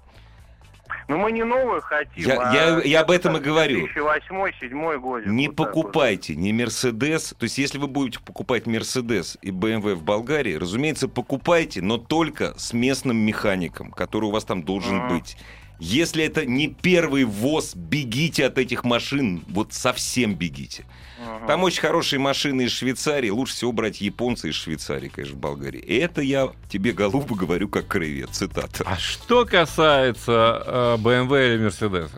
Ну, 1.08 1.16
мы 1.16 1.32
не 1.32 1.42
новые 1.42 1.80
хотим, 1.80 2.28
Я- 2.28 2.38
а 2.50 2.54
я- 2.54 2.82
я 2.84 3.00
об 3.00 3.10
этом 3.10 3.36
и 3.38 3.40
говорю. 3.40 3.86
2008-2007 3.86 4.98
год. 4.98 5.24
Не 5.26 5.48
вот 5.48 5.56
так 5.56 5.66
вот. 5.74 5.82
покупайте 5.82 6.36
ни 6.36 6.52
Мерседес. 6.52 7.34
То 7.38 7.44
есть, 7.44 7.56
если 7.56 7.78
вы 7.78 7.86
будете 7.86 8.20
покупать 8.20 8.66
Мерседес 8.66 9.38
и 9.40 9.50
BMW 9.50 9.94
в 9.94 10.02
Болгарии, 10.02 10.54
разумеется, 10.54 11.08
покупайте, 11.08 11.80
но 11.80 11.96
только 11.96 12.52
с 12.58 12.74
местным 12.74 13.16
механиком, 13.16 13.90
который 13.90 14.26
у 14.26 14.30
вас 14.30 14.44
там 14.44 14.62
должен 14.62 15.00
Ага. 15.00 15.14
быть. 15.14 15.36
Если 15.78 16.24
это 16.24 16.44
не 16.44 16.68
первый 16.68 17.24
ввоз, 17.24 17.74
бегите 17.74 18.46
от 18.46 18.58
этих 18.58 18.84
машин, 18.84 19.44
вот 19.48 19.72
совсем 19.72 20.34
бегите. 20.34 20.84
Мгм. 21.24 21.46
Там 21.46 21.62
очень 21.62 21.80
хорошие 21.80 22.18
машины 22.18 22.62
из 22.62 22.72
Швейцарии. 22.72 23.30
Лучше 23.30 23.54
всего 23.54 23.72
брать 23.72 24.00
японцы 24.00 24.48
из 24.50 24.54
Швейцарии, 24.56 25.08
конечно, 25.08 25.36
в 25.36 25.40
Болгарии. 25.40 25.80
Это 25.80 26.20
я 26.20 26.50
тебе, 26.68 26.92
голубо, 26.92 27.34
говорю 27.36 27.68
как 27.68 27.86
крывет. 27.86 28.30
Цитата. 28.30 28.82
А 28.86 28.96
что 28.96 29.44
касается 29.44 30.62
э, 30.66 30.96
BMW 30.98 31.54
или 31.54 31.66
Mercedes, 31.68 32.10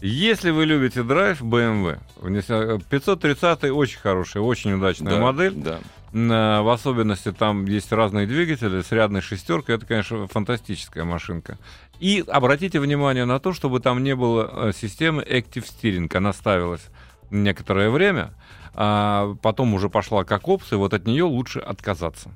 если 0.00 0.50
вы 0.50 0.66
любите 0.66 1.02
драйв 1.02 1.40
BMW, 1.42 1.98
внеся- 2.20 2.80
530 2.90 3.70
очень 3.70 3.98
хорошая, 3.98 4.42
очень 4.42 4.72
удачная 4.72 5.12
Да, 5.14 5.18
модель. 5.20 5.52
Да. 5.54 5.80
На- 6.12 6.62
В 6.62 6.68
особенности 6.68 7.32
там 7.32 7.64
есть 7.64 7.90
разные 7.90 8.26
двигатели 8.26 8.82
с 8.82 8.92
рядной 8.92 9.20
шестеркой. 9.20 9.74
Это, 9.76 9.84
конечно, 9.86 10.28
фантастическая 10.28 11.04
машинка. 11.04 11.58
И 12.00 12.24
обратите 12.26 12.80
внимание 12.80 13.24
на 13.24 13.38
то, 13.38 13.52
чтобы 13.52 13.80
там 13.80 14.02
не 14.02 14.14
было 14.14 14.68
э, 14.68 14.72
системы 14.72 15.22
Active 15.22 15.64
Steering. 15.64 16.14
Она 16.16 16.32
ставилась 16.32 16.82
некоторое 17.30 17.90
время, 17.90 18.34
а 18.74 19.34
потом 19.42 19.74
уже 19.74 19.88
пошла 19.88 20.24
как 20.24 20.48
опция. 20.48 20.76
Вот 20.78 20.92
от 20.94 21.06
нее 21.06 21.24
лучше 21.24 21.60
отказаться. 21.60 22.30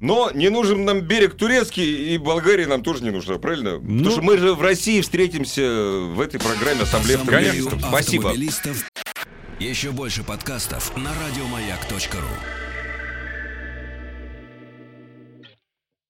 Но 0.00 0.30
не 0.34 0.48
нужен 0.50 0.84
нам 0.84 1.00
берег 1.02 1.34
турецкий, 1.36 2.14
и 2.14 2.18
Болгария 2.18 2.66
нам 2.66 2.82
тоже 2.82 3.04
не 3.04 3.10
нужна, 3.10 3.38
правильно? 3.38 3.78
Ну- 3.80 3.98
Потому 3.98 4.10
что 4.10 4.22
мы 4.22 4.38
же 4.38 4.54
в 4.54 4.60
России 4.60 5.00
встретимся 5.00 5.62
в 5.62 6.20
этой 6.20 6.40
программе 6.40 6.82
Ассамблеи 6.82 7.16
автомобилистов. 7.16 7.80
Спасибо. 7.80 8.32
Еще 9.60 9.92
больше 9.92 10.24
подкастов 10.24 10.96
на 10.96 11.10
радиомаяк.ру. 11.26 12.63